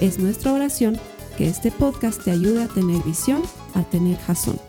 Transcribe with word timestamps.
Es 0.00 0.18
nuestra 0.18 0.52
oración 0.52 0.98
que 1.38 1.48
este 1.48 1.70
podcast 1.70 2.22
te 2.22 2.30
ayude 2.30 2.64
a 2.64 2.68
tener 2.68 3.02
visión, 3.02 3.42
a 3.72 3.82
tener 3.82 4.18
jazón. 4.18 4.60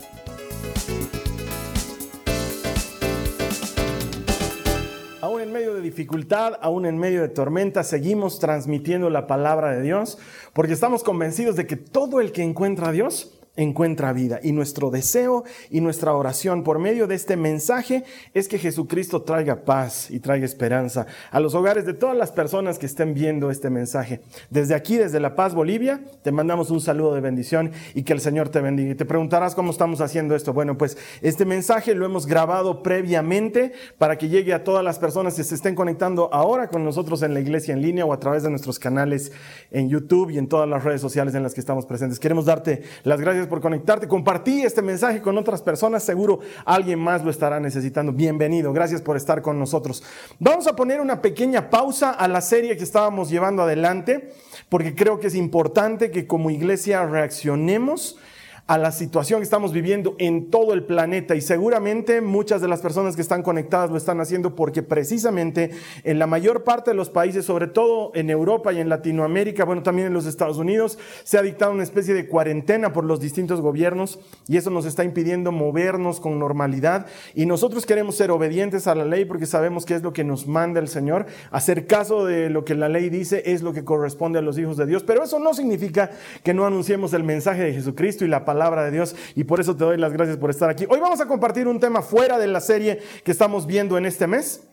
Aún 5.20 5.42
en 5.42 5.52
medio 5.52 5.74
de 5.74 5.82
dificultad, 5.82 6.54
aún 6.62 6.86
en 6.86 6.96
medio 6.96 7.20
de 7.20 7.28
tormenta, 7.28 7.84
seguimos 7.84 8.38
transmitiendo 8.38 9.10
la 9.10 9.26
palabra 9.26 9.72
de 9.72 9.82
Dios 9.82 10.16
porque 10.54 10.72
estamos 10.72 11.04
convencidos 11.04 11.56
de 11.56 11.66
que 11.66 11.76
todo 11.76 12.22
el 12.22 12.32
que 12.32 12.42
encuentra 12.42 12.88
a 12.88 12.92
Dios 12.92 13.37
encuentra 13.58 14.12
vida. 14.12 14.40
Y 14.42 14.52
nuestro 14.52 14.90
deseo 14.90 15.44
y 15.68 15.80
nuestra 15.80 16.14
oración 16.14 16.62
por 16.62 16.78
medio 16.78 17.06
de 17.06 17.16
este 17.16 17.36
mensaje 17.36 18.04
es 18.32 18.48
que 18.48 18.58
Jesucristo 18.58 19.22
traiga 19.22 19.64
paz 19.64 20.10
y 20.10 20.20
traiga 20.20 20.46
esperanza 20.46 21.06
a 21.30 21.40
los 21.40 21.54
hogares 21.54 21.84
de 21.84 21.92
todas 21.92 22.16
las 22.16 22.30
personas 22.30 22.78
que 22.78 22.86
estén 22.86 23.14
viendo 23.14 23.50
este 23.50 23.68
mensaje. 23.68 24.20
Desde 24.48 24.74
aquí, 24.74 24.96
desde 24.96 25.20
La 25.20 25.34
Paz, 25.34 25.54
Bolivia, 25.54 26.00
te 26.22 26.30
mandamos 26.30 26.70
un 26.70 26.80
saludo 26.80 27.14
de 27.14 27.20
bendición 27.20 27.72
y 27.94 28.04
que 28.04 28.12
el 28.12 28.20
Señor 28.20 28.48
te 28.48 28.60
bendiga. 28.60 28.92
Y 28.92 28.94
te 28.94 29.04
preguntarás 29.04 29.56
cómo 29.56 29.72
estamos 29.72 30.00
haciendo 30.00 30.36
esto. 30.36 30.52
Bueno, 30.52 30.78
pues 30.78 30.96
este 31.20 31.44
mensaje 31.44 31.94
lo 31.94 32.06
hemos 32.06 32.26
grabado 32.26 32.82
previamente 32.82 33.72
para 33.98 34.16
que 34.16 34.28
llegue 34.28 34.54
a 34.54 34.62
todas 34.62 34.84
las 34.84 35.00
personas 35.00 35.34
que 35.34 35.42
se 35.42 35.56
estén 35.56 35.74
conectando 35.74 36.32
ahora 36.32 36.68
con 36.68 36.84
nosotros 36.84 37.22
en 37.22 37.34
la 37.34 37.40
iglesia 37.40 37.74
en 37.74 37.82
línea 37.82 38.04
o 38.06 38.12
a 38.12 38.20
través 38.20 38.44
de 38.44 38.50
nuestros 38.50 38.78
canales 38.78 39.32
en 39.72 39.88
YouTube 39.88 40.30
y 40.30 40.38
en 40.38 40.48
todas 40.48 40.68
las 40.68 40.84
redes 40.84 41.00
sociales 41.00 41.34
en 41.34 41.42
las 41.42 41.54
que 41.54 41.60
estamos 41.60 41.86
presentes. 41.86 42.20
Queremos 42.20 42.44
darte 42.44 42.82
las 43.02 43.20
gracias 43.20 43.47
por 43.48 43.60
conectarte. 43.60 44.06
Compartí 44.06 44.62
este 44.62 44.82
mensaje 44.82 45.20
con 45.20 45.36
otras 45.38 45.62
personas. 45.62 46.02
Seguro 46.02 46.40
alguien 46.64 46.98
más 46.98 47.24
lo 47.24 47.30
estará 47.30 47.58
necesitando. 47.58 48.12
Bienvenido. 48.12 48.72
Gracias 48.72 49.02
por 49.02 49.16
estar 49.16 49.42
con 49.42 49.58
nosotros. 49.58 50.02
Vamos 50.38 50.66
a 50.66 50.76
poner 50.76 51.00
una 51.00 51.22
pequeña 51.22 51.70
pausa 51.70 52.10
a 52.10 52.28
la 52.28 52.40
serie 52.40 52.76
que 52.76 52.84
estábamos 52.84 53.30
llevando 53.30 53.62
adelante, 53.62 54.32
porque 54.68 54.94
creo 54.94 55.18
que 55.18 55.28
es 55.28 55.34
importante 55.34 56.10
que 56.10 56.26
como 56.26 56.50
iglesia 56.50 57.04
reaccionemos 57.06 58.18
a 58.68 58.76
la 58.76 58.92
situación 58.92 59.40
que 59.40 59.44
estamos 59.44 59.72
viviendo 59.72 60.14
en 60.18 60.50
todo 60.50 60.74
el 60.74 60.84
planeta. 60.84 61.34
Y 61.34 61.40
seguramente 61.40 62.20
muchas 62.20 62.60
de 62.60 62.68
las 62.68 62.82
personas 62.82 63.16
que 63.16 63.22
están 63.22 63.42
conectadas 63.42 63.90
lo 63.90 63.96
están 63.96 64.20
haciendo 64.20 64.54
porque 64.54 64.82
precisamente 64.82 65.70
en 66.04 66.18
la 66.18 66.26
mayor 66.26 66.64
parte 66.64 66.90
de 66.90 66.94
los 66.94 67.08
países, 67.08 67.46
sobre 67.46 67.66
todo 67.66 68.12
en 68.14 68.28
Europa 68.28 68.70
y 68.74 68.80
en 68.80 68.90
Latinoamérica, 68.90 69.64
bueno, 69.64 69.82
también 69.82 70.08
en 70.08 70.12
los 70.12 70.26
Estados 70.26 70.58
Unidos, 70.58 70.98
se 71.24 71.38
ha 71.38 71.42
dictado 71.42 71.72
una 71.72 71.82
especie 71.82 72.12
de 72.12 72.28
cuarentena 72.28 72.92
por 72.92 73.04
los 73.04 73.20
distintos 73.20 73.62
gobiernos 73.62 74.18
y 74.48 74.58
eso 74.58 74.68
nos 74.68 74.84
está 74.84 75.02
impidiendo 75.02 75.50
movernos 75.50 76.20
con 76.20 76.38
normalidad. 76.38 77.06
Y 77.34 77.46
nosotros 77.46 77.86
queremos 77.86 78.16
ser 78.16 78.30
obedientes 78.30 78.86
a 78.86 78.94
la 78.94 79.06
ley 79.06 79.24
porque 79.24 79.46
sabemos 79.46 79.86
que 79.86 79.94
es 79.94 80.02
lo 80.02 80.12
que 80.12 80.24
nos 80.24 80.46
manda 80.46 80.78
el 80.78 80.88
Señor, 80.88 81.24
hacer 81.50 81.86
caso 81.86 82.26
de 82.26 82.50
lo 82.50 82.66
que 82.66 82.74
la 82.74 82.90
ley 82.90 83.08
dice 83.08 83.44
es 83.46 83.62
lo 83.62 83.72
que 83.72 83.84
corresponde 83.84 84.38
a 84.38 84.42
los 84.42 84.58
hijos 84.58 84.76
de 84.76 84.84
Dios, 84.84 85.04
pero 85.04 85.24
eso 85.24 85.38
no 85.38 85.54
significa 85.54 86.10
que 86.42 86.52
no 86.52 86.66
anunciemos 86.66 87.14
el 87.14 87.24
mensaje 87.24 87.62
de 87.62 87.72
Jesucristo 87.72 88.26
y 88.26 88.28
la 88.28 88.44
palabra 88.44 88.57
palabra 88.58 88.84
de 88.84 88.90
Dios 88.90 89.14
y 89.36 89.44
por 89.44 89.60
eso 89.60 89.76
te 89.76 89.84
doy 89.84 89.96
las 89.98 90.12
gracias 90.12 90.36
por 90.36 90.50
estar 90.50 90.68
aquí. 90.68 90.84
Hoy 90.90 90.98
vamos 90.98 91.20
a 91.20 91.26
compartir 91.26 91.68
un 91.68 91.78
tema 91.78 92.02
fuera 92.02 92.40
de 92.40 92.48
la 92.48 92.60
serie 92.60 93.00
que 93.22 93.30
estamos 93.30 93.68
viendo 93.68 93.96
en 93.96 94.04
este 94.04 94.26
mes 94.26 94.67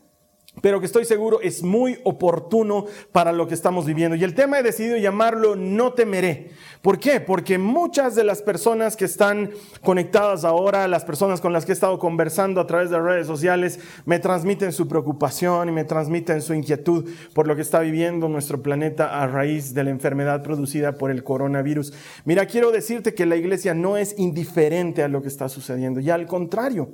pero 0.61 0.79
que 0.79 0.85
estoy 0.85 1.05
seguro 1.05 1.41
es 1.41 1.63
muy 1.63 1.99
oportuno 2.03 2.85
para 3.11 3.31
lo 3.31 3.47
que 3.47 3.53
estamos 3.53 3.85
viviendo. 3.85 4.15
Y 4.15 4.23
el 4.23 4.33
tema 4.33 4.59
he 4.59 4.63
decidido 4.63 4.97
llamarlo 4.97 5.55
No 5.55 5.93
temeré. 5.93 6.51
¿Por 6.81 6.99
qué? 6.99 7.19
Porque 7.19 7.57
muchas 7.57 8.15
de 8.15 8.23
las 8.23 8.41
personas 8.41 8.95
que 8.95 9.05
están 9.05 9.49
conectadas 9.81 10.45
ahora, 10.45 10.87
las 10.87 11.03
personas 11.03 11.41
con 11.41 11.51
las 11.51 11.65
que 11.65 11.71
he 11.71 11.73
estado 11.73 11.97
conversando 11.97 12.61
a 12.61 12.67
través 12.67 12.89
de 12.89 12.99
redes 12.99 13.25
sociales, 13.25 13.79
me 14.05 14.19
transmiten 14.19 14.71
su 14.71 14.87
preocupación 14.87 15.69
y 15.69 15.71
me 15.71 15.83
transmiten 15.83 16.41
su 16.41 16.53
inquietud 16.53 17.09
por 17.33 17.47
lo 17.47 17.55
que 17.55 17.63
está 17.63 17.79
viviendo 17.79 18.29
nuestro 18.29 18.61
planeta 18.61 19.21
a 19.21 19.27
raíz 19.27 19.73
de 19.73 19.83
la 19.83 19.89
enfermedad 19.89 20.43
producida 20.43 20.97
por 20.97 21.09
el 21.09 21.23
coronavirus. 21.23 21.93
Mira, 22.23 22.45
quiero 22.45 22.71
decirte 22.71 23.13
que 23.13 23.25
la 23.25 23.35
iglesia 23.35 23.73
no 23.73 23.97
es 23.97 24.17
indiferente 24.19 25.01
a 25.03 25.07
lo 25.07 25.21
que 25.21 25.27
está 25.27 25.49
sucediendo, 25.49 25.99
y 25.99 26.09
al 26.09 26.27
contrario. 26.27 26.89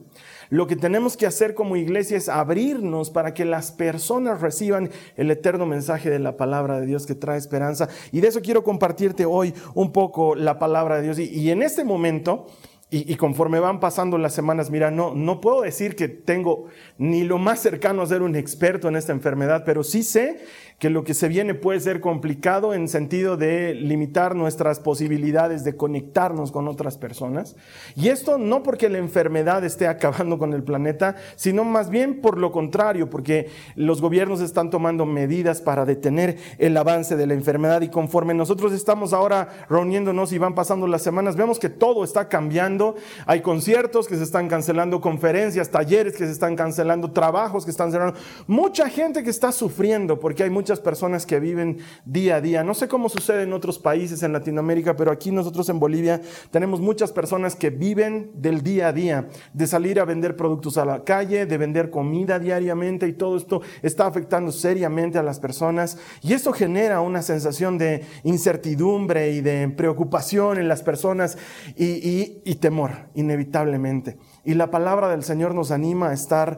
Lo 0.51 0.67
que 0.67 0.75
tenemos 0.75 1.16
que 1.16 1.25
hacer 1.25 1.56
como 1.56 1.78
iglesia 1.78 2.17
es 2.17 2.28
abrirnos 2.28 3.09
para 3.09 3.34
que 3.34 3.45
las 3.45 3.72
personas 3.72 4.41
reciban 4.41 4.91
el 5.16 5.31
eterno 5.31 5.66
mensaje 5.66 6.09
de 6.09 6.19
la 6.19 6.35
palabra 6.35 6.81
de 6.81 6.85
Dios 6.85 7.06
que 7.06 7.16
trae 7.16 7.38
esperanza. 7.38 7.88
Y 8.12 8.19
de 8.19 8.28
eso 8.28 8.41
quiero 8.41 8.61
compartirte 8.61 9.25
hoy 9.25 9.53
un 9.75 9.94
poco 9.94 10.35
la 10.35 10.59
palabra 10.59 10.97
de 10.97 11.03
Dios. 11.03 11.19
Y, 11.19 11.50
en 11.50 11.63
este 11.63 11.84
momento... 11.84 12.47
Y, 12.94 13.16
conforme 13.16 13.62
van 13.62 13.79
pasando 13.79 14.18
las 14.18 14.34
semanas, 14.34 14.69
mira, 14.69 14.91
no, 14.91 15.16
no 15.16 15.40
puedo 15.40 15.62
decir 15.62 15.96
que 15.96 16.09
tengo 16.09 16.66
ni 16.97 17.24
lo 17.24 17.38
más 17.38 17.62
cercano 17.62 18.02
a 18.02 18.06
ser 18.06 18.22
un 18.22 18.35
experto 18.35 18.90
en 18.90 18.97
esta 18.97 19.13
enfermedad, 19.13 19.63
pero 19.66 19.81
sí 19.85 20.03
sé 20.03 20.41
que 20.81 20.90
lo 20.90 21.03
que 21.03 21.13
se 21.13 21.29
viene 21.29 21.53
puede 21.53 21.79
ser 21.79 22.02
complicado 22.02 22.74
en 22.74 22.88
sentido 22.88 23.38
de 23.38 23.75
limitar 23.75 24.35
nuestras 24.35 24.79
posibilidades 24.79 25.63
de 25.63 25.78
conectarnos 25.78 26.52
con 26.52 26.68
otras 26.68 26.97
personas. 26.97 27.56
Y 27.96 28.09
esto 28.09 28.40
no 28.40 28.63
porque 28.63 28.90
la 28.90 28.97
enfermedad 28.97 29.63
esté 29.63 29.88
acabando 29.88 30.40
con 30.40 30.53
el 30.53 30.63
planeta, 30.63 31.16
sino 31.35 31.63
más 31.63 31.91
bien 31.91 32.19
por 32.19 32.40
lo 32.40 32.52
contrario, 32.52 33.12
porque 33.12 33.47
los 33.75 34.02
gobiernos 34.02 34.41
están 34.41 34.72
tomando 34.72 35.06
medidas 35.06 35.62
para 35.62 35.85
detener 35.85 36.38
el 36.58 36.75
avance 36.75 37.16
de 37.16 37.28
la 37.28 37.35
enfermedad 37.35 37.81
y 37.84 37.90
conforme 37.90 38.34
nosotros 38.34 38.73
estamos 38.73 39.13
ahora 39.13 39.50
reuniéndonos 39.69 40.34
y 40.34 40.40
van 40.40 40.56
pasando 40.56 40.88
las 40.88 41.03
semanas, 41.03 41.35
vemos 41.35 41.59
que 41.59 41.69
todo 41.69 42.03
está 42.03 42.28
cambiando. 42.28 42.81
Hay 43.28 43.42
conciertos 43.42 44.08
que 44.08 44.16
se 44.16 44.24
están 44.24 44.47
cancelando, 44.47 45.00
conferencias, 45.00 45.69
talleres 45.69 46.14
que 46.14 46.25
se 46.25 46.31
están 46.31 46.56
cancelando, 46.56 47.12
trabajos 47.12 47.66
que 47.66 47.72
están 47.72 47.92
cerrando. 47.92 48.19
Mucha 48.47 48.90
gente 48.90 49.24
que 49.24 49.30
está 49.30 49.52
sufriendo 49.52 50.19
porque 50.19 50.44
hay 50.44 50.50
mucha 50.50 50.72
personas 50.80 51.25
que 51.25 51.40
viven 51.40 51.80
día 52.06 52.38
a 52.38 52.41
día. 52.41 52.64
No 52.64 52.74
sé 52.74 52.88
cómo 52.88 53.09
sucede 53.09 53.44
en 53.44 53.53
otros 53.53 53.80
países 53.80 54.24
en 54.24 54.34
Latinoamérica, 54.34 54.96
pero 54.96 55.12
aquí 55.12 55.31
nosotros 55.31 55.68
en 55.70 55.80
Bolivia 55.80 56.22
tenemos 56.52 56.80
muchas 56.80 57.12
personas 57.12 57.56
que 57.56 57.70
viven 57.70 58.31
del 58.36 58.62
día 58.62 58.90
a 58.90 58.94
día, 58.94 59.28
de 59.53 59.68
salir 59.68 60.00
a 60.00 60.06
vender 60.06 60.36
productos 60.36 60.78
a 60.78 60.86
la 60.86 61.03
calle, 61.03 61.46
de 61.46 61.58
vender 61.58 61.90
comida 61.90 62.40
diariamente 62.40 63.08
y 63.08 63.14
todo 63.14 63.38
esto 63.38 63.62
está 63.81 64.06
afectando 64.06 64.52
seriamente 64.52 65.18
a 65.18 65.24
las 65.24 65.40
personas 65.40 65.97
y 66.22 66.34
esto 66.34 66.53
genera 66.53 67.02
una 67.02 67.22
sensación 67.22 67.78
de 67.78 68.06
incertidumbre 68.24 69.31
y 69.31 69.41
de 69.41 69.68
preocupación 69.70 70.58
en 70.58 70.68
las 70.68 70.84
personas 70.84 71.38
y, 71.75 72.41
y 72.44 72.56
temor, 72.72 72.92
inevitablemente. 73.16 74.18
Y 74.46 74.54
la 74.54 74.72
palabra 74.72 75.09
del 75.09 75.26
Señor 75.26 75.54
nos 75.54 75.72
anima 75.72 76.09
a 76.09 76.14
estar 76.14 76.58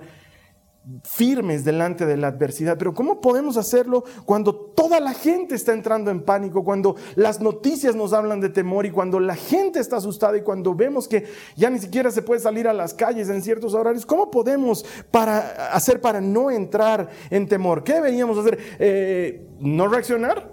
firmes 1.03 1.65
delante 1.65 2.05
de 2.05 2.17
la 2.17 2.27
adversidad. 2.27 2.77
Pero 2.77 2.93
¿cómo 2.93 3.19
podemos 3.19 3.57
hacerlo 3.57 4.03
cuando 4.25 4.53
toda 4.53 4.99
la 4.99 5.13
gente 5.13 5.55
está 5.55 5.73
entrando 5.73 6.11
en 6.11 6.21
pánico, 6.21 6.63
cuando 6.63 6.95
las 7.15 7.41
noticias 7.41 7.95
nos 7.95 8.13
hablan 8.13 8.41
de 8.41 8.49
temor 8.49 8.85
y 8.85 8.91
cuando 8.91 9.19
la 9.19 9.35
gente 9.35 9.79
está 9.79 9.95
asustada 9.97 10.37
y 10.37 10.41
cuando 10.41 10.75
vemos 10.75 11.07
que 11.07 11.25
ya 11.55 11.71
ni 11.71 11.79
siquiera 11.79 12.11
se 12.11 12.21
puede 12.21 12.41
salir 12.41 12.67
a 12.67 12.73
las 12.73 12.93
calles 12.93 13.29
en 13.29 13.41
ciertos 13.41 13.73
horarios? 13.73 14.05
¿Cómo 14.05 14.29
podemos 14.29 14.85
para 15.09 15.73
hacer 15.73 15.99
para 15.99 16.21
no 16.21 16.51
entrar 16.51 17.09
en 17.31 17.47
temor? 17.47 17.83
¿Qué 17.83 17.93
deberíamos 17.93 18.37
hacer? 18.37 18.59
Eh, 18.77 19.47
¿No 19.59 19.87
reaccionar? 19.87 20.52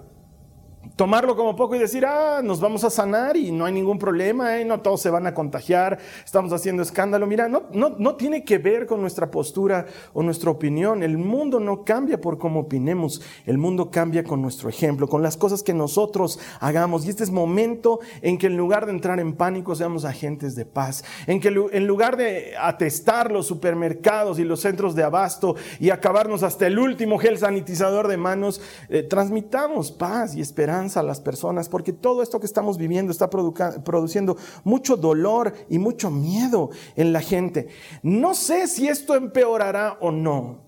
Tomarlo 1.00 1.35
como 1.35 1.56
poco 1.56 1.75
y 1.75 1.79
decir, 1.79 2.05
ah, 2.05 2.43
nos 2.44 2.61
vamos 2.61 2.85
a 2.85 2.91
sanar 2.91 3.35
y 3.35 3.50
no 3.52 3.64
hay 3.64 3.73
ningún 3.73 3.99
problema, 3.99 4.58
¿eh? 4.58 4.67
no 4.67 4.82
todos 4.82 5.00
se 5.00 5.08
van 5.08 5.26
a 5.26 5.32
contagiar, 5.32 5.99
estamos 6.23 6.52
haciendo 6.52 6.82
escándalo. 6.82 7.26
Mira, 7.26 7.49
no, 7.49 7.62
no, 7.73 7.94
no 7.99 8.17
tiene 8.17 8.44
que 8.44 8.58
ver 8.58 8.85
con 8.85 9.00
nuestra 9.00 9.31
postura 9.31 9.87
o 10.12 10.23
nuestra 10.23 10.50
opinión. 10.50 11.02
El 11.02 11.17
mundo 11.17 11.58
no 11.58 11.85
cambia 11.87 12.20
por 12.20 12.37
cómo 12.37 12.61
opinemos, 12.61 13.23
el 13.47 13.56
mundo 13.56 13.91
cambia 13.91 14.25
con 14.25 14.43
nuestro 14.43 14.69
ejemplo, 14.69 15.08
con 15.08 15.23
las 15.23 15.38
cosas 15.38 15.62
que 15.62 15.73
nosotros 15.73 16.38
hagamos. 16.61 17.06
Y 17.06 17.08
este 17.08 17.25
es 17.25 17.31
momento 17.31 18.00
en 18.20 18.37
que 18.37 18.49
en 18.49 18.58
lugar 18.58 18.85
de 18.85 18.93
entrar 18.93 19.20
en 19.20 19.32
pánico 19.37 19.75
seamos 19.75 20.05
agentes 20.05 20.55
de 20.55 20.67
paz, 20.67 21.03
en 21.26 21.41
que 21.41 21.49
en 21.49 21.87
lugar 21.87 22.19
de 22.19 22.53
atestar 22.61 23.32
los 23.32 23.46
supermercados 23.46 24.38
y 24.38 24.44
los 24.44 24.61
centros 24.61 24.94
de 24.94 25.05
abasto 25.05 25.56
y 25.79 25.88
acabarnos 25.88 26.43
hasta 26.43 26.67
el 26.67 26.79
último 26.79 27.17
gel 27.17 27.38
sanitizador 27.38 28.06
de 28.06 28.19
manos, 28.19 28.61
eh, 28.91 29.03
transmitamos 29.03 29.93
paz 29.93 30.35
y 30.35 30.43
esperanza 30.43 30.90
a 30.97 31.03
las 31.03 31.21
personas, 31.21 31.69
porque 31.69 31.93
todo 31.93 32.23
esto 32.23 32.41
que 32.41 32.47
estamos 32.47 32.79
viviendo 32.79 33.13
está 33.13 33.29
produciendo 33.31 34.37
mucho 34.65 34.97
dolor 34.97 35.53
y 35.69 35.79
mucho 35.79 36.11
miedo 36.11 36.71
en 36.97 37.13
la 37.13 37.21
gente. 37.21 37.69
No 38.03 38.35
sé 38.35 38.67
si 38.67 38.89
esto 38.89 39.15
empeorará 39.15 39.99
o 40.01 40.11
no, 40.11 40.65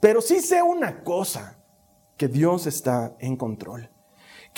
pero 0.00 0.20
sí 0.20 0.40
sé 0.40 0.62
una 0.62 1.02
cosa, 1.02 1.58
que 2.16 2.28
Dios 2.28 2.66
está 2.66 3.16
en 3.20 3.36
control 3.36 3.90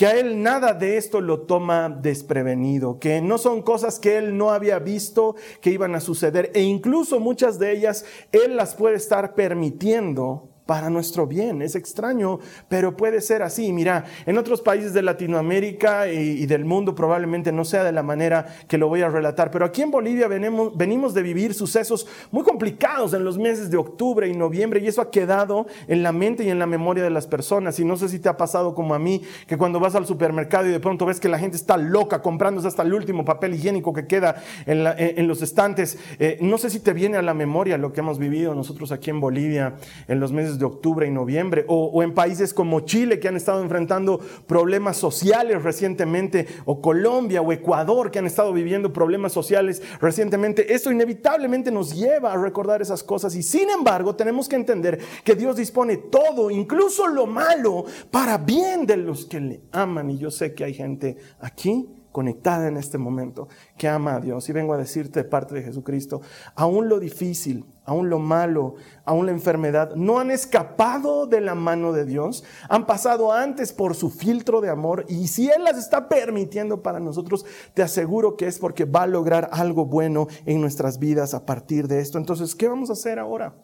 que 0.01 0.07
a 0.07 0.17
él 0.17 0.41
nada 0.41 0.73
de 0.73 0.97
esto 0.97 1.21
lo 1.21 1.41
toma 1.41 1.87
desprevenido, 1.87 2.97
que 2.97 3.21
no 3.21 3.37
son 3.37 3.61
cosas 3.61 3.99
que 3.99 4.17
él 4.17 4.35
no 4.35 4.49
había 4.49 4.79
visto 4.79 5.35
que 5.61 5.69
iban 5.69 5.93
a 5.93 5.99
suceder 5.99 6.51
e 6.55 6.61
incluso 6.63 7.19
muchas 7.19 7.59
de 7.59 7.71
ellas 7.71 8.05
él 8.31 8.55
las 8.55 8.73
puede 8.73 8.95
estar 8.95 9.35
permitiendo 9.35 10.49
para 10.65 10.89
nuestro 10.89 11.27
bien. 11.27 11.61
Es 11.61 11.75
extraño, 11.75 12.39
pero 12.69 12.95
puede 12.95 13.21
ser 13.21 13.41
así. 13.41 13.71
Mira, 13.73 14.05
en 14.25 14.37
otros 14.37 14.61
países 14.61 14.93
de 14.93 15.01
Latinoamérica 15.01 16.07
y, 16.07 16.45
del 16.45 16.65
mundo 16.65 16.95
probablemente 16.95 17.51
no 17.51 17.65
sea 17.65 17.83
de 17.83 17.91
la 17.91 18.03
manera 18.03 18.47
que 18.67 18.77
lo 18.77 18.87
voy 18.87 19.01
a 19.01 19.09
relatar, 19.09 19.51
pero 19.51 19.65
aquí 19.65 19.81
en 19.81 19.91
Bolivia 19.91 20.27
venimos, 20.27 21.13
de 21.13 21.21
vivir 21.21 21.53
sucesos 21.53 22.07
muy 22.31 22.43
complicados 22.43 23.13
en 23.13 23.23
los 23.23 23.37
meses 23.37 23.69
de 23.71 23.77
octubre 23.77 24.27
y 24.27 24.33
noviembre 24.33 24.79
y 24.79 24.87
eso 24.87 25.01
ha 25.01 25.11
quedado 25.11 25.67
en 25.87 26.03
la 26.03 26.11
mente 26.11 26.43
y 26.43 26.49
en 26.49 26.59
la 26.59 26.65
memoria 26.65 27.03
de 27.03 27.09
las 27.09 27.27
personas. 27.27 27.79
Y 27.79 27.85
no 27.85 27.97
sé 27.97 28.09
si 28.09 28.19
te 28.19 28.29
ha 28.29 28.37
pasado 28.37 28.75
como 28.75 28.93
a 28.93 28.99
mí, 28.99 29.21
que 29.47 29.57
cuando 29.57 29.79
vas 29.79 29.95
al 29.95 30.05
supermercado 30.05 30.67
y 30.67 30.71
de 30.71 30.79
pronto 30.79 31.05
ves 31.05 31.19
que 31.19 31.29
la 31.29 31.39
gente 31.39 31.57
está 31.57 31.77
loca 31.77 32.21
comprándose 32.21 32.67
hasta 32.67 32.83
el 32.83 32.93
último 32.93 33.25
papel 33.25 33.55
higiénico 33.55 33.93
que 33.93 34.07
queda 34.07 34.41
en, 34.65 35.27
los 35.27 35.41
estantes, 35.41 35.97
eh, 36.19 36.37
no 36.41 36.57
sé 36.57 36.69
si 36.69 36.79
te 36.79 36.93
viene 36.93 37.17
a 37.17 37.21
la 37.21 37.33
memoria 37.33 37.77
lo 37.77 37.93
que 37.93 38.01
hemos 38.01 38.19
vivido 38.19 38.55
nosotros 38.55 38.91
aquí 38.91 39.09
en 39.09 39.19
Bolivia 39.19 39.75
en 40.07 40.19
los 40.19 40.31
meses 40.31 40.59
octubre 40.65 41.07
y 41.07 41.11
noviembre, 41.11 41.65
o, 41.67 42.03
en 42.03 42.13
países 42.13 42.53
como 42.53 42.81
Chile 42.81 43.19
que 43.19 43.27
han 43.27 43.35
estado 43.35 43.61
enfrentando 43.61 44.19
problemas 44.47 44.97
sociales 44.97 45.63
recientemente, 45.63 46.47
o 46.65 46.81
Colombia 46.81 47.41
o 47.41 47.51
Ecuador 47.51 48.11
que 48.11 48.19
han 48.19 48.27
estado 48.27 48.53
viviendo 48.53 48.93
problemas 48.93 49.31
sociales 49.31 49.81
recientemente. 49.99 50.73
Esto 50.73 50.91
inevitablemente 50.91 51.71
nos 51.71 51.95
lleva 51.95 52.33
a 52.33 52.37
recordar 52.37 52.81
esas 52.81 53.03
cosas 53.03 53.35
y 53.35 53.43
sin 53.43 53.69
embargo 53.69 54.15
tenemos 54.15 54.47
que 54.47 54.55
entender 54.55 54.99
que 55.23 55.35
Dios 55.35 55.55
dispone 55.55 55.97
todo, 55.97 56.51
incluso 56.51 57.07
lo 57.07 57.25
malo, 57.25 57.85
para 58.09 58.37
bien 58.37 58.85
de 58.85 58.97
los 58.97 59.25
que 59.25 59.39
le 59.39 59.61
aman. 59.71 60.09
Y 60.09 60.17
yo 60.17 60.31
sé 60.31 60.53
que 60.53 60.63
hay 60.63 60.73
gente 60.73 61.17
aquí 61.39 62.00
conectada 62.11 62.67
en 62.67 62.77
este 62.77 62.97
momento, 62.97 63.47
que 63.77 63.87
ama 63.87 64.15
a 64.15 64.19
Dios. 64.19 64.47
Y 64.49 64.53
vengo 64.53 64.73
a 64.73 64.77
decirte 64.77 65.23
de 65.23 65.29
parte 65.29 65.55
de 65.55 65.63
Jesucristo, 65.63 66.21
aún 66.55 66.89
lo 66.89 66.99
difícil, 66.99 67.65
aún 67.85 68.09
lo 68.09 68.19
malo, 68.19 68.75
aún 69.05 69.25
la 69.25 69.31
enfermedad, 69.31 69.95
no 69.95 70.19
han 70.19 70.31
escapado 70.31 71.27
de 71.27 71.41
la 71.41 71.55
mano 71.55 71.93
de 71.93 72.05
Dios, 72.05 72.43
han 72.69 72.85
pasado 72.85 73.33
antes 73.33 73.73
por 73.73 73.95
su 73.95 74.09
filtro 74.09 74.61
de 74.61 74.69
amor 74.69 75.05
y 75.07 75.27
si 75.27 75.49
Él 75.49 75.63
las 75.63 75.77
está 75.77 76.07
permitiendo 76.07 76.83
para 76.83 76.99
nosotros, 76.99 77.45
te 77.73 77.83
aseguro 77.83 78.37
que 78.37 78.47
es 78.47 78.59
porque 78.59 78.85
va 78.85 79.03
a 79.03 79.07
lograr 79.07 79.49
algo 79.51 79.85
bueno 79.85 80.27
en 80.45 80.61
nuestras 80.61 80.99
vidas 80.99 81.33
a 81.33 81.45
partir 81.45 81.87
de 81.87 81.99
esto. 81.99 82.17
Entonces, 82.17 82.55
¿qué 82.55 82.67
vamos 82.67 82.89
a 82.89 82.93
hacer 82.93 83.19
ahora? 83.19 83.55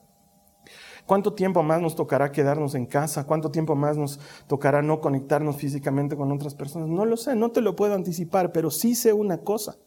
¿Cuánto 1.07 1.33
tiempo 1.33 1.63
más 1.63 1.81
nos 1.81 1.95
tocará 1.95 2.33
quedarnos 2.33 2.75
en 2.75 2.86
casa? 2.86 3.25
¿Cuánto 3.25 3.50
tiempo 3.50 3.75
más 3.75 3.95
nos 3.95 4.19
tocará 4.45 4.81
no 4.81 5.00
conectarnos 5.00 5.56
físicamente 5.56 6.18
con 6.18 6.33
otras 6.33 6.54
personas? 6.54 6.89
No 6.89 7.06
lo 7.06 7.15
sé, 7.15 7.33
no 7.33 7.50
te 7.50 7.62
lo 7.62 7.77
puedo 7.77 7.95
anticipar, 7.95 8.51
pero 8.51 8.69
sí 8.69 8.94
sé 8.94 9.13
una 9.13 9.38
cosa, 9.38 9.77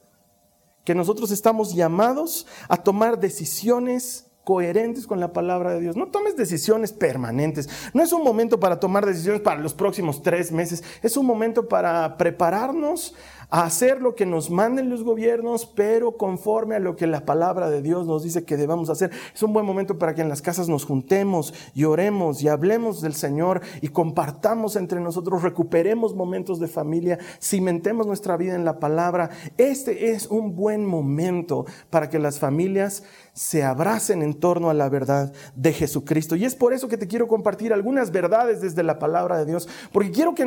que 0.82 0.94
nosotros 0.94 1.30
estamos 1.30 1.74
llamados 1.74 2.46
a 2.70 2.78
tomar 2.78 3.20
decisiones 3.20 4.30
coherentes 4.44 5.06
con 5.06 5.20
la 5.20 5.34
palabra 5.34 5.74
de 5.74 5.80
Dios. 5.80 5.94
No 5.94 6.06
tomes 6.06 6.36
decisiones 6.36 6.94
permanentes. 6.94 7.68
No 7.92 8.02
es 8.02 8.14
un 8.14 8.24
momento 8.24 8.58
para 8.58 8.80
tomar 8.80 9.04
decisiones 9.04 9.42
para 9.42 9.60
los 9.60 9.74
próximos 9.74 10.22
tres 10.22 10.50
meses. 10.50 10.82
Es 11.02 11.18
un 11.18 11.26
momento 11.26 11.68
para 11.68 12.16
prepararnos 12.16 13.14
a 13.50 13.64
hacer 13.64 14.00
lo 14.00 14.14
que 14.14 14.26
nos 14.26 14.50
manden 14.50 14.90
los 14.90 15.02
gobiernos, 15.02 15.66
pero 15.66 16.16
conforme 16.16 16.76
a 16.76 16.78
lo 16.80 16.96
que 16.96 17.06
la 17.06 17.24
palabra 17.24 17.68
de 17.68 17.82
Dios 17.82 18.06
nos 18.06 18.22
dice 18.22 18.44
que 18.44 18.56
debamos 18.56 18.90
hacer. 18.90 19.10
Es 19.34 19.42
un 19.42 19.52
buen 19.52 19.66
momento 19.66 19.98
para 19.98 20.14
que 20.14 20.22
en 20.22 20.28
las 20.28 20.42
casas 20.42 20.68
nos 20.68 20.84
juntemos 20.84 21.52
y 21.74 21.84
oremos 21.84 22.42
y 22.42 22.48
hablemos 22.48 23.00
del 23.00 23.14
Señor 23.14 23.60
y 23.80 23.88
compartamos 23.88 24.76
entre 24.76 25.00
nosotros, 25.00 25.42
recuperemos 25.42 26.14
momentos 26.14 26.60
de 26.60 26.68
familia, 26.68 27.18
cimentemos 27.40 28.06
nuestra 28.06 28.36
vida 28.36 28.54
en 28.54 28.64
la 28.64 28.78
palabra. 28.78 29.30
Este 29.58 30.12
es 30.12 30.26
un 30.28 30.54
buen 30.54 30.86
momento 30.86 31.66
para 31.90 32.08
que 32.08 32.18
las 32.18 32.38
familias 32.38 33.02
se 33.32 33.62
abracen 33.62 34.22
en 34.22 34.34
torno 34.34 34.70
a 34.70 34.74
la 34.74 34.88
verdad 34.88 35.32
de 35.54 35.72
Jesucristo. 35.72 36.36
Y 36.36 36.44
es 36.44 36.54
por 36.54 36.72
eso 36.72 36.88
que 36.88 36.96
te 36.96 37.06
quiero 37.06 37.28
compartir 37.28 37.72
algunas 37.72 38.10
verdades 38.10 38.60
desde 38.60 38.82
la 38.82 38.98
palabra 38.98 39.38
de 39.38 39.46
Dios, 39.46 39.68
porque 39.92 40.10
quiero 40.10 40.34
que 40.34 40.42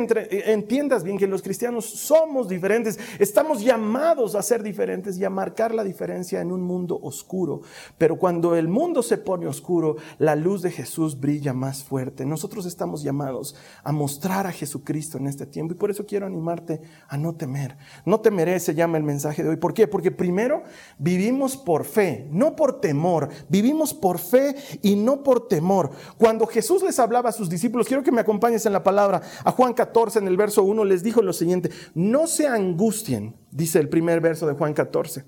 entiendas 0.46 1.02
bien 1.02 1.18
que 1.18 1.26
los 1.26 1.42
cristianos 1.42 1.84
somos 1.84 2.48
diferentes 2.48 2.98
Estamos 3.18 3.62
llamados 3.62 4.34
a 4.34 4.42
ser 4.42 4.62
diferentes 4.62 5.18
y 5.18 5.24
a 5.24 5.30
marcar 5.30 5.74
la 5.74 5.84
diferencia 5.84 6.40
en 6.40 6.52
un 6.52 6.62
mundo 6.62 6.98
oscuro. 7.02 7.62
Pero 7.98 8.16
cuando 8.16 8.56
el 8.56 8.68
mundo 8.68 9.02
se 9.02 9.18
pone 9.18 9.46
oscuro, 9.46 9.96
la 10.18 10.34
luz 10.34 10.62
de 10.62 10.70
Jesús 10.70 11.18
brilla 11.18 11.52
más 11.52 11.84
fuerte. 11.84 12.24
Nosotros 12.24 12.66
estamos 12.66 13.02
llamados 13.02 13.56
a 13.82 13.92
mostrar 13.92 14.46
a 14.46 14.52
Jesucristo 14.52 15.18
en 15.18 15.26
este 15.26 15.46
tiempo 15.46 15.74
y 15.74 15.76
por 15.76 15.90
eso 15.90 16.06
quiero 16.06 16.26
animarte 16.26 16.80
a 17.08 17.16
no 17.16 17.34
temer. 17.34 17.76
No 18.04 18.20
temeré 18.20 18.58
se 18.60 18.74
llama 18.74 18.98
el 18.98 19.04
mensaje 19.04 19.42
de 19.42 19.50
hoy. 19.50 19.56
¿Por 19.56 19.74
qué? 19.74 19.86
Porque 19.86 20.10
primero 20.10 20.62
vivimos 20.98 21.56
por 21.56 21.84
fe, 21.84 22.28
no 22.30 22.56
por 22.56 22.73
temor. 22.80 23.28
Vivimos 23.48 23.94
por 23.94 24.18
fe 24.18 24.54
y 24.82 24.96
no 24.96 25.22
por 25.22 25.48
temor. 25.48 25.90
Cuando 26.18 26.46
Jesús 26.46 26.82
les 26.82 26.98
hablaba 26.98 27.30
a 27.30 27.32
sus 27.32 27.48
discípulos, 27.48 27.86
quiero 27.86 28.02
que 28.02 28.12
me 28.12 28.20
acompañes 28.20 28.66
en 28.66 28.72
la 28.72 28.82
palabra. 28.82 29.22
A 29.44 29.50
Juan 29.50 29.74
14 29.74 30.18
en 30.18 30.28
el 30.28 30.36
verso 30.36 30.62
1 30.62 30.84
les 30.84 31.02
dijo 31.02 31.22
lo 31.22 31.32
siguiente, 31.32 31.70
no 31.94 32.26
se 32.26 32.46
angustien 32.46 33.36
dice 33.50 33.78
el 33.78 33.88
primer 33.88 34.20
verso 34.20 34.46
de 34.46 34.54
Juan 34.54 34.74
14. 34.74 35.24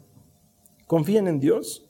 Confíen 0.87 1.29
en 1.29 1.41
Dios 1.41 1.89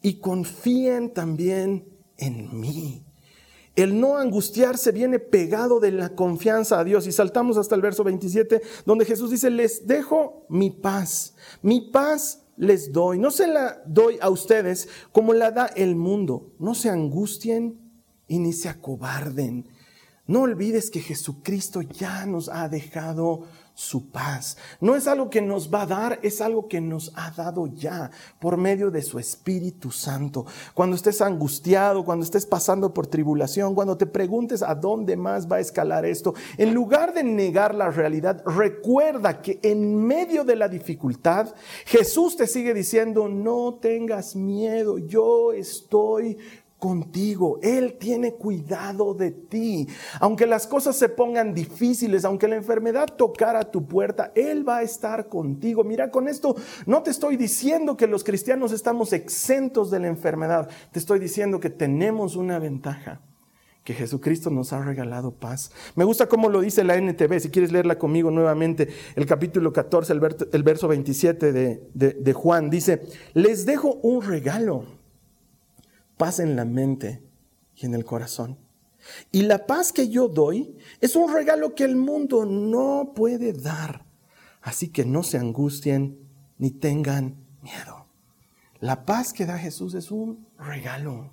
y 0.00 0.20
confíen 0.20 1.12
también 1.12 1.88
en 2.16 2.58
mí. 2.58 3.04
El 3.74 3.98
no 3.98 4.18
angustiarse 4.18 4.92
viene 4.92 5.18
pegado 5.18 5.80
de 5.80 5.92
la 5.92 6.14
confianza 6.14 6.78
a 6.78 6.84
Dios. 6.84 7.06
Y 7.06 7.12
saltamos 7.12 7.56
hasta 7.56 7.74
el 7.74 7.80
verso 7.80 8.04
27, 8.04 8.60
donde 8.84 9.06
Jesús 9.06 9.30
dice, 9.30 9.50
les 9.50 9.86
dejo 9.86 10.44
mi 10.48 10.70
paz. 10.70 11.34
Mi 11.62 11.80
paz 11.90 12.44
les 12.62 12.92
doy. 12.92 13.18
No 13.18 13.32
se 13.32 13.48
la 13.48 13.82
doy 13.86 14.18
a 14.20 14.30
ustedes 14.30 14.88
como 15.10 15.34
la 15.34 15.50
da 15.50 15.66
el 15.66 15.96
mundo. 15.96 16.54
No 16.60 16.76
se 16.76 16.90
angustien 16.90 17.80
y 18.28 18.38
ni 18.38 18.52
se 18.52 18.68
acobarden. 18.68 19.68
No 20.28 20.42
olvides 20.42 20.88
que 20.88 21.00
Jesucristo 21.00 21.82
ya 21.82 22.24
nos 22.24 22.48
ha 22.48 22.68
dejado 22.68 23.48
su 23.82 24.10
paz. 24.10 24.56
No 24.80 24.94
es 24.94 25.08
algo 25.08 25.28
que 25.28 25.42
nos 25.42 25.72
va 25.72 25.82
a 25.82 25.86
dar, 25.86 26.20
es 26.22 26.40
algo 26.40 26.68
que 26.68 26.80
nos 26.80 27.12
ha 27.16 27.32
dado 27.32 27.66
ya 27.66 28.10
por 28.38 28.56
medio 28.56 28.92
de 28.92 29.02
su 29.02 29.18
Espíritu 29.18 29.90
Santo. 29.90 30.46
Cuando 30.72 30.94
estés 30.94 31.20
angustiado, 31.20 32.04
cuando 32.04 32.24
estés 32.24 32.46
pasando 32.46 32.94
por 32.94 33.08
tribulación, 33.08 33.74
cuando 33.74 33.96
te 33.96 34.06
preguntes 34.06 34.62
a 34.62 34.76
dónde 34.76 35.16
más 35.16 35.50
va 35.50 35.56
a 35.56 35.60
escalar 35.60 36.06
esto, 36.06 36.32
en 36.58 36.72
lugar 36.72 37.12
de 37.12 37.24
negar 37.24 37.74
la 37.74 37.90
realidad, 37.90 38.42
recuerda 38.46 39.42
que 39.42 39.58
en 39.62 39.96
medio 39.96 40.44
de 40.44 40.56
la 40.56 40.68
dificultad, 40.68 41.52
Jesús 41.84 42.36
te 42.36 42.46
sigue 42.46 42.74
diciendo, 42.74 43.28
no 43.28 43.78
tengas 43.80 44.36
miedo, 44.36 44.98
yo 44.98 45.52
estoy 45.52 46.38
contigo. 46.82 47.60
Él 47.62 47.96
tiene 47.96 48.34
cuidado 48.34 49.14
de 49.14 49.30
ti. 49.30 49.86
Aunque 50.18 50.48
las 50.48 50.66
cosas 50.66 50.96
se 50.96 51.08
pongan 51.08 51.54
difíciles, 51.54 52.24
aunque 52.24 52.48
la 52.48 52.56
enfermedad 52.56 53.06
tocara 53.06 53.70
tu 53.70 53.86
puerta, 53.86 54.32
Él 54.34 54.68
va 54.68 54.78
a 54.78 54.82
estar 54.82 55.28
contigo. 55.28 55.84
Mira, 55.84 56.10
con 56.10 56.26
esto 56.26 56.56
no 56.84 57.04
te 57.04 57.12
estoy 57.12 57.36
diciendo 57.36 57.96
que 57.96 58.08
los 58.08 58.24
cristianos 58.24 58.72
estamos 58.72 59.12
exentos 59.12 59.92
de 59.92 60.00
la 60.00 60.08
enfermedad. 60.08 60.68
Te 60.90 60.98
estoy 60.98 61.20
diciendo 61.20 61.60
que 61.60 61.70
tenemos 61.70 62.34
una 62.34 62.58
ventaja 62.58 63.20
que 63.84 63.94
Jesucristo 63.94 64.50
nos 64.50 64.72
ha 64.72 64.82
regalado 64.82 65.30
paz. 65.30 65.70
Me 65.94 66.02
gusta 66.02 66.26
cómo 66.26 66.48
lo 66.48 66.62
dice 66.62 66.82
la 66.82 66.96
NTV, 66.96 67.38
si 67.38 67.50
quieres 67.50 67.70
leerla 67.70 67.96
conmigo 67.96 68.32
nuevamente, 68.32 68.88
el 69.14 69.26
capítulo 69.26 69.72
14, 69.72 70.12
el, 70.12 70.62
verso 70.64 70.88
27 70.88 71.52
de, 71.52 71.80
de 71.94 72.32
Juan, 72.32 72.70
dice, 72.70 73.02
les 73.34 73.66
dejo 73.66 74.00
un 74.02 74.22
regalo 74.22 75.01
paz 76.22 76.38
en 76.38 76.54
la 76.54 76.64
mente 76.64 77.20
y 77.74 77.84
en 77.84 77.94
el 77.94 78.04
corazón. 78.04 78.56
Y 79.32 79.42
la 79.42 79.66
paz 79.66 79.92
que 79.92 80.08
yo 80.08 80.28
doy 80.28 80.78
es 81.00 81.16
un 81.16 81.34
regalo 81.34 81.74
que 81.74 81.82
el 81.82 81.96
mundo 81.96 82.44
no 82.44 83.10
puede 83.12 83.52
dar. 83.52 84.04
Así 84.60 84.90
que 84.90 85.04
no 85.04 85.24
se 85.24 85.38
angustien 85.38 86.20
ni 86.58 86.70
tengan 86.70 87.44
miedo. 87.60 88.06
La 88.78 89.04
paz 89.04 89.32
que 89.32 89.46
da 89.46 89.58
Jesús 89.58 89.94
es 89.94 90.12
un 90.12 90.46
regalo. 90.60 91.32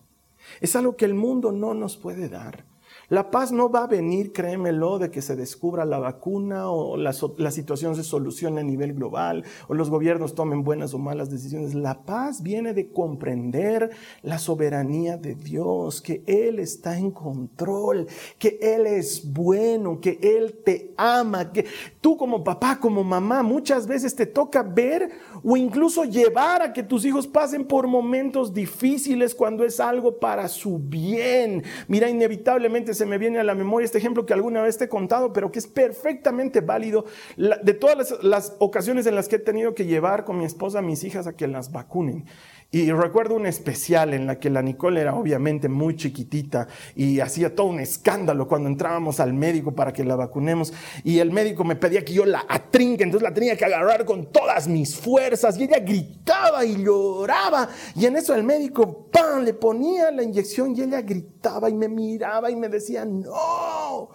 Es 0.59 0.75
algo 0.75 0.97
que 0.97 1.05
el 1.05 1.13
mundo 1.13 1.51
no 1.51 1.75
nos 1.75 1.95
puede 1.95 2.27
dar. 2.27 2.65
La 3.09 3.31
paz 3.31 3.51
no 3.51 3.71
va 3.71 3.85
a 3.85 3.87
venir, 3.87 4.31
créemelo, 4.31 4.99
de 4.99 5.09
que 5.09 5.23
se 5.23 5.35
descubra 5.35 5.83
la 5.83 5.97
vacuna 5.97 6.69
o 6.69 6.95
la, 6.95 7.11
situación 7.51 7.95
se 7.95 8.03
solucione 8.03 8.61
a 8.61 8.63
nivel 8.63 8.93
global 8.93 9.43
o 9.67 9.73
los 9.73 9.89
gobiernos 9.89 10.35
tomen 10.35 10.63
buenas 10.63 10.93
o 10.93 10.99
malas 10.99 11.31
decisiones. 11.31 11.73
La 11.73 12.03
paz 12.03 12.43
viene 12.43 12.75
de 12.75 12.91
comprender 12.91 13.89
la 14.21 14.37
soberanía 14.37 15.17
de 15.17 15.33
Dios, 15.33 16.01
que 16.01 16.23
Él 16.27 16.59
está 16.59 16.99
en 16.99 17.09
control, 17.09 18.05
que 18.37 18.59
Él 18.61 18.85
es 18.85 19.33
bueno, 19.33 19.99
que 19.99 20.19
Él 20.21 20.59
te 20.63 20.93
ama, 20.95 21.51
que 21.51 21.65
tú 22.01 22.15
como 22.15 22.43
papá, 22.43 22.79
como 22.79 23.03
mamá, 23.03 23.41
muchas 23.41 23.87
veces 23.87 24.15
te 24.15 24.27
toca 24.27 24.61
ver 24.61 25.09
o 25.43 25.57
incluso 25.57 26.03
llevar 26.03 26.61
a 26.61 26.73
que 26.73 26.83
tus 26.83 27.05
hijos 27.05 27.25
pasen 27.25 27.65
por 27.65 27.87
momentos 27.87 28.53
difíciles 28.53 29.33
cuando 29.33 29.65
es 29.65 29.79
algo 29.79 30.19
para 30.19 30.47
su 30.47 30.77
bien. 30.77 31.63
Mira, 31.87 32.07
inevitablemente 32.07 32.98
se 32.99 33.05
me 33.05 33.17
viene 33.17 33.39
a 33.39 33.43
la 33.43 33.55
memoria 33.55 33.85
este 33.85 33.97
ejemplo 33.97 34.25
que 34.25 34.33
alguna 34.33 34.61
vez 34.61 34.77
te 34.77 34.85
he 34.85 34.89
contado, 34.89 35.33
pero 35.33 35.51
que 35.51 35.59
es 35.59 35.67
perfectamente 35.67 36.61
válido 36.61 37.05
de 37.37 37.73
todas 37.73 38.13
las, 38.21 38.55
ocasiones 38.59 39.07
en 39.07 39.15
las 39.15 39.27
que 39.27 39.37
he 39.37 39.39
tenido 39.39 39.73
que 39.73 39.85
llevar 39.85 40.25
con 40.25 40.37
mi 40.37 40.45
esposa 40.45 40.79
a 40.79 40.81
mis 40.81 41.03
hijas 41.03 41.25
a 41.25 41.35
que 41.35 41.47
las 41.47 41.71
vacunen. 41.71 42.25
Y 42.71 42.91
recuerdo 42.91 43.33
un 43.33 43.47
especial 43.47 44.13
en 44.13 44.27
la 44.27 44.37
que 44.37 44.51
la 44.51 44.61
Nicole 44.61 45.01
era 45.01 45.15
obviamente 45.15 45.67
muy 45.67 45.95
chiquitita 45.95 46.67
y 46.95 47.19
hacía 47.19 47.55
todo 47.55 47.65
un 47.65 47.79
escándalo 47.79 48.47
cuando 48.47 48.69
entrábamos 48.69 49.19
al 49.19 49.33
médico 49.33 49.73
para 49.73 49.91
que 49.91 50.03
la 50.03 50.15
vacunemos. 50.15 50.71
Y 51.03 51.17
el 51.17 51.31
médico 51.31 51.63
me 51.63 51.75
pedía 51.75 52.05
que 52.05 52.13
yo 52.13 52.25
la 52.25 52.45
atrinque, 52.47 53.03
entonces 53.03 53.27
la 53.27 53.33
tenía 53.33 53.57
que 53.57 53.65
agarrar 53.65 54.05
con 54.05 54.31
todas 54.31 54.67
mis 54.67 54.95
fuerzas. 54.95 55.57
Y 55.57 55.63
ella 55.63 55.79
gritaba 55.79 56.63
y 56.63 56.83
lloraba. 56.83 57.69
Y 57.95 58.05
en 58.05 58.17
eso 58.17 58.35
el 58.35 58.43
médico, 58.43 59.07
¡pam!, 59.11 59.43
le 59.43 59.55
ponía 59.55 60.11
la 60.11 60.21
inyección 60.21 60.75
y 60.75 60.81
ella 60.81 61.01
gritaba 61.01 61.71
y 61.71 61.73
me 61.73 61.89
miraba 61.89 62.51
y 62.51 62.55
me 62.55 62.69
decía, 62.69 63.03
no. 63.03 64.11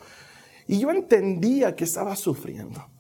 Y 0.69 0.79
yo 0.79 0.93
entendía 0.93 1.75
que 1.75 1.83
estaba 1.83 2.15
sufriendo. 2.15 2.94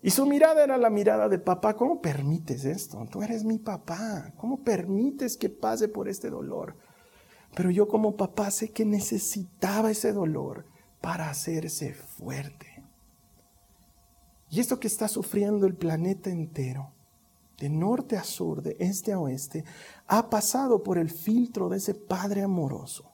Y 0.00 0.10
su 0.10 0.26
mirada 0.26 0.62
era 0.62 0.78
la 0.78 0.90
mirada 0.90 1.28
de 1.28 1.38
papá, 1.38 1.74
¿cómo 1.74 2.00
permites 2.00 2.64
esto? 2.64 3.04
Tú 3.10 3.22
eres 3.22 3.44
mi 3.44 3.58
papá, 3.58 4.32
¿cómo 4.36 4.62
permites 4.62 5.36
que 5.36 5.48
pase 5.48 5.88
por 5.88 6.08
este 6.08 6.30
dolor? 6.30 6.76
Pero 7.54 7.70
yo 7.70 7.88
como 7.88 8.16
papá 8.16 8.50
sé 8.50 8.70
que 8.70 8.84
necesitaba 8.84 9.90
ese 9.90 10.12
dolor 10.12 10.66
para 11.00 11.28
hacerse 11.28 11.94
fuerte. 11.94 12.84
Y 14.50 14.60
esto 14.60 14.78
que 14.78 14.86
está 14.86 15.08
sufriendo 15.08 15.66
el 15.66 15.74
planeta 15.74 16.30
entero, 16.30 16.92
de 17.58 17.68
norte 17.68 18.16
a 18.16 18.22
sur, 18.22 18.62
de 18.62 18.76
este 18.78 19.12
a 19.12 19.18
oeste, 19.18 19.64
ha 20.06 20.30
pasado 20.30 20.84
por 20.84 20.96
el 20.96 21.10
filtro 21.10 21.68
de 21.68 21.78
ese 21.78 21.94
Padre 21.94 22.42
amoroso. 22.42 23.12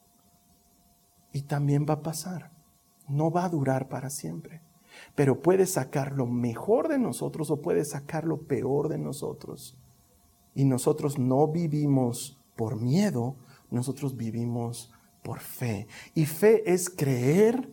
Y 1.33 1.43
también 1.43 1.87
va 1.89 1.95
a 1.95 2.03
pasar. 2.03 2.53
No 3.09 3.31
va 3.31 3.47
a 3.47 3.49
durar 3.49 3.89
para 3.89 4.11
siempre 4.11 4.64
pero 5.15 5.41
puede 5.41 5.67
sacar 5.67 6.13
lo 6.13 6.27
mejor 6.27 6.89
de 6.89 6.99
nosotros 6.99 7.51
o 7.51 7.61
puede 7.61 7.85
sacar 7.85 8.25
lo 8.25 8.43
peor 8.43 8.89
de 8.89 8.99
nosotros. 8.99 9.77
Y 10.55 10.65
nosotros 10.65 11.19
no 11.19 11.49
vivimos 11.49 12.39
por 12.57 12.81
miedo, 12.81 13.37
nosotros 13.71 14.17
vivimos 14.17 14.93
por 15.23 15.41
fe. 15.41 15.87
Y 16.15 16.27
fe 16.27 16.63
es 16.73 16.91
creer, 16.91 17.69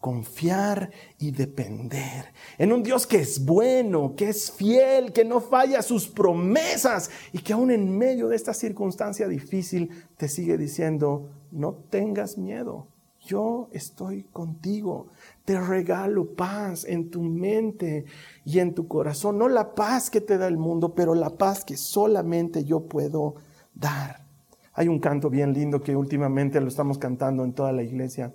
confiar 0.00 0.90
y 1.18 1.30
depender 1.32 2.32
en 2.58 2.72
un 2.72 2.82
Dios 2.82 3.06
que 3.06 3.18
es 3.18 3.44
bueno, 3.44 4.14
que 4.14 4.28
es 4.28 4.52
fiel, 4.52 5.12
que 5.12 5.24
no 5.24 5.40
falla 5.40 5.82
sus 5.82 6.06
promesas 6.06 7.10
y 7.32 7.38
que 7.38 7.54
aún 7.54 7.70
en 7.70 7.96
medio 7.96 8.28
de 8.28 8.36
esta 8.36 8.54
circunstancia 8.54 9.26
difícil 9.26 9.90
te 10.16 10.28
sigue 10.28 10.58
diciendo, 10.58 11.30
no 11.50 11.74
tengas 11.90 12.38
miedo, 12.38 12.86
yo 13.26 13.68
estoy 13.72 14.22
contigo. 14.24 15.08
Te 15.44 15.60
regalo 15.60 16.34
paz 16.34 16.84
en 16.84 17.10
tu 17.10 17.22
mente 17.22 18.06
y 18.44 18.60
en 18.60 18.74
tu 18.74 18.88
corazón. 18.88 19.36
No 19.36 19.48
la 19.48 19.74
paz 19.74 20.08
que 20.08 20.20
te 20.20 20.38
da 20.38 20.46
el 20.46 20.56
mundo, 20.56 20.94
pero 20.94 21.14
la 21.14 21.30
paz 21.30 21.64
que 21.64 21.76
solamente 21.76 22.64
yo 22.64 22.86
puedo 22.88 23.34
dar. 23.74 24.24
Hay 24.72 24.88
un 24.88 25.00
canto 25.00 25.28
bien 25.28 25.52
lindo 25.52 25.82
que 25.82 25.96
últimamente 25.96 26.60
lo 26.60 26.68
estamos 26.68 26.98
cantando 26.98 27.44
en 27.44 27.52
toda 27.52 27.72
la 27.72 27.82
iglesia, 27.82 28.34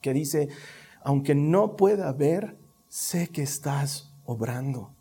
que 0.00 0.12
dice, 0.12 0.48
aunque 1.02 1.34
no 1.34 1.76
pueda 1.76 2.12
ver, 2.12 2.56
sé 2.88 3.28
que 3.28 3.42
estás 3.42 4.14
obrando. 4.24 4.94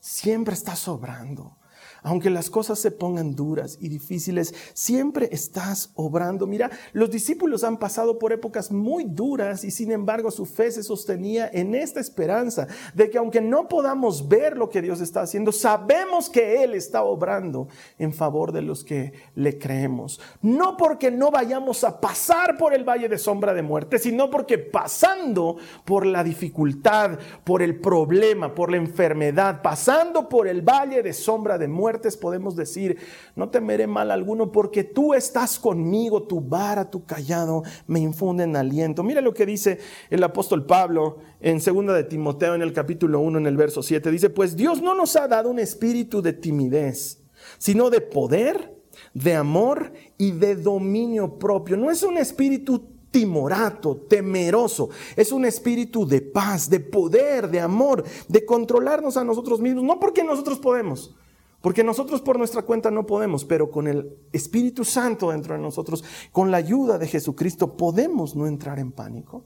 Siempre 0.00 0.54
estás 0.54 0.88
obrando. 0.88 1.56
Aunque 2.02 2.30
las 2.30 2.50
cosas 2.50 2.80
se 2.80 2.90
pongan 2.90 3.36
duras 3.36 3.78
y 3.80 3.88
difíciles, 3.88 4.54
siempre 4.74 5.28
estás 5.30 5.92
obrando. 5.94 6.48
Mira, 6.48 6.70
los 6.92 7.10
discípulos 7.10 7.62
han 7.62 7.78
pasado 7.78 8.18
por 8.18 8.32
épocas 8.32 8.72
muy 8.72 9.04
duras 9.04 9.62
y 9.62 9.70
sin 9.70 9.92
embargo 9.92 10.32
su 10.32 10.44
fe 10.44 10.72
se 10.72 10.82
sostenía 10.82 11.48
en 11.52 11.76
esta 11.76 12.00
esperanza 12.00 12.66
de 12.94 13.08
que 13.08 13.18
aunque 13.18 13.40
no 13.40 13.68
podamos 13.68 14.28
ver 14.28 14.56
lo 14.56 14.68
que 14.68 14.82
Dios 14.82 15.00
está 15.00 15.22
haciendo, 15.22 15.52
sabemos 15.52 16.28
que 16.28 16.64
Él 16.64 16.74
está 16.74 17.04
obrando 17.04 17.68
en 17.98 18.12
favor 18.12 18.50
de 18.50 18.62
los 18.62 18.82
que 18.82 19.12
le 19.36 19.58
creemos. 19.58 20.20
No 20.40 20.76
porque 20.76 21.12
no 21.12 21.30
vayamos 21.30 21.84
a 21.84 22.00
pasar 22.00 22.58
por 22.58 22.74
el 22.74 22.82
valle 22.82 23.08
de 23.08 23.18
sombra 23.18 23.54
de 23.54 23.62
muerte, 23.62 24.00
sino 24.00 24.28
porque 24.28 24.58
pasando 24.58 25.56
por 25.84 26.04
la 26.04 26.24
dificultad, 26.24 27.18
por 27.44 27.62
el 27.62 27.78
problema, 27.80 28.54
por 28.54 28.72
la 28.72 28.78
enfermedad, 28.78 29.62
pasando 29.62 30.28
por 30.28 30.48
el 30.48 30.62
valle 30.62 31.02
de 31.04 31.12
sombra 31.12 31.58
de 31.58 31.68
muerte, 31.68 31.91
podemos 32.20 32.56
decir, 32.56 32.98
no 33.36 33.50
temeré 33.50 33.86
mal 33.86 34.10
alguno 34.10 34.52
porque 34.52 34.84
tú 34.84 35.14
estás 35.14 35.58
conmigo, 35.58 36.22
tu 36.22 36.40
vara, 36.40 36.90
tu 36.90 37.04
callado 37.04 37.62
me 37.86 38.00
infunden 38.00 38.56
aliento. 38.56 39.02
Mira 39.02 39.20
lo 39.20 39.34
que 39.34 39.46
dice 39.46 39.78
el 40.10 40.22
apóstol 40.24 40.66
Pablo 40.66 41.18
en 41.40 41.60
segunda 41.60 41.94
de 41.94 42.04
Timoteo 42.04 42.54
en 42.54 42.62
el 42.62 42.72
capítulo 42.72 43.20
1 43.20 43.38
en 43.38 43.46
el 43.46 43.56
verso 43.56 43.82
7. 43.82 44.10
Dice, 44.10 44.30
pues 44.30 44.56
Dios 44.56 44.80
no 44.80 44.94
nos 44.94 45.16
ha 45.16 45.28
dado 45.28 45.50
un 45.50 45.58
espíritu 45.58 46.22
de 46.22 46.32
timidez, 46.32 47.22
sino 47.58 47.90
de 47.90 48.00
poder, 48.00 48.82
de 49.14 49.34
amor 49.34 49.92
y 50.18 50.32
de 50.32 50.56
dominio 50.56 51.38
propio. 51.38 51.76
No 51.76 51.90
es 51.90 52.02
un 52.02 52.18
espíritu 52.18 52.92
timorato, 53.12 53.96
temeroso. 54.08 54.88
Es 55.14 55.30
un 55.30 55.44
espíritu 55.44 56.04
de 56.04 56.20
paz, 56.20 56.68
de 56.68 56.80
poder, 56.80 57.48
de 57.48 57.60
amor, 57.60 58.02
de 58.26 58.44
controlarnos 58.44 59.16
a 59.16 59.22
nosotros 59.22 59.60
mismos. 59.60 59.84
No 59.84 60.00
porque 60.00 60.24
nosotros 60.24 60.58
podemos, 60.58 61.14
porque 61.62 61.84
nosotros 61.84 62.20
por 62.20 62.36
nuestra 62.36 62.62
cuenta 62.62 62.90
no 62.90 63.06
podemos, 63.06 63.44
pero 63.44 63.70
con 63.70 63.86
el 63.86 64.14
Espíritu 64.32 64.84
Santo 64.84 65.30
dentro 65.30 65.54
de 65.54 65.60
nosotros, 65.60 66.04
con 66.32 66.50
la 66.50 66.58
ayuda 66.58 66.98
de 66.98 67.06
Jesucristo, 67.06 67.76
podemos 67.76 68.36
no 68.36 68.46
entrar 68.46 68.78
en 68.78 68.92
pánico. 68.92 69.44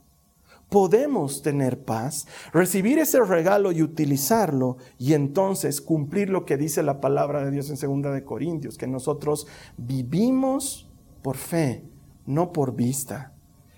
Podemos 0.68 1.42
tener 1.42 1.84
paz, 1.84 2.26
recibir 2.52 2.98
ese 2.98 3.20
regalo 3.20 3.70
y 3.70 3.82
utilizarlo 3.82 4.78
y 4.98 5.12
entonces 5.12 5.80
cumplir 5.80 6.28
lo 6.28 6.44
que 6.44 6.56
dice 6.56 6.82
la 6.82 7.00
palabra 7.00 7.44
de 7.44 7.52
Dios 7.52 7.70
en 7.70 7.76
segunda 7.76 8.10
de 8.10 8.24
Corintios, 8.24 8.76
que 8.76 8.88
nosotros 8.88 9.46
vivimos 9.76 10.90
por 11.22 11.36
fe, 11.36 11.84
no 12.24 12.52
por 12.52 12.74
vista. 12.74 13.32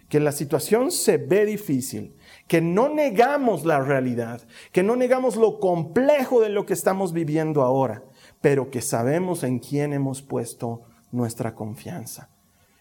Que 0.08 0.20
la 0.20 0.32
situación 0.32 0.90
se 0.90 1.18
ve 1.18 1.44
difícil, 1.44 2.14
que 2.46 2.62
no 2.62 2.88
negamos 2.88 3.66
la 3.66 3.80
realidad, 3.80 4.40
que 4.72 4.82
no 4.82 4.96
negamos 4.96 5.36
lo 5.36 5.60
complejo 5.60 6.40
de 6.40 6.48
lo 6.48 6.64
que 6.64 6.72
estamos 6.72 7.12
viviendo 7.12 7.60
ahora, 7.60 8.04
pero 8.40 8.70
que 8.70 8.82
sabemos 8.82 9.42
en 9.44 9.58
quién 9.58 9.92
hemos 9.92 10.22
puesto 10.22 10.82
nuestra 11.10 11.54
confianza. 11.54 12.30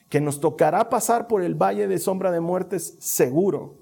Que 0.10 0.22
nos 0.22 0.40
tocará 0.40 0.90
pasar 0.90 1.28
por 1.28 1.42
el 1.42 1.56
valle 1.56 1.88
de 1.88 2.00
sombra 2.00 2.32
de 2.32 2.40
muertes 2.40 2.96
seguro, 3.00 3.76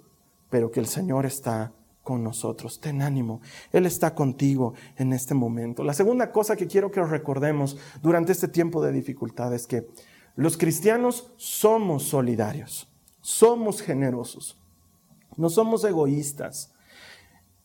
pero 0.50 0.72
que 0.72 0.80
el 0.80 0.88
Señor 0.88 1.26
está 1.26 1.74
con 2.04 2.24
nosotros. 2.24 2.80
Ten 2.80 3.02
ánimo, 3.02 3.42
Él 3.72 3.86
está 3.86 4.16
contigo 4.16 4.74
en 4.96 5.12
este 5.14 5.34
momento. 5.34 5.84
La 5.84 5.94
segunda 5.94 6.32
cosa 6.32 6.56
que 6.56 6.68
quiero 6.68 6.92
que 6.92 7.04
recordemos 7.04 7.78
durante 8.02 8.32
este 8.32 8.48
tiempo 8.48 8.82
de 8.84 8.92
dificultad 8.92 9.54
es 9.54 9.68
que 9.68 9.88
los 10.36 10.58
cristianos 10.58 11.32
somos 11.38 12.04
solidarios, 12.04 12.90
somos 13.22 13.82
generosos, 13.82 14.58
no 15.38 15.50
somos 15.50 15.84
egoístas 15.84 16.75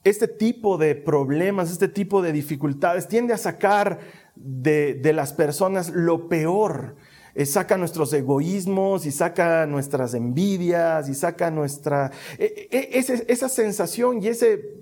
este 0.04 0.28
tipo 0.28 0.78
de 0.78 0.95
problemas, 0.95 1.71
este 1.71 1.88
tipo 1.88 2.23
de 2.23 2.33
dificultades 2.33 3.09
tiende 3.09 3.35
a 3.35 3.38
sacar 3.38 3.99
de, 4.35 5.12
las 5.14 5.33
personas 5.33 5.90
lo 5.90 6.28
peor. 6.28 6.97
Eh, 7.35 7.47
saca 7.47 7.76
nuestros 7.76 8.12
egoísmos 8.12 9.07
y 9.07 9.12
saca 9.12 9.64
nuestras 9.66 10.14
envidias 10.14 11.09
y 11.09 11.14
saca 11.14 11.50
nuestra... 11.50 12.11
E, 12.38 12.69
e, 12.73 13.25
esa 13.28 13.49
sensación 13.49 14.21
y 14.21 14.28
ese, 14.28 14.80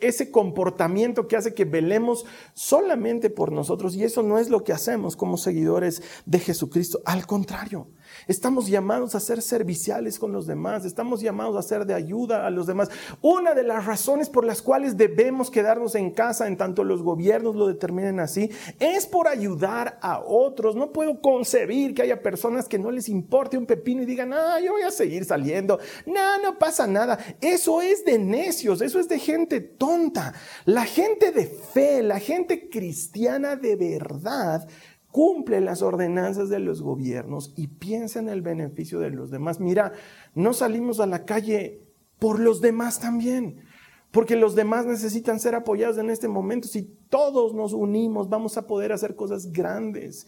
ese 0.00 0.30
comportamiento 0.30 1.26
que 1.26 1.36
hace 1.36 1.52
que 1.52 1.64
velemos 1.64 2.26
solamente 2.54 3.28
por 3.28 3.50
nosotros. 3.50 3.96
Y 3.96 4.04
eso 4.04 4.22
no 4.22 4.38
es 4.38 4.50
lo 4.50 4.62
que 4.62 4.72
hacemos 4.72 5.16
como 5.16 5.36
seguidores 5.36 6.02
de 6.26 6.38
Jesucristo. 6.38 7.00
Al 7.04 7.26
contrario, 7.26 7.88
Estamos 8.26 8.68
llamados 8.68 9.14
a 9.14 9.20
ser 9.20 9.42
serviciales 9.42 10.18
con 10.18 10.32
los 10.32 10.46
demás, 10.46 10.84
estamos 10.84 11.20
llamados 11.20 11.56
a 11.56 11.62
ser 11.62 11.84
de 11.86 11.94
ayuda 11.94 12.46
a 12.46 12.50
los 12.50 12.66
demás. 12.66 12.90
Una 13.22 13.54
de 13.54 13.62
las 13.62 13.86
razones 13.86 14.28
por 14.28 14.44
las 14.44 14.62
cuales 14.62 14.96
debemos 14.96 15.50
quedarnos 15.50 15.94
en 15.94 16.10
casa, 16.10 16.46
en 16.46 16.56
tanto 16.56 16.84
los 16.84 17.02
gobiernos 17.02 17.56
lo 17.56 17.66
determinen 17.66 18.20
así, 18.20 18.50
es 18.78 19.06
por 19.06 19.28
ayudar 19.28 19.98
a 20.02 20.20
otros. 20.20 20.76
No 20.76 20.92
puedo 20.92 21.20
concebir 21.20 21.94
que 21.94 22.02
haya 22.02 22.22
personas 22.22 22.68
que 22.68 22.78
no 22.78 22.90
les 22.90 23.08
importe 23.08 23.58
un 23.58 23.66
pepino 23.66 24.02
y 24.02 24.06
digan, 24.06 24.32
ah, 24.32 24.58
yo 24.60 24.72
voy 24.72 24.82
a 24.82 24.90
seguir 24.90 25.24
saliendo. 25.24 25.78
No, 26.06 26.40
no 26.42 26.58
pasa 26.58 26.86
nada. 26.86 27.18
Eso 27.40 27.80
es 27.82 28.04
de 28.04 28.18
necios, 28.18 28.80
eso 28.80 28.98
es 28.98 29.08
de 29.08 29.18
gente 29.18 29.60
tonta. 29.60 30.34
La 30.64 30.84
gente 30.84 31.32
de 31.32 31.46
fe, 31.46 32.02
la 32.02 32.18
gente 32.18 32.68
cristiana 32.68 33.56
de 33.56 33.76
verdad, 33.76 34.66
cumple 35.10 35.60
las 35.60 35.82
ordenanzas 35.82 36.48
de 36.48 36.60
los 36.60 36.82
gobiernos 36.82 37.52
y 37.56 37.68
piensa 37.68 38.20
en 38.20 38.28
el 38.28 38.42
beneficio 38.42 39.00
de 39.00 39.10
los 39.10 39.30
demás. 39.30 39.60
Mira, 39.60 39.92
no 40.34 40.52
salimos 40.52 41.00
a 41.00 41.06
la 41.06 41.24
calle 41.24 41.82
por 42.18 42.38
los 42.38 42.60
demás 42.60 43.00
también, 43.00 43.62
porque 44.10 44.36
los 44.36 44.54
demás 44.54 44.86
necesitan 44.86 45.40
ser 45.40 45.54
apoyados 45.54 45.98
en 45.98 46.10
este 46.10 46.28
momento. 46.28 46.68
Si 46.68 46.82
todos 47.08 47.54
nos 47.54 47.72
unimos, 47.72 48.28
vamos 48.28 48.56
a 48.56 48.66
poder 48.66 48.92
hacer 48.92 49.16
cosas 49.16 49.52
grandes. 49.52 50.26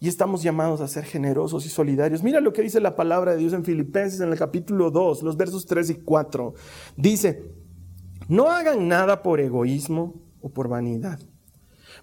y 0.00 0.08
estamos 0.08 0.42
llamados 0.42 0.80
a 0.80 0.88
ser 0.88 1.04
generosos 1.04 1.64
y 1.64 1.68
solidarios. 1.68 2.24
Mira 2.24 2.40
lo 2.40 2.52
que 2.52 2.62
dice 2.62 2.80
la 2.80 2.96
palabra 2.96 3.32
de 3.32 3.36
Dios 3.36 3.52
en 3.52 3.64
Filipenses 3.64 4.20
en 4.20 4.32
el 4.32 4.36
capítulo 4.36 4.90
2, 4.90 5.22
los 5.22 5.36
versos 5.36 5.64
3 5.64 5.90
y 5.90 5.94
4. 5.94 6.54
Dice, 6.96 7.52
no 8.28 8.50
hagan 8.50 8.88
nada 8.88 9.22
por 9.22 9.38
egoísmo 9.38 10.20
o 10.40 10.48
por 10.48 10.66
vanidad. 10.66 11.20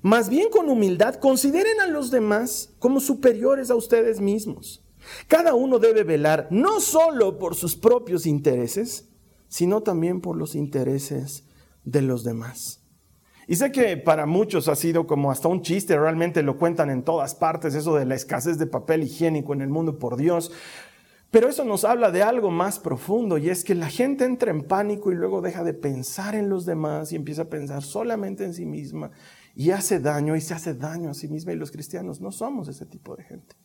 Más 0.01 0.29
bien 0.29 0.49
con 0.49 0.69
humildad 0.69 1.15
consideren 1.15 1.81
a 1.81 1.87
los 1.87 2.09
demás 2.09 2.73
como 2.79 3.01
superiores 3.01 3.69
a 3.69 3.75
ustedes 3.75 4.21
mismos. 4.21 4.85
Cada 5.27 5.55
uno 5.55 5.79
debe 5.79 6.03
velar 6.03 6.47
no 6.51 6.79
solo 6.79 7.37
por 7.37 7.55
sus 7.55 7.75
propios 7.75 8.25
intereses, 8.25 9.09
sino 9.49 9.81
también 9.81 10.21
por 10.21 10.37
los 10.37 10.55
intereses 10.55 11.43
de 11.83 12.01
los 12.01 12.23
demás. 12.23 12.81
Y 13.47 13.55
sé 13.55 13.71
que 13.71 13.97
para 13.97 14.25
muchos 14.25 14.67
ha 14.67 14.75
sido 14.75 15.07
como 15.07 15.31
hasta 15.31 15.47
un 15.47 15.63
chiste, 15.63 15.97
realmente 15.97 16.43
lo 16.43 16.57
cuentan 16.57 16.89
en 16.91 17.03
todas 17.03 17.33
partes, 17.33 17.73
eso 17.73 17.95
de 17.95 18.05
la 18.05 18.15
escasez 18.15 18.59
de 18.59 18.67
papel 18.67 19.03
higiénico 19.03 19.53
en 19.53 19.61
el 19.61 19.69
mundo 19.69 19.97
por 19.97 20.17
Dios. 20.17 20.51
Pero 21.31 21.49
eso 21.49 21.65
nos 21.65 21.83
habla 21.83 22.11
de 22.11 22.23
algo 22.23 22.51
más 22.51 22.79
profundo 22.79 23.37
y 23.37 23.49
es 23.49 23.63
que 23.63 23.75
la 23.75 23.89
gente 23.89 24.25
entra 24.25 24.51
en 24.51 24.63
pánico 24.63 25.11
y 25.11 25.15
luego 25.15 25.41
deja 25.41 25.63
de 25.63 25.73
pensar 25.73 26.35
en 26.35 26.49
los 26.49 26.65
demás 26.65 27.11
y 27.11 27.15
empieza 27.15 27.43
a 27.43 27.49
pensar 27.49 27.83
solamente 27.83 28.45
en 28.45 28.53
sí 28.53 28.65
misma 28.65 29.11
y 29.59 29.71
hace 29.71 29.99
daño 29.99 30.37
y 30.37 30.41
se 30.41 30.53
hace 30.53 30.73
daño 30.73 31.09
a 31.09 31.13
sí 31.13 31.27
misma 31.27 31.51
y 31.51 31.57
los 31.57 31.69
cristianos 31.69 32.21
no 32.21 32.31
somos 32.31 32.69
ese 32.69 32.85
tipo 32.85 33.17
de 33.17 33.25
gente. 33.25 33.57